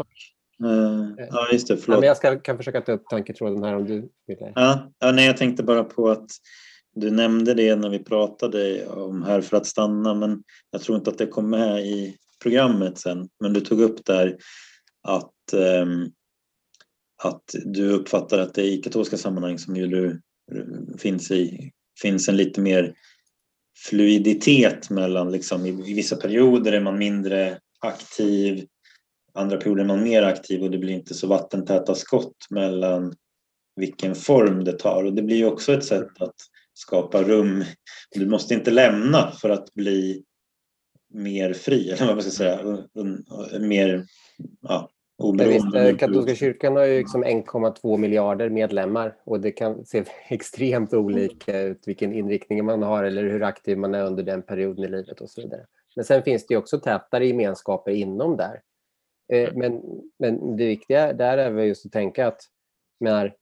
Uh, 0.65 1.27
ja, 1.31 1.49
just 1.53 1.69
det. 1.69 1.77
Förlåt. 1.77 1.97
Ja, 1.97 2.01
men 2.01 2.07
jag 2.07 2.17
ska, 2.17 2.39
kan 2.39 2.57
försöka 2.57 2.81
ta 2.81 2.93
upp 2.93 3.09
tanketråden 3.09 3.65
här 3.65 3.77
om 3.77 3.85
du 3.85 4.01
vill. 4.27 4.37
Ja, 4.55 4.93
ja, 4.99 5.13
nej, 5.13 5.27
jag 5.27 5.37
tänkte 5.37 5.63
bara 5.63 5.85
på 5.85 6.11
att 6.11 6.31
du 6.95 7.11
nämnde 7.11 7.55
det 7.55 7.77
när 7.77 7.89
vi 7.89 7.99
pratade 7.99 8.87
om 8.87 9.23
Här 9.23 9.41
för 9.41 9.57
att 9.57 9.67
stanna 9.67 10.15
men 10.15 10.43
jag 10.71 10.83
tror 10.83 10.99
inte 10.99 11.11
att 11.11 11.19
det 11.19 11.27
kom 11.27 11.51
med 11.51 11.87
i 11.87 12.17
programmet 12.43 12.99
sen. 12.99 13.29
Men 13.41 13.53
du 13.53 13.61
tog 13.61 13.81
upp 13.81 14.05
där 14.05 14.37
att, 15.03 15.55
um, 15.83 16.13
att 17.23 17.55
du 17.65 17.91
uppfattar 17.91 18.39
att 18.39 18.55
det 18.55 18.63
i 18.63 18.77
katolska 18.83 19.17
sammanhang 19.17 19.59
som 19.59 19.77
ju 19.77 19.87
du 19.87 20.21
finns 20.99 21.31
i 21.31 21.71
finns 22.03 22.29
en 22.29 22.37
lite 22.37 22.61
mer 22.61 22.95
fluiditet 23.77 24.91
mellan 24.91 25.33
liksom 25.33 25.67
i, 25.67 25.91
i 25.91 25.95
vissa 25.95 26.17
perioder 26.17 26.73
är 26.73 26.81
man 26.81 26.99
mindre 26.99 27.59
aktiv 27.79 28.67
andra 29.39 29.57
perioder 29.57 29.83
är 29.83 29.87
man 29.87 30.03
mer 30.03 30.23
aktiv 30.23 30.63
och 30.63 30.71
det 30.71 30.79
blir 30.79 30.95
inte 30.95 31.15
så 31.15 31.27
vattentäta 31.27 31.95
skott 31.95 32.37
mellan 32.51 33.15
vilken 33.77 34.15
form 34.15 34.65
det 34.65 34.73
tar 34.73 35.05
och 35.05 35.13
det 35.13 35.23
blir 35.23 35.37
ju 35.37 35.47
också 35.47 35.73
ett 35.73 35.85
sätt 35.85 36.23
att 36.23 36.35
skapa 36.75 37.23
rum. 37.23 37.65
Du 38.11 38.27
måste 38.27 38.55
inte 38.55 38.71
lämna 38.71 39.31
för 39.31 39.51
att 39.51 39.75
bli 39.75 40.25
mer 41.15 41.53
fri, 41.53 41.91
eller 41.91 42.07
vad 42.07 42.17
man 42.17 42.23
ska 42.23 42.31
säga, 42.31 42.79
mer 43.61 44.07
ja, 44.61 44.91
oberoende. 45.19 45.87
Visst, 45.87 46.01
katolska 46.01 46.35
kyrkan 46.35 46.77
har 46.77 46.85
ju 46.85 46.99
liksom 46.99 47.25
1,2 47.25 47.97
miljarder 47.97 48.49
medlemmar 48.49 49.17
och 49.25 49.41
det 49.41 49.53
kan 49.53 49.85
se 49.85 50.05
extremt 50.29 50.95
olika 50.95 51.61
ut 51.61 51.83
vilken 51.87 52.13
inriktning 52.13 52.65
man 52.65 52.83
har 52.83 53.05
eller 53.05 53.23
hur 53.23 53.43
aktiv 53.43 53.79
man 53.79 53.95
är 53.95 54.05
under 54.05 54.23
den 54.23 54.43
perioden 54.43 54.85
i 54.85 54.89
livet 54.89 55.21
och 55.21 55.31
så 55.31 55.41
vidare. 55.41 55.67
Men 55.99 56.05
sen 56.05 56.23
finns 56.23 56.47
det 56.47 56.57
också 56.57 56.81
tätare 56.81 57.27
gemenskaper 57.27 57.91
inom 57.91 58.37
där. 58.37 58.63
Eh, 59.33 59.55
men, 59.55 59.83
men 60.19 60.57
det 60.57 60.67
viktiga 60.67 61.13
där 61.13 61.39
är 61.39 61.51
väl 61.51 61.67
just 61.67 61.87
att 61.87 61.93
tänka 61.93 62.27
att 62.27 62.41
menar, 63.01 63.37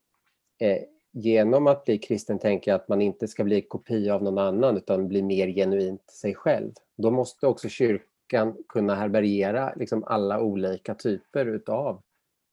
eh, 0.59 0.81
genom 1.13 1.67
att 1.67 1.85
bli 1.85 1.97
kristen 1.97 2.39
tänker 2.39 2.71
jag 2.71 2.75
att 2.75 2.87
man 2.87 3.01
inte 3.01 3.27
ska 3.27 3.43
bli 3.43 3.61
kopia 3.61 4.15
av 4.15 4.23
någon 4.23 4.37
annan 4.37 4.77
utan 4.77 5.07
bli 5.07 5.21
mer 5.21 5.47
genuint 5.47 6.09
sig 6.09 6.35
själv. 6.35 6.71
Då 6.97 7.11
måste 7.11 7.47
också 7.47 7.69
kyrkan 7.69 8.57
kunna 8.69 8.95
härbärgera 8.95 9.73
liksom 9.75 10.03
alla 10.03 10.41
olika 10.41 10.95
typer 10.95 11.45
utav 11.45 12.01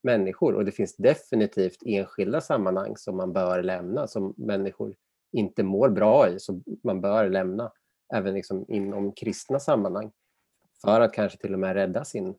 människor 0.02 0.54
och 0.54 0.64
det 0.64 0.72
finns 0.72 0.96
definitivt 0.96 1.82
enskilda 1.86 2.40
sammanhang 2.40 2.96
som 2.96 3.16
man 3.16 3.32
bör 3.32 3.62
lämna 3.62 4.06
som 4.06 4.34
människor 4.36 4.94
inte 5.32 5.62
mår 5.62 5.88
bra 5.88 6.28
i, 6.28 6.38
som 6.38 6.64
man 6.82 7.00
bör 7.00 7.28
lämna 7.28 7.72
även 8.14 8.34
liksom 8.34 8.64
inom 8.68 9.12
kristna 9.12 9.60
sammanhang 9.60 10.12
för 10.84 11.00
att 11.00 11.12
kanske 11.12 11.38
till 11.38 11.52
och 11.52 11.58
med 11.58 11.74
rädda 11.74 12.04
sin 12.04 12.34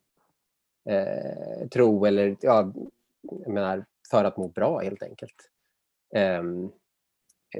eh, 0.90 1.68
tro 1.68 2.06
eller 2.06 2.36
ja, 2.42 2.74
menar, 3.48 3.86
för 4.12 4.24
att 4.24 4.38
må 4.38 4.48
bra 4.48 4.80
helt 4.80 5.04
enkelt. 5.04 5.50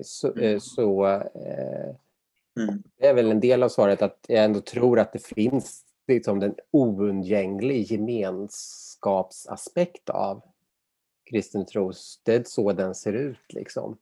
Så, 0.04 0.34
mm. 0.34 0.60
så 0.60 1.08
uh, 1.08 1.24
mm. 2.60 2.84
det 2.98 3.08
är 3.08 3.14
väl 3.14 3.32
en 3.32 3.40
del 3.40 3.64
av 3.64 3.70
svaret 3.70 4.02
att 4.02 4.26
jag 4.28 4.46
ändå 4.46 4.62
tror 4.62 5.00
att 5.00 5.14
det 5.14 5.24
finns 5.24 5.86
liksom 6.08 6.40
den 6.40 6.56
oundgänglig 6.72 7.92
gemenskapsaspekt 7.92 10.10
av 10.10 10.42
kristen 11.30 11.66
tro. 11.66 11.92
Det 12.24 12.36
är 12.36 12.44
så 12.44 12.74
den 12.74 12.96
ser 12.96 13.14
ut. 13.14 13.54
Liksom. 13.54 13.98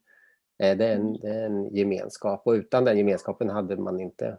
Eh, 0.64 0.78
det 0.78 0.86
är, 0.86 0.96
en, 0.96 1.14
det 1.14 1.28
är 1.28 1.46
en 1.46 1.76
gemenskap 1.76 2.42
och 2.46 2.52
utan 2.52 2.86
den 2.86 2.98
gemenskapen 2.98 3.50
hade 3.50 3.78
man 3.78 4.00
inte 4.00 4.38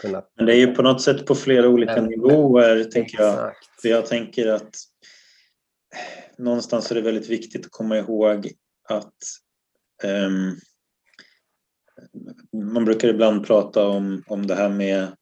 kunnat... 0.00 0.32
Men 0.36 0.46
det 0.46 0.54
är 0.54 0.58
ju 0.58 0.74
på 0.74 0.82
något 0.82 1.02
sätt 1.02 1.26
på 1.26 1.34
flera 1.34 1.68
olika 1.68 1.96
men, 1.96 2.04
nivåer, 2.04 2.76
men, 2.76 2.90
tänker 2.90 3.22
jag. 3.22 3.52
För 3.82 3.88
jag 3.88 4.06
tänker 4.06 4.46
att 4.48 4.76
någonstans 6.38 6.90
är 6.90 6.94
det 6.94 7.00
väldigt 7.00 7.30
viktigt 7.30 7.66
att 7.66 7.72
komma 7.72 7.98
ihåg 7.98 8.50
att 8.88 9.14
um, 10.04 10.56
man 12.72 12.84
brukar 12.84 13.08
ibland 13.08 13.46
prata 13.46 13.88
om, 13.88 14.22
om 14.26 14.46
det 14.46 14.54
här 14.54 14.68
med 14.68 15.16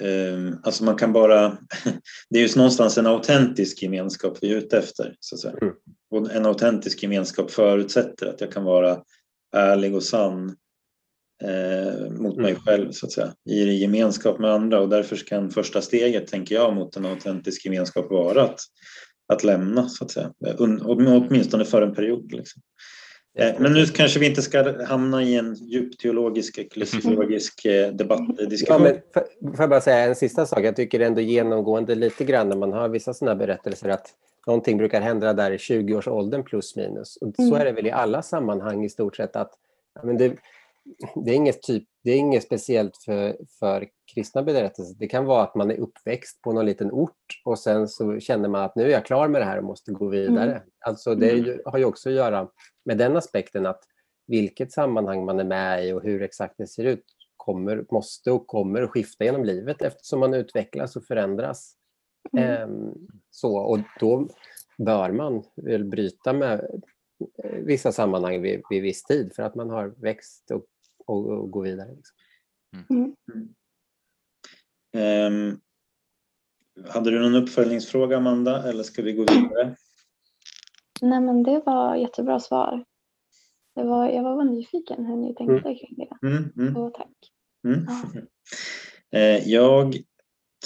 um, 0.00 0.60
Alltså 0.62 0.84
man 0.84 0.96
kan 0.96 1.12
bara... 1.12 1.58
Det 2.30 2.38
är 2.38 2.48
ju 2.48 2.56
någonstans 2.56 2.98
en 2.98 3.06
autentisk 3.06 3.82
gemenskap 3.82 4.38
vi 4.40 4.52
är 4.52 4.56
ute 4.56 4.78
efter. 4.78 5.16
Så 5.20 5.34
att 5.34 5.40
säga. 5.40 5.54
Mm. 5.62 5.74
Och 6.10 6.30
en 6.30 6.46
autentisk 6.46 7.02
gemenskap 7.02 7.50
förutsätter 7.50 8.26
att 8.26 8.40
jag 8.40 8.52
kan 8.52 8.64
vara 8.64 9.02
ärlig 9.56 9.94
och 9.94 10.02
sann 10.02 10.56
eh, 11.42 12.10
mot 12.10 12.34
mm. 12.34 12.42
mig 12.42 12.54
själv 12.54 12.92
så 12.92 13.06
att 13.06 13.12
säga, 13.12 13.32
i 13.50 13.80
gemenskap 13.80 14.38
med 14.38 14.50
andra 14.50 14.80
och 14.80 14.88
därför 14.88 15.16
kan 15.16 15.50
första 15.50 15.82
steget, 15.82 16.26
tänker 16.26 16.54
jag, 16.54 16.74
mot 16.74 16.96
en 16.96 17.06
autentisk 17.06 17.64
gemenskap 17.64 18.10
vara 18.10 18.42
att, 18.42 18.60
att 19.32 19.44
lämna 19.44 19.88
så 19.88 20.04
att 20.04 20.10
säga, 20.10 20.32
åtminstone 20.84 21.64
för 21.64 21.82
en 21.82 21.94
period. 21.94 22.32
Liksom. 22.32 22.62
Eh, 23.38 23.54
men 23.58 23.72
nu 23.72 23.86
kanske 23.86 24.20
vi 24.20 24.26
inte 24.26 24.42
ska 24.42 24.84
hamna 24.84 25.22
i 25.22 25.36
en 25.36 25.54
djup 25.54 25.98
teologisk, 25.98 26.58
eklesiologisk 26.58 27.64
eh, 27.64 27.92
debattdiskussion. 27.92 28.86
Ja, 28.86 28.92
men 29.40 29.56
får 29.56 29.62
jag 29.62 29.70
bara 29.70 29.80
säga 29.80 29.98
en 29.98 30.16
sista 30.16 30.46
sak? 30.46 30.64
Jag 30.64 30.76
tycker 30.76 31.00
ändå 31.00 31.20
genomgående 31.20 31.94
lite 31.94 32.24
grann 32.24 32.48
när 32.48 32.56
man 32.56 32.72
har 32.72 32.88
vissa 32.88 33.14
sådana 33.14 33.36
berättelser 33.36 33.88
att 33.88 34.14
någonting 34.46 34.78
brukar 34.78 35.00
hända 35.00 35.32
där 35.32 35.50
i 35.50 35.56
20-årsåldern 35.56 36.44
plus 36.44 36.76
minus. 36.76 37.16
Och 37.16 37.34
så 37.36 37.54
är 37.54 37.64
det 37.64 37.72
väl 37.72 37.86
i 37.86 37.90
alla 37.90 38.22
sammanhang 38.22 38.84
i 38.84 38.88
stort 38.88 39.16
sett 39.16 39.36
att 39.36 39.52
men 40.02 40.18
det, 40.18 40.36
det, 41.24 41.30
är 41.30 41.34
inget 41.34 41.62
typ, 41.62 41.84
det 42.04 42.10
är 42.10 42.16
inget 42.16 42.42
speciellt 42.42 42.96
för, 42.96 43.36
för 43.58 43.88
kristna 44.14 44.42
berättelser. 44.42 44.94
Det 44.98 45.06
kan 45.06 45.24
vara 45.24 45.42
att 45.42 45.54
man 45.54 45.70
är 45.70 45.80
uppväxt 45.80 46.42
på 46.42 46.52
någon 46.52 46.66
liten 46.66 46.92
ort 46.92 47.42
och 47.44 47.58
sen 47.58 47.88
så 47.88 48.20
känner 48.20 48.48
man 48.48 48.64
att 48.64 48.76
nu 48.76 48.84
är 48.84 48.88
jag 48.88 49.06
klar 49.06 49.28
med 49.28 49.40
det 49.40 49.44
här 49.44 49.58
och 49.58 49.64
måste 49.64 49.92
gå 49.92 50.08
vidare. 50.08 50.50
Mm. 50.50 50.62
Alltså 50.86 51.14
det 51.14 51.30
ju, 51.30 51.62
har 51.64 51.78
ju 51.78 51.84
också 51.84 52.08
att 52.08 52.14
göra 52.14 52.48
med 52.84 52.98
den 52.98 53.16
aspekten 53.16 53.66
att 53.66 53.82
vilket 54.26 54.72
sammanhang 54.72 55.24
man 55.24 55.40
är 55.40 55.44
med 55.44 55.88
i 55.88 55.92
och 55.92 56.02
hur 56.02 56.22
exakt 56.22 56.54
det 56.58 56.66
ser 56.66 56.84
ut 56.84 57.04
kommer, 57.36 57.84
måste 57.90 58.30
och 58.30 58.46
kommer 58.46 58.82
att 58.82 58.90
skifta 58.90 59.24
genom 59.24 59.44
livet 59.44 59.82
eftersom 59.82 60.20
man 60.20 60.34
utvecklas 60.34 60.96
och 60.96 61.04
förändras. 61.04 61.74
Mm. 62.32 62.44
Ehm, 62.44 62.94
så, 63.30 63.56
och 63.56 63.78
då 64.00 64.28
bör 64.78 65.12
man 65.12 65.42
väl 65.56 65.84
bryta 65.84 66.32
med 66.32 66.80
eh, 67.44 67.50
vissa 67.50 67.92
sammanhang 67.92 68.42
vid, 68.42 68.62
vid 68.70 68.82
viss 68.82 69.04
tid 69.04 69.32
för 69.34 69.42
att 69.42 69.54
man 69.54 69.70
har 69.70 69.94
växt 69.96 70.50
och, 70.50 70.64
och, 71.06 71.26
och 71.26 71.50
gå 71.50 71.60
vidare. 71.60 71.94
Liksom. 71.94 72.16
Mm. 72.90 73.14
Um, 74.92 75.60
hade 76.88 77.10
du 77.10 77.20
någon 77.20 77.42
uppföljningsfråga 77.42 78.16
Amanda 78.16 78.68
eller 78.68 78.82
ska 78.82 79.02
vi 79.02 79.12
gå 79.12 79.22
vidare? 79.22 79.76
Nej 81.02 81.20
men 81.20 81.42
det 81.42 81.62
var 81.66 81.96
jättebra 81.96 82.40
svar. 82.40 82.84
Det 83.74 83.82
var, 83.82 84.08
jag 84.08 84.22
var 84.22 84.44
nyfiken 84.44 85.04
hur 85.04 85.16
ni 85.16 85.34
tänkte 85.34 85.68
mm. 85.68 85.78
kring 85.78 85.96
det. 85.96 86.28
Mm, 86.28 86.52
mm. 86.56 86.74
Så 86.74 86.90
tack. 86.90 87.16
Mm. 87.64 87.86
Eh, 89.12 89.48
jag 89.48 89.96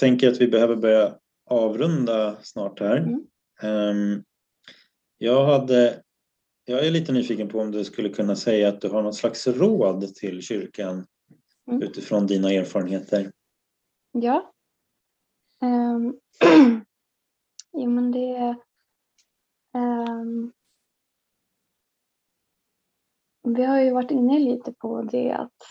tänker 0.00 0.28
att 0.30 0.40
vi 0.40 0.48
behöver 0.48 0.76
börja 0.76 1.18
avrunda 1.46 2.36
snart 2.42 2.80
här. 2.80 2.96
Mm. 2.96 3.26
Ehm, 3.62 4.24
jag, 5.18 5.46
hade, 5.46 6.02
jag 6.64 6.86
är 6.86 6.90
lite 6.90 7.12
nyfiken 7.12 7.48
på 7.48 7.60
om 7.60 7.70
du 7.70 7.84
skulle 7.84 8.08
kunna 8.08 8.36
säga 8.36 8.68
att 8.68 8.80
du 8.80 8.88
har 8.88 9.02
något 9.02 9.16
slags 9.16 9.46
råd 9.46 10.14
till 10.14 10.42
kyrkan 10.42 11.06
mm. 11.70 11.82
utifrån 11.82 12.26
dina 12.26 12.52
erfarenheter. 12.52 13.32
Ja. 14.12 14.50
Um, 15.62 16.20
jo 17.72 17.90
men 17.90 18.12
det 18.12 18.56
um, 19.74 20.52
Vi 23.42 23.64
har 23.64 23.80
ju 23.80 23.90
varit 23.90 24.10
inne 24.10 24.38
lite 24.38 24.72
på 24.72 25.02
det 25.02 25.32
att 25.32 25.62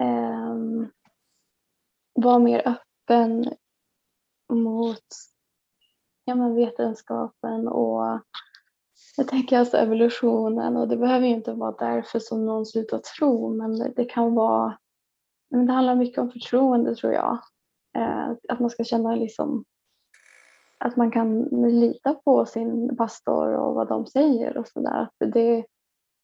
um, 0.00 0.92
vara 2.14 2.38
mer 2.38 2.62
öppen 2.68 3.54
mot 4.48 5.04
ja, 6.24 6.34
men 6.34 6.54
vetenskapen 6.54 7.68
och 7.68 8.20
jag 9.16 9.28
tänker 9.28 9.58
alltså 9.58 9.76
evolutionen 9.76 10.76
och 10.76 10.88
det 10.88 10.96
behöver 10.96 11.26
ju 11.26 11.34
inte 11.34 11.52
vara 11.52 11.72
därför 11.78 12.18
som 12.18 12.46
någon 12.46 12.66
slutar 12.66 12.98
tro 12.98 13.54
men 13.54 13.92
det 13.96 14.04
kan 14.04 14.34
vara, 14.34 14.78
men 15.50 15.66
det 15.66 15.72
handlar 15.72 15.94
mycket 15.94 16.18
om 16.18 16.30
förtroende 16.30 16.94
tror 16.94 17.12
jag. 17.12 17.38
Eh, 17.96 18.30
att 18.48 18.60
man 18.60 18.70
ska 18.70 18.84
känna 18.84 19.14
liksom 19.14 19.64
att 20.78 20.96
man 20.96 21.10
kan 21.10 21.42
lita 21.80 22.14
på 22.14 22.46
sin 22.46 22.96
pastor 22.96 23.54
och 23.54 23.74
vad 23.74 23.88
de 23.88 24.06
säger 24.06 24.56
och 24.56 24.68
sådär. 24.68 25.08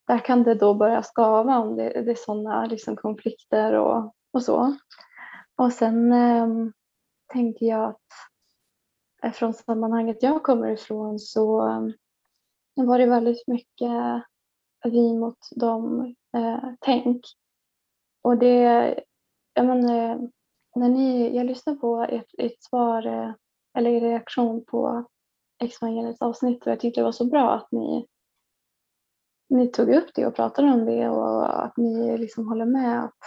Där 0.07 0.19
kan 0.25 0.43
det 0.43 0.55
då 0.55 0.75
börja 0.75 1.03
skava 1.03 1.59
om 1.59 1.77
det, 1.77 2.03
det 2.03 2.11
är 2.11 2.25
sådana 2.25 2.67
liksom 2.67 2.97
konflikter 2.97 3.73
och, 3.73 4.15
och 4.33 4.43
så. 4.43 4.77
Och 5.57 5.73
sen 5.73 6.13
eh, 6.13 6.47
tänker 7.35 7.67
jag 7.67 7.97
att 9.23 9.37
från 9.37 9.55
sammanhanget 9.55 10.23
jag 10.23 10.43
kommer 10.43 10.69
ifrån 10.69 11.19
så 11.19 11.69
eh, 11.69 12.85
var 12.85 12.99
det 12.99 13.07
väldigt 13.07 13.47
mycket 13.47 13.91
vi 14.85 15.19
mot 15.19 15.39
dem 15.57 16.15
eh, 16.37 16.71
tänk. 16.81 17.25
Och 18.23 18.39
det, 18.39 18.95
jag 19.55 19.67
menar, 19.67 20.11
eh, 20.11 20.19
när 20.75 20.89
ni, 20.89 21.37
jag 21.37 21.47
lyssnade 21.47 21.79
på 21.79 22.03
ert, 22.03 22.31
ert 22.39 22.63
svar 22.63 23.07
eh, 23.07 23.33
eller 23.79 23.91
er 23.91 24.01
reaktion 24.01 24.65
på 24.65 25.05
Exvangeliets 25.63 26.23
avsnitt 26.23 26.67
och 26.67 26.73
jag 26.73 26.81
tyckte 26.81 27.01
det 27.01 27.05
var 27.05 27.13
så 27.13 27.25
bra 27.25 27.51
att 27.55 27.73
ni, 27.73 28.07
ni 29.49 29.69
tog 29.69 29.89
upp 29.89 30.11
det 30.15 30.27
och 30.27 30.35
pratade 30.35 30.69
om 30.69 30.85
det 30.85 31.09
och 31.09 31.65
att 31.65 31.77
ni 31.77 32.19
liksom 32.19 32.49
håller 32.49 32.67
med 32.67 33.05
att 33.05 33.19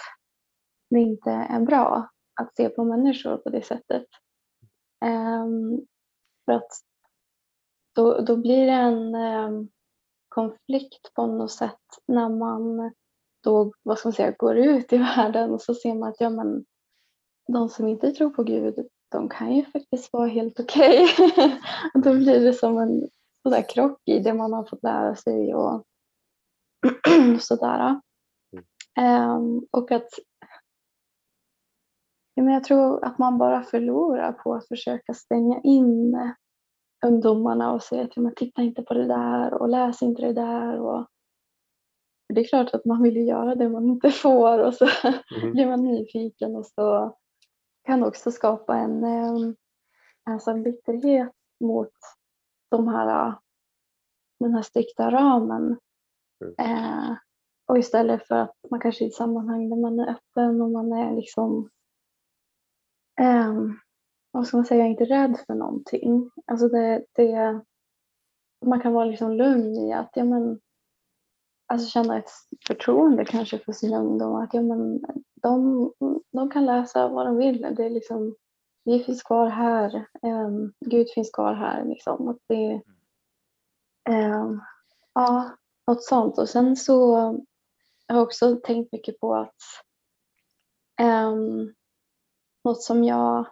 det 0.89 0.99
inte 0.99 1.31
är 1.31 1.59
bra 1.59 2.09
att 2.41 2.55
se 2.55 2.69
på 2.69 2.83
människor 2.83 3.37
på 3.37 3.49
det 3.49 3.61
sättet. 3.61 4.05
Um, 5.05 5.85
för 6.45 6.53
att 6.53 6.71
då, 7.95 8.21
då 8.21 8.37
blir 8.37 8.65
det 8.65 8.71
en 8.71 9.15
um, 9.15 9.69
konflikt 10.29 11.13
på 11.13 11.27
något 11.27 11.51
sätt 11.51 11.79
när 12.05 12.29
man 12.29 12.91
då, 13.43 13.71
vad 13.83 13.97
ska 13.97 14.07
man 14.07 14.13
säga, 14.13 14.35
går 14.37 14.57
ut 14.57 14.93
i 14.93 14.97
världen 15.17 15.51
och 15.51 15.61
så 15.61 15.73
ser 15.73 15.93
man 15.93 16.09
att 16.09 16.21
ja, 16.21 16.29
men, 16.29 16.65
de 17.47 17.69
som 17.69 17.87
inte 17.87 18.11
tror 18.11 18.29
på 18.29 18.43
Gud, 18.43 18.87
de 19.11 19.29
kan 19.29 19.55
ju 19.55 19.65
faktiskt 19.65 20.13
vara 20.13 20.27
helt 20.27 20.59
okej. 20.59 21.03
Okay. 21.03 21.51
då 21.93 22.13
blir 22.13 22.39
det 22.39 22.53
som 22.53 22.77
en 22.77 23.09
sådär 23.43 23.69
krock 23.69 24.01
i 24.05 24.19
det 24.19 24.33
man 24.33 24.53
har 24.53 24.63
fått 24.63 24.83
lära 24.83 25.15
sig 25.15 25.55
och 25.55 25.83
sådär. 27.39 28.01
Um, 28.99 29.67
och 29.71 29.91
att 29.91 30.09
men 32.41 32.53
jag 32.53 32.63
tror 32.63 33.05
att 33.05 33.17
man 33.17 33.37
bara 33.37 33.63
förlorar 33.63 34.31
på 34.31 34.53
att 34.53 34.67
försöka 34.67 35.13
stänga 35.13 35.61
in 35.63 36.17
ungdomarna 37.05 37.73
och 37.73 37.83
säga 37.83 38.03
att 38.03 38.17
man 38.17 38.33
titta 38.35 38.61
inte 38.61 38.81
på 38.81 38.93
det 38.93 39.05
där 39.07 39.53
och 39.53 39.69
läs 39.69 40.01
inte 40.01 40.21
det 40.21 40.33
där. 40.33 40.79
Och 40.79 41.07
det 42.33 42.41
är 42.41 42.47
klart 42.47 42.73
att 42.73 42.85
man 42.85 43.03
vill 43.03 43.27
göra 43.27 43.55
det 43.55 43.69
man 43.69 43.85
inte 43.85 44.11
får 44.11 44.59
och 44.59 44.73
så 44.73 44.87
mm. 45.41 45.51
blir 45.51 45.67
man 45.67 45.83
nyfiken 45.83 46.55
och 46.55 46.65
så 46.65 47.17
kan 47.85 48.03
också 48.03 48.31
skapa 48.31 48.77
en, 48.77 49.03
en 50.29 50.39
sån 50.39 50.63
bitterhet 50.63 51.31
mot 51.59 51.93
de 52.71 52.87
här, 52.87 53.35
den 54.39 54.53
här 54.53 54.61
strikta 54.61 55.11
ramen. 55.11 55.77
Mm. 56.41 56.55
Eh, 56.59 57.15
och 57.67 57.77
istället 57.77 58.27
för 58.27 58.35
att 58.35 58.55
man 58.69 58.79
kanske 58.79 59.03
i 59.03 59.07
ett 59.07 59.13
sammanhang 59.13 59.69
där 59.69 59.77
man 59.77 59.99
är 59.99 60.09
öppen 60.09 60.61
och 60.61 60.71
man 60.71 60.93
är 60.93 61.15
liksom 61.15 61.69
um, 63.21 63.79
vad 64.31 64.47
ska 64.47 64.57
man 64.57 64.65
säga, 64.65 64.79
Jag 64.79 64.87
är 64.87 64.91
inte 64.91 65.05
rädd 65.05 65.39
för 65.47 65.53
någonting. 65.53 66.31
Alltså 66.45 66.67
det, 66.67 67.05
det, 67.13 67.61
man 68.65 68.81
kan 68.81 68.93
vara 68.93 69.05
liksom 69.05 69.31
lugn 69.31 69.75
i 69.75 69.93
att 69.93 70.11
ja, 70.13 70.23
men, 70.23 70.59
alltså 71.67 71.89
känna 71.89 72.17
ett 72.17 72.29
förtroende 72.67 73.25
kanske 73.25 73.59
för 73.59 73.71
sina 73.71 73.99
ungdomar. 73.99 74.43
Att 74.43 74.53
ja, 74.53 74.61
men, 74.61 75.01
de, 75.41 75.91
de 76.31 76.49
kan 76.49 76.65
läsa 76.65 77.07
vad 77.07 77.25
de 77.25 77.37
vill. 77.37 77.61
Det 77.61 77.85
är 77.85 77.89
liksom, 77.89 78.35
vi 78.83 79.03
finns 79.03 79.23
kvar 79.23 79.47
här. 79.47 80.05
Um, 80.21 80.73
Gud 80.85 81.07
finns 81.09 81.31
kvar 81.31 81.53
här. 81.53 81.85
Liksom. 81.85 82.27
Att 82.27 82.39
det, 82.47 82.81
um, 84.09 84.61
ja, 85.13 85.51
något 85.87 86.03
sånt. 86.03 86.37
Och 86.37 86.49
sen 86.49 86.75
så 86.75 87.11
jag 88.07 88.15
har 88.15 88.19
jag 88.19 88.27
också 88.27 88.55
tänkt 88.55 88.91
mycket 88.91 89.19
på 89.19 89.35
att 89.35 89.55
um, 91.01 91.73
något 92.67 92.83
som 92.83 93.03
jag 93.03 93.47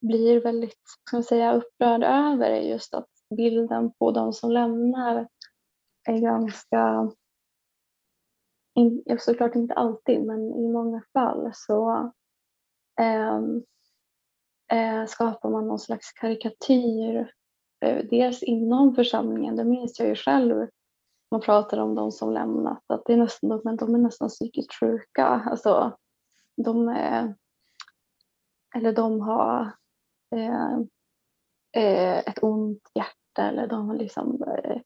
blir 0.00 0.40
väldigt 0.40 0.78
kan 1.10 1.22
säga, 1.22 1.54
upprörd 1.54 2.02
över 2.02 2.50
är 2.50 2.60
just 2.60 2.94
att 2.94 3.08
bilden 3.36 3.92
på 3.92 4.10
de 4.10 4.32
som 4.32 4.50
lämnar 4.50 5.28
är 6.08 6.18
ganska, 6.18 7.10
såklart 9.18 9.54
inte 9.54 9.74
alltid, 9.74 10.26
men 10.26 10.54
i 10.54 10.68
många 10.68 11.02
fall 11.12 11.50
så 11.54 12.12
eh, 13.00 13.40
eh, 14.72 15.06
skapar 15.06 15.50
man 15.50 15.68
någon 15.68 15.78
slags 15.78 16.12
karikatyr. 16.12 17.32
Eh, 17.84 18.04
dels 18.10 18.42
inom 18.42 18.94
församlingen, 18.94 19.56
det 19.56 19.64
minns 19.64 19.98
jag 19.98 20.08
ju 20.08 20.14
själv, 20.14 20.68
man 21.30 21.40
pratar 21.40 21.78
om 21.78 21.94
de 21.94 22.12
som 22.12 22.32
lämnat, 22.32 22.84
att 22.86 23.02
det 23.06 23.12
är 23.12 23.16
nästan, 23.16 23.50
de, 23.50 23.76
de 23.76 23.94
är 23.94 23.98
nästan 23.98 24.28
psykiskt 24.28 24.74
sjuka. 24.80 25.26
Alltså, 25.26 25.96
de 26.56 26.88
är 26.88 27.34
eller 28.76 28.92
de 28.92 29.20
har 29.20 29.72
eh, 30.36 30.78
eh, 31.84 32.18
ett 32.18 32.42
ont 32.42 32.82
hjärta 32.94 33.48
eller 33.48 33.66
de 33.66 33.96
liksom 33.96 34.42
eh, 34.42 34.80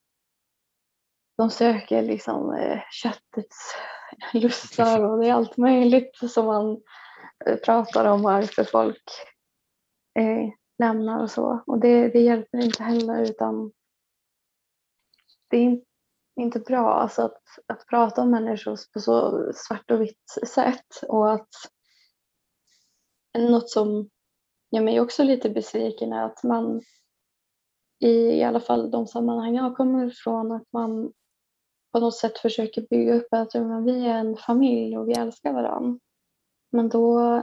de 1.37 1.51
söker 1.51 2.03
liksom 2.03 2.55
eh, 2.55 2.81
köttets 2.91 3.75
lustar 4.33 5.05
och 5.05 5.19
det 5.19 5.29
är 5.29 5.35
allt 5.35 5.57
möjligt 5.57 6.17
som 6.17 6.47
man 6.47 6.83
eh, 7.47 7.57
pratar 7.57 8.05
om 8.05 8.23
varför 8.23 8.65
folk 8.65 9.03
eh, 10.19 10.51
lämnar 10.79 11.23
och 11.23 11.31
så. 11.31 11.63
Och 11.67 11.81
det, 11.81 12.09
det 12.09 12.21
hjälper 12.21 12.59
inte 12.59 12.83
heller 12.83 13.23
utan 13.23 13.73
det 15.51 15.57
är, 15.57 15.81
inte 16.41 16.59
bra 16.61 16.95
alltså 16.95 17.23
att, 17.23 17.43
att 17.67 17.87
prata 17.87 18.23
om 18.23 18.31
människor 18.31 18.79
på 18.93 19.01
så 19.01 19.53
svart 19.55 19.91
och 19.91 20.01
vitt 20.01 20.31
sätt 20.47 21.03
och 21.09 21.33
att 21.33 21.49
något 23.39 23.71
som 23.71 24.11
gör 24.71 24.83
mig 24.83 25.01
också 25.01 25.25
lite 25.25 25.51
besviken 25.51 26.13
är 26.13 26.23
att 26.23 26.43
man 26.43 26.83
i, 27.99 28.11
i 28.11 28.43
alla 28.43 28.61
fall 28.61 28.91
de 28.91 29.07
sammanhang 29.07 29.57
jag 29.57 29.77
kommer 29.77 30.07
ifrån 30.07 30.53
att 30.53 30.73
man 30.73 31.13
på 31.93 32.01
något 32.01 32.17
sätt 32.17 32.39
försöker 32.39 32.87
bygga 32.91 33.15
upp 33.15 33.27
att 33.31 33.55
men 33.55 33.85
vi 33.85 34.07
är 34.07 34.19
en 34.19 34.37
familj 34.37 34.99
och 34.99 35.09
vi 35.09 35.13
älskar 35.13 35.53
varandra. 35.53 36.01
Men 36.71 36.89
då 36.89 37.43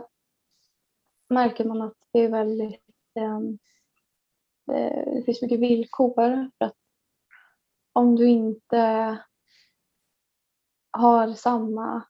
märker 1.29 1.65
man 1.65 1.81
att 1.81 1.97
det 2.13 2.19
är 2.19 2.29
väldigt 2.29 2.83
ehm, 3.15 3.59
eh, 4.71 5.13
det 5.13 5.23
finns 5.25 5.41
mycket 5.41 5.59
villkor 5.59 6.13
för 6.13 6.49
att 6.57 6.75
om 7.93 8.15
du 8.15 8.27
inte 8.29 9.17
har 10.91 11.33
samma 11.33 12.03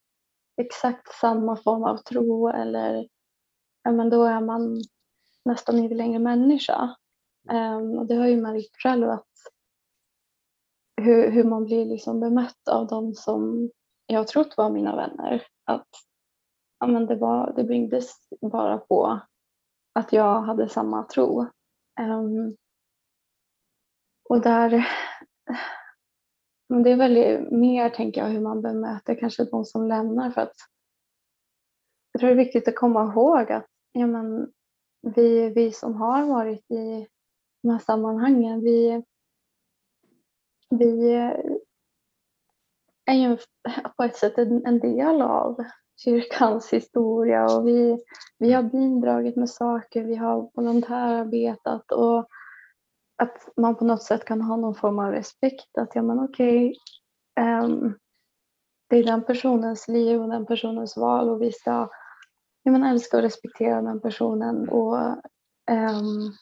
exakt 0.57 1.13
samma 1.13 1.55
form 1.55 1.83
av 1.83 1.97
tro 1.97 2.49
eller 2.49 3.07
ja, 3.83 3.91
men 3.91 4.09
då 4.09 4.23
är 4.23 4.41
man 4.41 4.81
nästan 5.45 5.79
inte 5.79 5.95
längre 5.95 6.19
människa. 6.19 6.95
Um, 7.51 7.97
och 7.97 8.05
det 8.05 8.15
har 8.15 8.27
ju 8.27 8.41
märkt 8.41 8.75
själv 8.83 9.09
att 9.09 9.27
hur, 11.01 11.31
hur 11.31 11.43
man 11.43 11.65
blir 11.65 11.85
liksom 11.85 12.19
bemött 12.19 12.67
av 12.71 12.87
de 12.87 13.13
som 13.13 13.69
jag 14.05 14.27
trott 14.27 14.53
var 14.57 14.69
mina 14.69 14.95
vänner. 14.95 15.47
Att 15.65 15.87
ja, 16.79 16.87
men 16.87 17.05
det, 17.05 17.15
var, 17.15 17.53
det 17.55 17.63
byggdes 17.63 18.13
bara 18.41 18.77
på 18.77 19.19
att 19.93 20.13
jag 20.13 20.41
hade 20.41 20.69
samma 20.69 21.03
tro. 21.03 21.41
Um, 22.01 22.55
och 24.29 24.41
där, 24.41 24.87
men 26.69 26.83
det 26.83 26.91
är 26.91 26.97
väl 26.97 27.41
mer 27.51 27.89
tänker 27.89 28.21
jag 28.21 28.29
hur 28.29 28.41
man 28.41 28.61
bemöter 28.61 29.15
kanske 29.19 29.45
de 29.45 29.65
som 29.65 29.87
lämnar 29.87 30.31
för 30.31 30.41
att 30.41 30.55
jag 32.11 32.19
tror 32.19 32.29
det 32.29 32.33
är 32.33 32.45
viktigt 32.45 32.67
att 32.67 32.75
komma 32.75 33.11
ihåg 33.11 33.51
att 33.51 33.70
ja, 33.91 34.07
men, 34.07 34.51
vi, 35.01 35.49
vi 35.49 35.71
som 35.71 35.95
har 35.95 36.25
varit 36.25 36.71
i 36.71 37.07
de 37.63 37.69
här 37.69 37.79
sammanhangen, 37.79 38.61
vi, 38.61 39.03
vi 40.69 41.13
är 43.05 43.13
ju 43.13 43.37
på 43.97 44.03
ett 44.03 44.15
sätt 44.15 44.37
en, 44.37 44.65
en 44.65 44.79
del 44.79 45.21
av 45.21 45.63
kyrkans 46.03 46.73
historia 46.73 47.45
och 47.45 47.67
vi, 47.67 48.03
vi 48.39 48.53
har 48.53 48.63
bidragit 48.63 49.35
med 49.35 49.49
saker, 49.49 50.03
vi 50.03 50.15
har 50.15 50.51
volontärarbetat 50.53 51.91
och 51.91 52.27
att 53.15 53.49
man 53.57 53.75
på 53.75 53.85
något 53.85 54.03
sätt 54.03 54.25
kan 54.25 54.41
ha 54.41 54.55
någon 54.57 54.75
form 54.75 54.99
av 54.99 55.11
respekt 55.11 55.77
att 55.77 55.95
ja 55.95 56.01
men 56.01 56.19
okej, 56.19 56.75
okay, 57.35 57.63
um, 57.63 57.97
det 58.89 58.97
är 58.97 59.03
den 59.03 59.23
personens 59.23 59.87
liv 59.87 60.21
och 60.21 60.29
den 60.29 60.45
personens 60.45 60.97
val 60.97 61.29
och 61.29 61.41
vi 61.41 61.51
ska 61.51 61.89
ja, 62.63 62.71
men 62.71 62.83
älska 62.83 63.17
och 63.17 63.23
respektera 63.23 63.81
den 63.81 64.01
personen 64.01 64.69
och 64.69 64.97
um, 65.71 66.35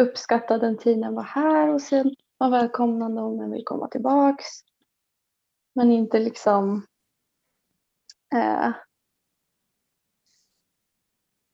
uppskatta 0.00 0.58
den 0.58 0.78
tiden 0.78 1.14
var 1.14 1.22
här 1.22 1.68
och 1.68 1.82
sen 1.82 2.14
vara 2.38 2.50
välkomnande 2.50 3.20
om 3.20 3.38
den 3.38 3.50
vill 3.50 3.64
komma 3.64 3.88
tillbaks. 3.88 4.46
Men 5.74 5.90
inte 5.90 6.18
liksom 6.18 6.86
eh, 8.34 8.72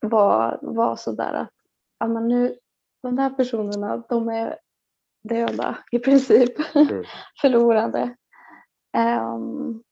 vara 0.01 0.59
var 0.63 0.97
sådär 0.97 1.35
att 1.35 1.53
ja, 1.99 2.09
men 2.09 2.29
nu, 2.29 2.59
de 3.03 3.17
där 3.17 3.31
personerna 3.31 3.97
de 4.09 4.29
är 4.29 4.59
döda 5.29 5.79
i 5.93 5.99
princip, 5.99 6.75
mm. 6.77 7.05
förlorade. 7.41 8.17
Um, 8.97 9.83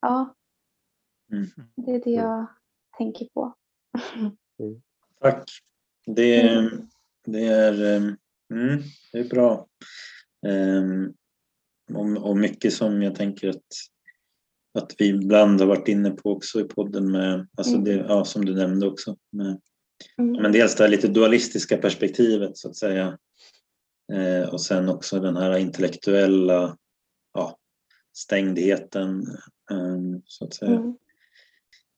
ja, 0.00 0.34
mm. 1.32 1.46
det 1.76 1.92
är 1.92 2.00
det 2.04 2.10
jag 2.10 2.34
mm. 2.34 2.46
tänker 2.98 3.26
på. 3.34 3.54
Mm. 4.16 4.82
Tack. 5.20 5.50
Det, 6.06 6.40
mm. 6.40 6.88
det, 7.26 7.44
är, 7.44 7.96
ehm, 7.96 8.16
mm, 8.54 8.82
det 9.12 9.18
är 9.18 9.28
bra. 9.28 9.66
Um, 10.46 11.14
och, 11.94 12.28
och 12.30 12.36
mycket 12.36 12.72
som 12.72 13.02
jag 13.02 13.14
tänker 13.14 13.48
att 13.48 13.64
att 14.74 14.94
vi 14.98 15.06
ibland 15.06 15.60
har 15.60 15.66
varit 15.66 15.88
inne 15.88 16.10
på 16.10 16.30
också 16.32 16.60
i 16.60 16.64
podden 16.64 17.10
med, 17.10 17.48
alltså 17.56 17.76
det, 17.76 17.92
ja, 17.92 18.24
som 18.24 18.44
du 18.44 18.54
nämnde 18.54 18.86
också, 18.86 19.16
med, 19.32 19.60
mm. 20.18 20.42
men 20.42 20.52
dels 20.52 20.76
det 20.76 20.84
här 20.84 20.90
lite 20.90 21.08
dualistiska 21.08 21.76
perspektivet 21.76 22.56
så 22.56 22.68
att 22.68 22.76
säga 22.76 23.18
eh, 24.12 24.48
och 24.48 24.60
sen 24.60 24.88
också 24.88 25.20
den 25.20 25.36
här 25.36 25.58
intellektuella 25.58 26.76
ja, 27.34 27.58
stängdheten 28.12 29.20
eh, 29.70 30.20
så 30.24 30.44
att 30.44 30.54
säga. 30.54 30.76
Mm. 30.76 30.96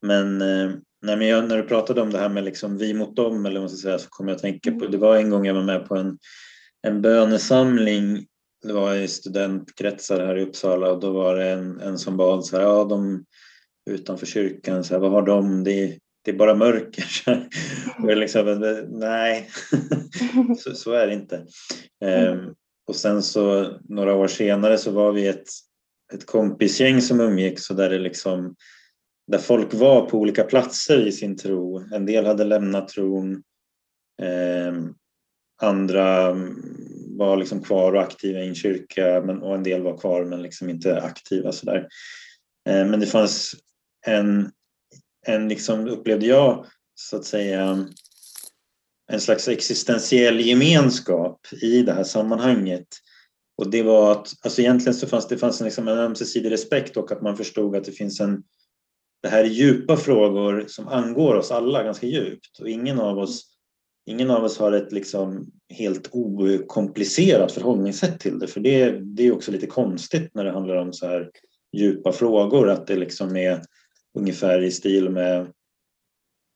Men, 0.03 0.43
eh, 0.43 0.71
nej, 1.03 1.17
men 1.17 1.27
jag, 1.29 1.49
när 1.49 1.57
du 1.57 1.63
pratade 1.63 2.03
om 2.03 2.11
det 2.11 2.19
här 2.19 2.29
med 2.29 2.45
liksom 2.45 2.79
vi 2.79 2.95
mot 2.95 3.17
dem 3.17 3.47
eller 3.47 3.61
vad 3.61 3.63
man 3.63 3.77
ska 3.77 3.89
säga, 3.89 3.99
så 3.99 4.09
kom 4.09 4.29
jag 4.29 4.35
att 4.35 4.43
tänka 4.43 4.71
på, 4.71 4.77
mm. 4.77 4.91
det 4.91 4.99
var 4.99 5.17
en 5.17 5.31
gång 5.31 5.47
jag 5.47 5.55
var 5.55 5.63
med 5.63 5.89
på 5.89 5.97
en, 5.97 6.19
en 6.83 7.03
bönesamling 7.03 8.27
det 8.63 8.73
var 8.73 8.95
i 8.95 9.09
studentkretsar 9.09 10.27
här 10.27 10.39
i 10.39 10.43
Uppsala 10.43 10.91
och 10.91 11.01
då 11.01 11.11
var 11.11 11.37
det 11.37 11.51
en, 11.51 11.81
en 11.81 11.99
som 11.99 12.17
bad 12.17 12.45
så 12.45 12.57
här, 12.57 12.65
ja 12.65 12.85
de 12.85 13.25
utanför 13.91 14.27
kyrkan, 14.27 14.85
så 14.85 14.95
här, 14.95 15.01
vad 15.01 15.11
har 15.11 15.23
de? 15.23 15.65
Det, 15.65 15.99
det 16.25 16.31
är 16.31 16.37
bara 16.37 16.55
mörker. 16.55 17.05
och 18.03 18.17
liksom, 18.17 18.79
nej, 18.89 19.51
så, 20.59 20.75
så, 20.75 20.93
är 20.93 21.07
det 21.07 21.15
inte. 21.15 21.47
Um, 22.05 22.55
och 22.87 22.97
sen 22.97 23.23
så 23.23 23.73
några 23.89 24.15
år 24.15 24.29
senare 24.29 24.79
så 24.79 24.91
var 24.91 25.13
vi 25.13 25.27
ett, 25.27 25.49
ett 26.15 26.27
kompisgäng 26.27 27.03
som 27.03 27.21
umgicks 27.21 27.71
och 27.71 27.77
där 27.77 27.91
det 27.91 27.99
liksom 27.99 28.55
där 29.33 29.39
folk 29.39 29.75
var 29.75 30.07
på 30.07 30.19
olika 30.19 30.45
platser 30.45 31.07
i 31.07 31.13
sin 31.13 31.37
tro. 31.37 31.79
En 31.95 32.07
del 32.07 32.27
hade 32.27 32.45
lämnat 32.45 32.89
tron. 32.89 33.43
Eh, 34.23 34.75
andra 35.63 36.37
var 37.07 37.37
liksom 37.37 37.63
kvar 37.63 37.93
och 37.93 38.03
aktiva 38.03 38.41
i 38.41 38.49
en 38.49 38.55
kyrka 38.55 39.23
men, 39.27 39.43
och 39.43 39.55
en 39.55 39.63
del 39.63 39.83
var 39.83 39.99
kvar 39.99 40.25
men 40.25 40.43
liksom 40.43 40.71
inte 40.71 41.03
aktiva 41.03 41.53
sådär. 41.53 41.89
Eh, 42.69 42.87
men 42.87 43.01
det 43.01 43.07
fanns 43.07 43.55
en, 44.07 44.51
en 45.27 45.49
liksom, 45.49 45.89
upplevde 45.89 46.27
jag 46.27 46.67
så 46.95 47.17
att 47.17 47.25
säga 47.25 47.87
en 49.13 49.21
slags 49.21 49.49
existentiell 49.49 50.41
gemenskap 50.41 51.41
i 51.63 51.83
det 51.83 51.93
här 51.93 52.05
sammanhanget. 52.05 52.87
Och 53.59 53.71
det 53.71 53.83
var 53.83 54.13
att, 54.13 54.33
alltså 54.41 54.61
egentligen 54.61 54.95
så 54.95 55.07
fanns 55.07 55.29
det 55.29 55.39
fanns 55.39 55.61
en, 55.61 55.65
liksom 55.65 55.89
en 55.89 55.99
ömsesidig 55.99 56.51
respekt 56.51 56.97
och 56.97 57.13
att 57.13 57.23
man 57.23 57.37
förstod 57.37 57.77
att 57.77 57.85
det 57.85 57.93
finns 57.93 58.21
en, 58.21 58.43
det 59.23 59.29
här 59.29 59.45
är 59.45 59.49
djupa 59.49 59.97
frågor 59.97 60.65
som 60.69 60.89
angår 60.89 61.35
oss 61.35 61.51
alla 61.51 61.83
ganska 61.83 62.07
djupt 62.07 62.61
och 62.61 62.69
ingen 62.69 63.01
av 63.01 63.19
oss 63.19 63.53
ingen 64.07 64.31
av 64.31 64.45
oss 64.45 64.59
har 64.59 64.73
ett 64.73 64.93
liksom 64.93 65.51
helt 65.69 66.09
okomplicerat 66.13 67.53
förhållningssätt 67.53 68.21
till 68.21 68.39
det. 68.39 68.47
För 68.47 68.61
det, 68.61 68.91
det 68.91 69.23
är 69.23 69.33
också 69.33 69.53
lite 69.53 69.67
konstigt 69.67 70.35
när 70.35 70.45
det 70.45 70.53
handlar 70.53 70.77
om 70.77 70.93
så 70.93 71.07
här 71.07 71.31
djupa 71.73 72.13
frågor. 72.13 72.71
Att 72.71 72.87
det 72.87 72.97
liksom 72.97 73.37
är 73.37 73.63
ungefär 74.19 74.63
i 74.63 74.71
stil 74.71 75.11
med 75.11 75.53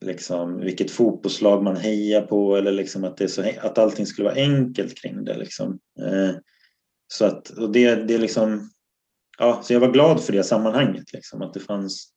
liksom 0.05 0.61
vilket 0.61 0.91
fotbollslag 0.91 1.63
man 1.63 1.77
hejar 1.77 2.23
på 2.23 2.57
eller 2.57 2.73
liksom 2.73 3.05
att, 3.05 3.17
det 3.17 3.25
är 3.25 3.29
så, 3.29 3.45
att 3.61 3.79
allting 3.79 4.07
skulle 4.07 4.29
vara 4.29 4.39
enkelt 4.39 4.95
kring 5.03 5.25
det. 5.25 5.39
Liksom. 5.39 5.79
Eh, 6.01 6.31
så 7.09 7.25
att, 7.25 7.51
och 7.51 7.73
det, 7.73 7.95
det 7.95 8.19
liksom, 8.19 8.71
ja, 9.39 9.61
så 9.65 9.73
jag 9.73 9.81
var 9.81 9.93
glad 9.93 10.23
för 10.23 10.33
det 10.33 10.45
sammanhanget, 10.45 11.13
liksom, 11.13 11.43
att 11.43 11.55
det 11.55 11.61
fanns 11.61 12.13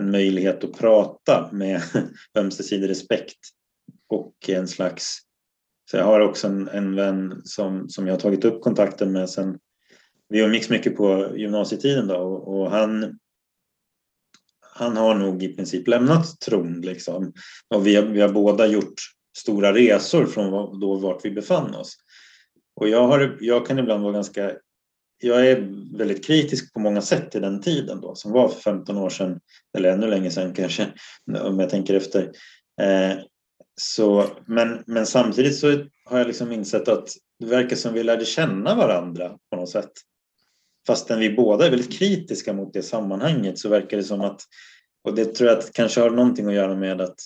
en 0.00 0.10
möjlighet 0.10 0.64
att 0.64 0.78
prata 0.78 1.48
med 1.52 1.82
ömsesidig 2.38 2.88
respekt 2.88 3.38
och 4.08 4.34
en 4.48 4.68
slags... 4.68 5.18
Så 5.90 5.96
jag 5.96 6.04
har 6.04 6.20
också 6.20 6.46
en, 6.46 6.68
en 6.68 6.96
vän 6.96 7.40
som, 7.44 7.88
som 7.88 8.06
jag 8.06 8.14
har 8.14 8.20
tagit 8.20 8.44
upp 8.44 8.62
kontakten 8.62 9.12
med 9.12 9.30
sen 9.30 9.58
vi 10.32 10.40
umgicks 10.40 10.70
mycket 10.70 10.96
på 10.96 11.36
gymnasietiden 11.36 12.06
då 12.06 12.16
och, 12.16 12.60
och, 12.60 12.70
han, 12.70 13.18
han 14.60 14.96
har 14.96 15.14
nog 15.14 15.42
i 15.42 15.48
princip 15.48 15.88
lämnat 15.88 16.40
tron 16.40 16.80
liksom. 16.80 17.32
Och 17.74 17.86
vi 17.86 17.96
har, 17.96 18.02
vi 18.02 18.20
har 18.20 18.28
båda 18.28 18.66
gjort 18.66 18.94
stora 19.38 19.74
resor 19.74 20.26
från 20.26 20.80
då 20.80 20.96
vart 20.96 21.24
vi 21.24 21.30
befann 21.30 21.74
oss. 21.74 21.96
Och 22.80 22.88
jag, 22.88 23.06
har, 23.06 23.38
jag 23.40 23.66
kan 23.66 23.78
ibland 23.78 24.02
vara 24.02 24.12
ganska 24.12 24.52
jag 25.22 25.46
är 25.46 25.68
väldigt 25.96 26.26
kritisk 26.26 26.72
på 26.72 26.80
många 26.80 27.02
sätt 27.02 27.30
till 27.30 27.42
den 27.42 27.60
tiden 27.60 28.00
då 28.00 28.14
som 28.14 28.32
var 28.32 28.48
för 28.48 28.60
15 28.60 28.96
år 28.96 29.10
sedan 29.10 29.40
eller 29.76 29.92
ännu 29.92 30.06
längre 30.06 30.30
sedan 30.30 30.54
kanske 30.54 30.86
om 31.40 31.60
jag 31.60 31.70
tänker 31.70 31.94
efter. 31.94 32.22
Eh, 32.80 33.18
så, 33.80 34.26
men, 34.46 34.82
men 34.86 35.06
samtidigt 35.06 35.58
så 35.58 35.66
har 36.04 36.18
jag 36.18 36.26
liksom 36.26 36.52
insett 36.52 36.88
att 36.88 37.08
det 37.38 37.46
verkar 37.46 37.76
som 37.76 37.94
vi 37.94 38.02
lärde 38.02 38.24
känna 38.24 38.74
varandra 38.74 39.38
på 39.50 39.56
något 39.56 39.70
sätt. 39.70 39.92
Fastän 40.86 41.20
vi 41.20 41.30
båda 41.30 41.66
är 41.66 41.70
väldigt 41.70 41.98
kritiska 41.98 42.52
mot 42.52 42.72
det 42.72 42.82
sammanhanget 42.82 43.58
så 43.58 43.68
verkar 43.68 43.96
det 43.96 44.04
som 44.04 44.20
att, 44.20 44.42
och 45.04 45.14
det 45.14 45.24
tror 45.24 45.50
jag 45.50 45.58
att 45.58 45.72
kanske 45.72 46.00
har 46.00 46.10
någonting 46.10 46.46
att 46.46 46.54
göra 46.54 46.76
med 46.76 47.00
att 47.00 47.16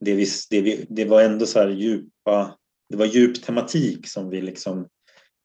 det, 0.00 0.14
vi, 0.14 0.26
det, 0.50 0.60
vi, 0.60 0.86
det 0.88 1.04
var 1.04 1.22
ändå 1.22 1.46
så 1.46 1.58
här 1.58 1.68
djupa, 1.68 2.56
det 2.88 2.96
var 2.96 3.06
djup 3.06 3.42
tematik 3.42 4.08
som 4.08 4.30
vi 4.30 4.40
liksom 4.40 4.88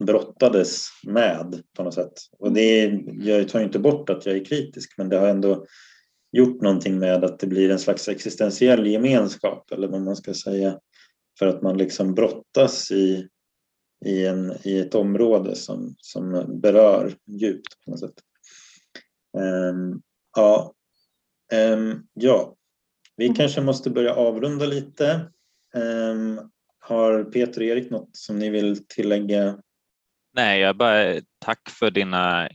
brottades 0.06 0.88
med 1.08 1.64
på 1.78 1.84
något 1.84 1.94
sätt. 1.94 2.14
Och 2.40 2.54
det 2.54 3.02
jag 3.14 3.50
tar 3.50 3.60
ju 3.60 3.66
inte 3.66 3.80
bort 3.80 4.10
att 4.10 4.26
jag 4.26 4.36
är 4.36 4.46
kritisk 4.46 4.94
men 4.98 5.10
det 5.10 5.18
har 5.18 5.28
ändå 5.28 5.66
gjort 6.32 6.62
någonting 6.62 7.00
med 7.00 7.24
att 7.24 7.40
det 7.40 7.48
blir 7.48 7.70
en 7.70 7.80
slags 7.80 8.08
existentiell 8.08 8.88
gemenskap 8.88 9.72
eller 9.72 9.88
vad 9.88 10.02
man 10.02 10.16
ska 10.16 10.34
säga. 10.34 10.80
För 11.40 11.48
att 11.48 11.62
man 11.62 11.78
liksom 11.78 12.16
brottas 12.16 12.92
i, 12.92 13.28
i, 14.06 14.26
en, 14.26 14.54
i 14.64 14.80
ett 14.80 14.96
område 14.96 15.56
som, 15.56 15.96
som 15.98 16.60
berör 16.62 17.16
djupt 17.28 17.86
på 17.86 17.92
något 17.92 18.00
sätt. 18.00 18.16
Um, 19.38 20.02
ja. 20.36 20.74
Um, 21.54 22.08
ja, 22.14 22.56
vi 23.16 23.26
mm. 23.26 23.36
kanske 23.36 23.62
måste 23.62 23.90
börja 23.90 24.16
avrunda 24.16 24.66
lite. 24.66 25.32
Um, 25.76 26.52
har 26.80 27.24
Peter 27.24 27.62
och 27.62 27.68
Erik 27.68 27.90
något 27.90 28.10
som 28.16 28.40
ni 28.40 28.50
vill 28.50 28.88
tillägga? 28.88 29.60
Nej, 30.36 30.60
jag 30.60 30.78
bara 30.78 31.22
tack 31.46 31.70
för 31.70 31.92
dina, 31.92 32.50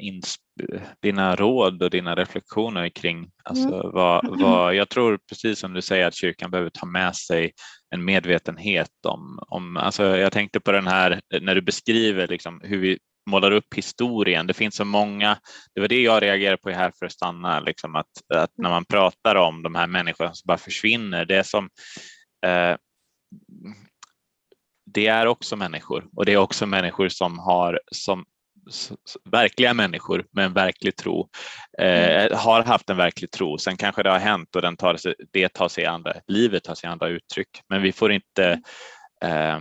dina 1.02 1.36
råd 1.36 1.82
och 1.82 1.90
dina 1.90 2.14
reflektioner 2.14 2.88
kring 2.88 3.30
alltså, 3.44 3.74
mm. 3.74 3.90
vad, 3.92 4.40
vad, 4.40 4.74
jag 4.74 4.88
tror 4.88 5.18
precis 5.28 5.58
som 5.58 5.72
du 5.72 5.82
säger 5.82 6.06
att 6.06 6.14
kyrkan 6.14 6.50
behöver 6.50 6.70
ta 6.70 6.86
med 6.86 7.16
sig 7.16 7.52
en 7.94 8.04
medvetenhet 8.04 8.90
om, 9.06 9.38
om 9.48 9.76
alltså 9.76 10.16
jag 10.16 10.32
tänkte 10.32 10.60
på 10.60 10.72
den 10.72 10.86
här 10.86 11.20
när 11.40 11.54
du 11.54 11.60
beskriver 11.60 12.28
liksom 12.28 12.60
hur 12.64 12.78
vi 12.78 12.98
målar 13.30 13.50
upp 13.50 13.74
historien. 13.74 14.46
Det 14.46 14.54
finns 14.54 14.76
så 14.76 14.84
många, 14.84 15.38
det 15.74 15.80
var 15.80 15.88
det 15.88 16.02
jag 16.02 16.22
reagerade 16.22 16.56
på 16.56 16.70
här 16.70 16.92
för 16.98 17.06
att 17.06 17.12
stanna, 17.12 17.60
liksom 17.60 17.96
att, 17.96 18.06
att 18.34 18.50
när 18.56 18.70
man 18.70 18.84
pratar 18.84 19.34
om 19.34 19.62
de 19.62 19.74
här 19.74 19.86
människorna 19.86 20.34
som 20.34 20.46
bara 20.46 20.58
försvinner, 20.58 21.24
det 21.24 21.36
är 21.36 21.42
som 21.42 21.70
eh, 22.46 22.76
det 24.94 25.06
är 25.06 25.26
också 25.26 25.56
människor 25.56 26.08
och 26.16 26.24
det 26.24 26.32
är 26.32 26.36
också 26.36 26.66
människor 26.66 27.08
som 27.08 27.38
har 27.38 27.80
som 27.92 28.24
verkliga 29.30 29.74
människor 29.74 30.26
med 30.32 30.44
en 30.44 30.52
verklig 30.52 30.96
tro 30.96 31.28
eh, 31.78 32.24
mm. 32.24 32.38
har 32.38 32.62
haft 32.62 32.90
en 32.90 32.96
verklig 32.96 33.30
tro. 33.30 33.58
Sen 33.58 33.76
kanske 33.76 34.02
det 34.02 34.10
har 34.10 34.18
hänt 34.18 34.56
och 34.56 34.62
den 34.62 34.76
tar 34.76 34.96
sig, 34.96 35.14
det 35.32 35.48
tar 35.48 35.68
sig 35.68 35.86
andra, 35.86 36.14
livet 36.26 36.64
tar 36.64 36.74
sig 36.74 36.90
andra 36.90 37.08
uttryck. 37.08 37.48
Men 37.68 37.82
vi 37.82 37.92
får 37.92 38.12
inte 38.12 38.60
eh, 39.24 39.60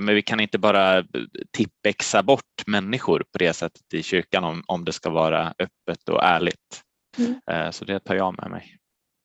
men 0.00 0.14
vi 0.14 0.22
kan 0.22 0.40
inte 0.40 0.58
bara 0.58 1.04
tippexa 1.52 2.22
bort 2.22 2.66
människor 2.66 3.24
på 3.32 3.38
det 3.38 3.52
sättet 3.52 3.94
i 3.94 4.02
kyrkan 4.02 4.44
om, 4.44 4.62
om 4.66 4.84
det 4.84 4.92
ska 4.92 5.10
vara 5.10 5.54
öppet 5.58 6.08
och 6.10 6.24
ärligt. 6.24 6.82
Mm. 7.18 7.40
Eh, 7.50 7.70
så 7.70 7.84
det 7.84 8.00
tar 8.00 8.14
jag 8.14 8.42
med 8.42 8.50
mig. 8.50 8.76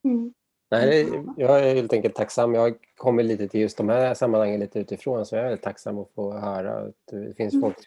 Mm. 0.05 0.33
Nej, 0.71 1.23
jag 1.37 1.69
är 1.69 1.75
helt 1.75 1.93
enkelt 1.93 2.15
tacksam. 2.15 2.53
Jag 2.53 2.75
kommer 2.95 3.23
lite 3.23 3.47
till 3.47 3.61
just 3.61 3.77
de 3.77 3.89
här 3.89 4.13
sammanhangen 4.13 4.59
lite 4.59 4.79
utifrån 4.79 5.25
så 5.25 5.35
jag 5.35 5.39
är 5.39 5.47
väldigt 5.47 5.63
tacksam 5.63 5.97
att 5.97 6.11
få 6.15 6.31
höra 6.31 6.77
att 6.77 6.95
det 7.11 7.33
finns 7.37 7.53
mm. 7.53 7.61
folk 7.61 7.77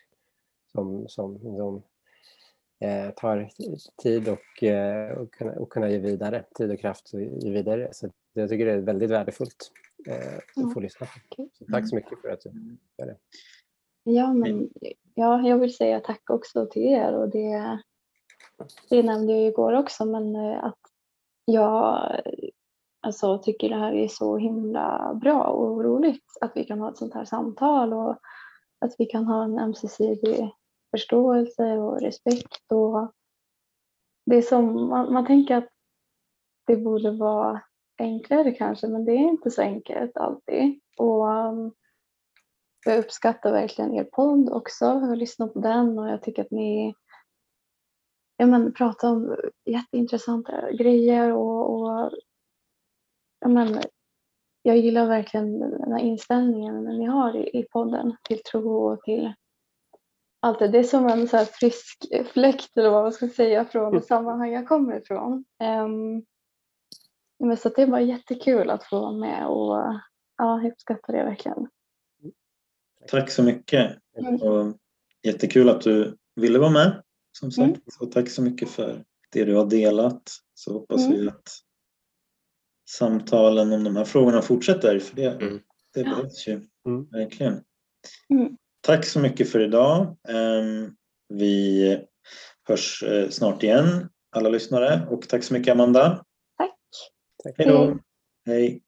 som, 0.73 1.09
som, 1.09 1.39
som 1.39 1.83
eh, 2.81 3.11
tar 3.11 3.49
tid 4.03 4.29
och, 4.29 4.63
eh, 4.63 5.19
och, 5.19 5.31
kunna, 5.31 5.53
och 5.53 5.71
kunna 5.71 5.91
ge 5.91 5.99
vidare, 5.99 6.45
tid 6.55 6.71
och 6.71 6.81
kraft 6.81 7.15
och 7.15 7.21
ge 7.21 7.51
vidare. 7.51 7.89
Så 7.93 8.11
jag 8.33 8.49
tycker 8.49 8.67
det 8.67 8.73
är 8.73 8.79
väldigt 8.79 9.11
värdefullt 9.11 9.71
eh, 10.07 10.65
att 10.65 10.75
få 10.75 10.81
lyssna. 10.81 11.07
Så 11.53 11.65
tack 11.73 11.89
så 11.89 11.97
mycket 11.97 12.21
för 12.21 12.29
att 12.29 12.41
du 12.41 12.77
gör 12.99 13.07
det. 13.07 13.17
Ja, 14.05 14.33
men, 14.33 14.71
ja, 15.15 15.49
jag 15.49 15.59
vill 15.59 15.77
säga 15.77 16.01
tack 16.01 16.31
också 16.31 16.67
till 16.67 16.83
er 16.83 17.13
och 17.13 17.29
det, 17.29 17.81
det 18.91 19.03
nämnde 19.03 19.33
jag 19.33 19.47
igår 19.47 19.73
också 19.73 20.05
men 20.05 20.37
eh, 20.37 20.65
att 20.65 20.79
jag 21.45 22.11
alltså, 23.05 23.39
tycker 23.39 23.69
det 23.69 23.77
här 23.77 23.93
är 23.93 24.09
så 24.09 24.37
himla 24.37 25.15
bra 25.15 25.43
och 25.43 25.85
roligt 25.85 26.25
att 26.41 26.53
vi 26.55 26.65
kan 26.65 26.81
ha 26.81 26.91
ett 26.91 26.99
sånt 26.99 27.15
här 27.15 27.25
samtal 27.25 27.93
och 27.93 28.19
att 28.81 28.95
vi 28.99 29.07
kan 29.07 29.25
ha 29.25 29.45
en 29.45 29.59
ömsesidig 29.59 30.53
förståelse 30.91 31.73
och 31.73 32.01
respekt. 32.01 32.73
Och 32.73 33.13
det 34.27 34.37
är 34.37 34.43
som, 34.43 34.89
man, 34.89 35.13
man 35.13 35.27
tänker 35.27 35.57
att 35.57 35.69
det 36.67 36.77
borde 36.77 37.11
vara 37.11 37.61
enklare 37.99 38.53
kanske, 38.53 38.89
men 38.89 39.05
det 39.05 39.13
är 39.13 39.29
inte 39.29 39.51
så 39.51 39.63
enkelt 39.63 40.17
alltid. 40.17 40.81
Och 40.99 41.27
um, 41.27 41.73
jag 42.87 42.99
uppskattar 42.99 43.53
verkligen 43.53 43.95
er 43.95 44.05
podd 44.05 44.51
också. 44.53 44.85
Jag 44.85 45.19
lyssnar 45.19 45.49
på 45.49 45.59
den 45.59 45.99
och 45.99 46.09
jag 46.09 46.23
tycker 46.23 46.43
att 46.43 46.51
ni 46.51 46.95
ja, 48.37 48.47
men, 48.47 48.73
pratar 48.73 49.11
om 49.11 49.37
jätteintressanta 49.65 50.73
grejer 50.73 51.33
och, 51.33 51.75
och 51.75 52.11
ja, 53.45 53.49
men, 53.49 53.83
jag 54.63 54.79
gillar 54.79 55.07
verkligen 55.09 55.59
den 55.61 55.93
här 55.93 56.01
inställningen 56.01 56.85
ni 56.85 57.05
har 57.05 57.37
i, 57.37 57.59
i 57.59 57.63
podden 57.63 58.17
till 58.23 58.43
tro 58.43 58.93
och 58.93 59.03
till 59.03 59.33
allt 60.41 60.59
det. 60.59 60.69
Det 60.69 60.79
är 60.79 60.85
som 60.85 61.07
en 61.07 61.29
så 61.29 61.39
frisk 61.39 62.07
fläkt 62.33 62.77
eller 62.77 62.91
vad 62.91 63.03
man 63.03 63.13
ska 63.13 63.29
säga 63.29 63.65
från 63.65 63.95
det 63.95 64.03
sammanhang 64.03 64.53
jag 64.53 64.69
kommer 64.69 65.01
ifrån. 65.01 65.45
Um, 65.65 66.25
men 67.39 67.57
så 67.57 67.69
det 67.69 67.87
var 67.87 67.99
jättekul 67.99 68.71
att 68.71 68.85
få 68.85 69.01
vara 69.01 69.13
med 69.13 69.47
och 69.47 69.77
ja, 70.37 70.63
jag 70.63 70.73
uppskattar 70.73 71.13
det 71.13 71.25
verkligen. 71.25 71.69
Tack 73.07 73.31
så 73.31 73.43
mycket. 73.43 73.99
Mm. 74.19 74.35
Och 74.35 74.77
jättekul 75.23 75.69
att 75.69 75.81
du 75.81 76.17
ville 76.37 76.59
vara 76.59 76.71
med 76.71 77.03
som 77.39 77.51
sagt. 77.51 77.69
Mm. 77.69 77.81
Och 78.01 78.13
tack 78.13 78.29
så 78.29 78.43
mycket 78.43 78.69
för 78.69 79.05
det 79.33 79.45
du 79.45 79.55
har 79.55 79.67
delat. 79.67 80.23
Så 80.55 80.73
hoppas 80.73 81.07
mm. 81.07 81.13
vi 81.13 81.29
att 81.29 81.49
samtalen 82.99 83.73
om 83.73 83.85
de 83.85 83.97
här 83.97 84.05
frågorna 84.05 84.43
fortsätter. 84.43 84.99
För 84.99 85.17
det, 85.17 85.27
mm. 85.27 85.61
det 85.95 86.01
ja. 86.01 86.11
behövs 86.11 86.49
ju 86.49 86.53
mm. 86.87 87.07
verkligen. 87.11 87.61
Mm. 88.31 88.57
Tack 88.81 89.07
så 89.07 89.21
mycket 89.21 89.51
för 89.51 89.61
idag. 89.61 90.17
Ehm, 90.29 90.95
vi 91.29 91.99
hörs 92.69 93.03
eh, 93.03 93.29
snart 93.29 93.63
igen 93.63 94.09
alla 94.37 94.49
lyssnare 94.49 95.07
och 95.11 95.29
tack 95.29 95.43
så 95.43 95.55
mycket 95.55 95.73
Amanda. 95.73 96.25
Tack. 97.43 97.55
Hej 97.59 97.67
då. 97.67 97.99
Hej. 98.47 98.81